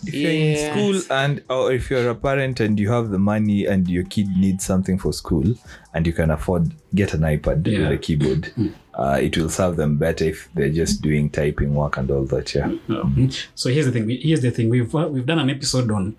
if 0.06 0.14
you're 0.14 0.30
in 0.30 0.56
Yeah. 0.56 0.72
school 0.72 0.96
and 1.10 1.42
or 1.48 1.72
if 1.72 1.90
you're 1.90 2.10
a 2.10 2.14
parent 2.14 2.60
and 2.60 2.78
you 2.78 2.90
have 2.96 3.10
the 3.10 3.18
money 3.18 3.66
and 3.66 3.88
your 3.88 4.04
kid 4.04 4.28
needs 4.36 4.64
something 4.64 4.98
for 4.98 5.12
school 5.12 5.54
and 5.94 6.06
you 6.06 6.12
can 6.12 6.30
afford 6.30 6.72
get 6.94 7.14
an 7.14 7.22
ipad 7.22 7.66
Yeah. 7.66 7.80
with 7.80 7.92
a 7.92 7.98
keyboard 7.98 8.42
mm. 8.56 8.72
Uh, 8.98 9.18
it 9.26 9.36
will 9.36 9.48
serve 9.48 9.76
them 9.76 9.96
better 9.96 10.24
if 10.24 10.48
they're 10.54 10.68
just 10.82 11.00
doing 11.02 11.30
typing 11.30 11.72
work 11.74 11.96
and 11.98 12.10
all 12.10 12.24
that 12.24 12.52
yeah 12.54 12.66
Um, 12.88 13.30
So 13.54 13.70
here's 13.70 13.86
the 13.86 13.92
thing. 13.92 14.06
we- 14.06 14.20
Here's 14.28 14.42
the 14.42 14.50
thing. 14.50 14.68
We've 14.70 14.92
uh, 14.94 15.08
we've 15.12 15.26
done 15.26 15.38
an 15.38 15.50
episode 15.50 15.90
on 15.90 16.16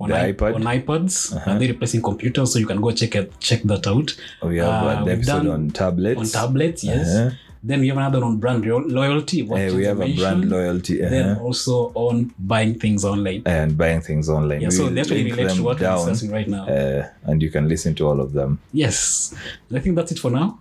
on, 0.00 0.10
iPad? 0.10 0.54
on 0.56 0.62
iPads. 0.62 1.46
Are 1.46 1.58
they 1.58 1.68
replacing 1.68 2.02
computers? 2.02 2.52
So 2.52 2.58
you 2.58 2.66
can 2.66 2.80
go 2.80 2.90
check 2.90 3.14
it, 3.14 3.38
check 3.38 3.62
that 3.64 3.86
out. 3.86 4.16
we 4.42 4.56
have 4.58 4.68
Uh, 4.84 4.88
an 4.98 5.04
we've 5.04 5.14
episode 5.18 5.32
done 5.44 5.48
on 5.48 5.70
tablets 5.70 6.20
on 6.20 6.26
tablets. 6.42 6.82
Yes. 6.84 7.08
Uh-huh. 7.16 7.30
Then 7.64 7.78
we 7.82 7.88
have 7.90 7.96
another 7.98 8.24
on 8.24 8.38
brand 8.38 8.66
loyalty. 8.66 9.42
what 9.44 9.60
Eh, 9.60 9.70
we 9.72 9.84
have 9.84 10.00
a 10.00 10.12
brand 10.16 10.50
loyalty 10.50 10.96
Then 11.00 11.28
uh-huh. 11.28 11.44
also 11.44 11.92
on 11.94 12.34
buying 12.40 12.74
things 12.80 13.04
online. 13.04 13.42
and 13.46 13.78
buying 13.78 14.00
things 14.00 14.28
online 14.28 14.62
Yeah, 14.62 14.70
so 14.70 14.84
We'll 14.86 14.94
they 14.94 15.00
actually 15.02 15.22
link 15.30 15.36
to 15.36 15.46
them 15.46 15.62
what 15.62 15.76
we're 15.78 15.86
down, 15.86 15.98
discussing 15.98 16.32
right 16.32 16.48
now. 16.48 16.64
uh, 16.66 17.06
and 17.28 17.40
you 17.40 17.50
can 17.50 17.68
listen 17.68 17.94
to 17.94 18.08
all 18.08 18.20
of 18.20 18.32
them 18.32 18.58
Yes. 18.72 19.32
I 19.72 19.78
think 19.78 19.94
that's 19.94 20.10
it 20.10 20.18
for 20.18 20.32
now. 20.32 20.58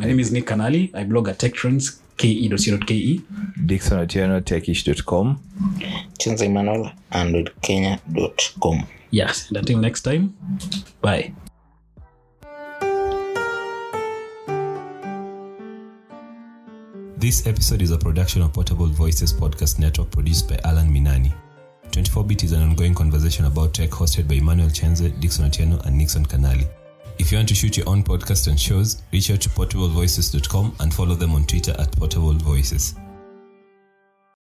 My 0.00 0.06
name 0.06 0.18
is 0.20 0.32
Nick 0.32 0.46
Kanali. 0.46 0.94
I 0.94 1.04
blog 1.04 1.28
at 1.28 1.38
techtrends, 1.38 2.00
E 2.24 2.48
ke.co.ke. 2.48 3.20
dixon 3.66 3.98
otieno 3.98 4.40
techish.com 4.40 5.38
Chenze 6.18 6.42
emmanuel 6.46 6.90
and 7.12 7.50
kenya.com 7.60 8.86
Yes. 9.10 9.48
And 9.48 9.58
until 9.58 9.78
next 9.78 10.00
time, 10.02 10.32
bye. 11.02 11.34
This 17.18 17.46
episode 17.46 17.82
is 17.82 17.90
a 17.90 17.98
production 17.98 18.40
of 18.40 18.54
Portable 18.54 18.86
Voices 18.86 19.34
Podcast 19.34 19.78
Network 19.78 20.10
produced 20.10 20.48
by 20.48 20.58
Alan 20.64 20.88
Minani. 20.90 21.30
24-Bit 21.90 22.44
is 22.44 22.52
an 22.52 22.62
ongoing 22.62 22.94
conversation 22.94 23.44
about 23.44 23.74
tech 23.74 23.90
hosted 23.90 24.26
by 24.26 24.36
Emmanuel 24.36 24.70
Chenze, 24.70 25.10
Dixon 25.20 25.50
Otieno, 25.50 25.84
and 25.84 25.98
Nixon 25.98 26.24
Kanali. 26.24 26.66
If 27.20 27.30
you 27.30 27.36
want 27.36 27.50
to 27.50 27.54
shoot 27.54 27.76
your 27.76 27.86
own 27.86 28.02
podcast 28.02 28.48
and 28.48 28.58
shows, 28.58 29.02
reach 29.12 29.30
out 29.30 29.42
to 29.42 29.50
portablevoices.com 29.50 30.76
and 30.80 30.92
follow 30.92 31.14
them 31.14 31.34
on 31.34 31.44
Twitter 31.44 31.76
at 31.78 31.92
Portable 31.92 32.32
Voices. 32.32 32.94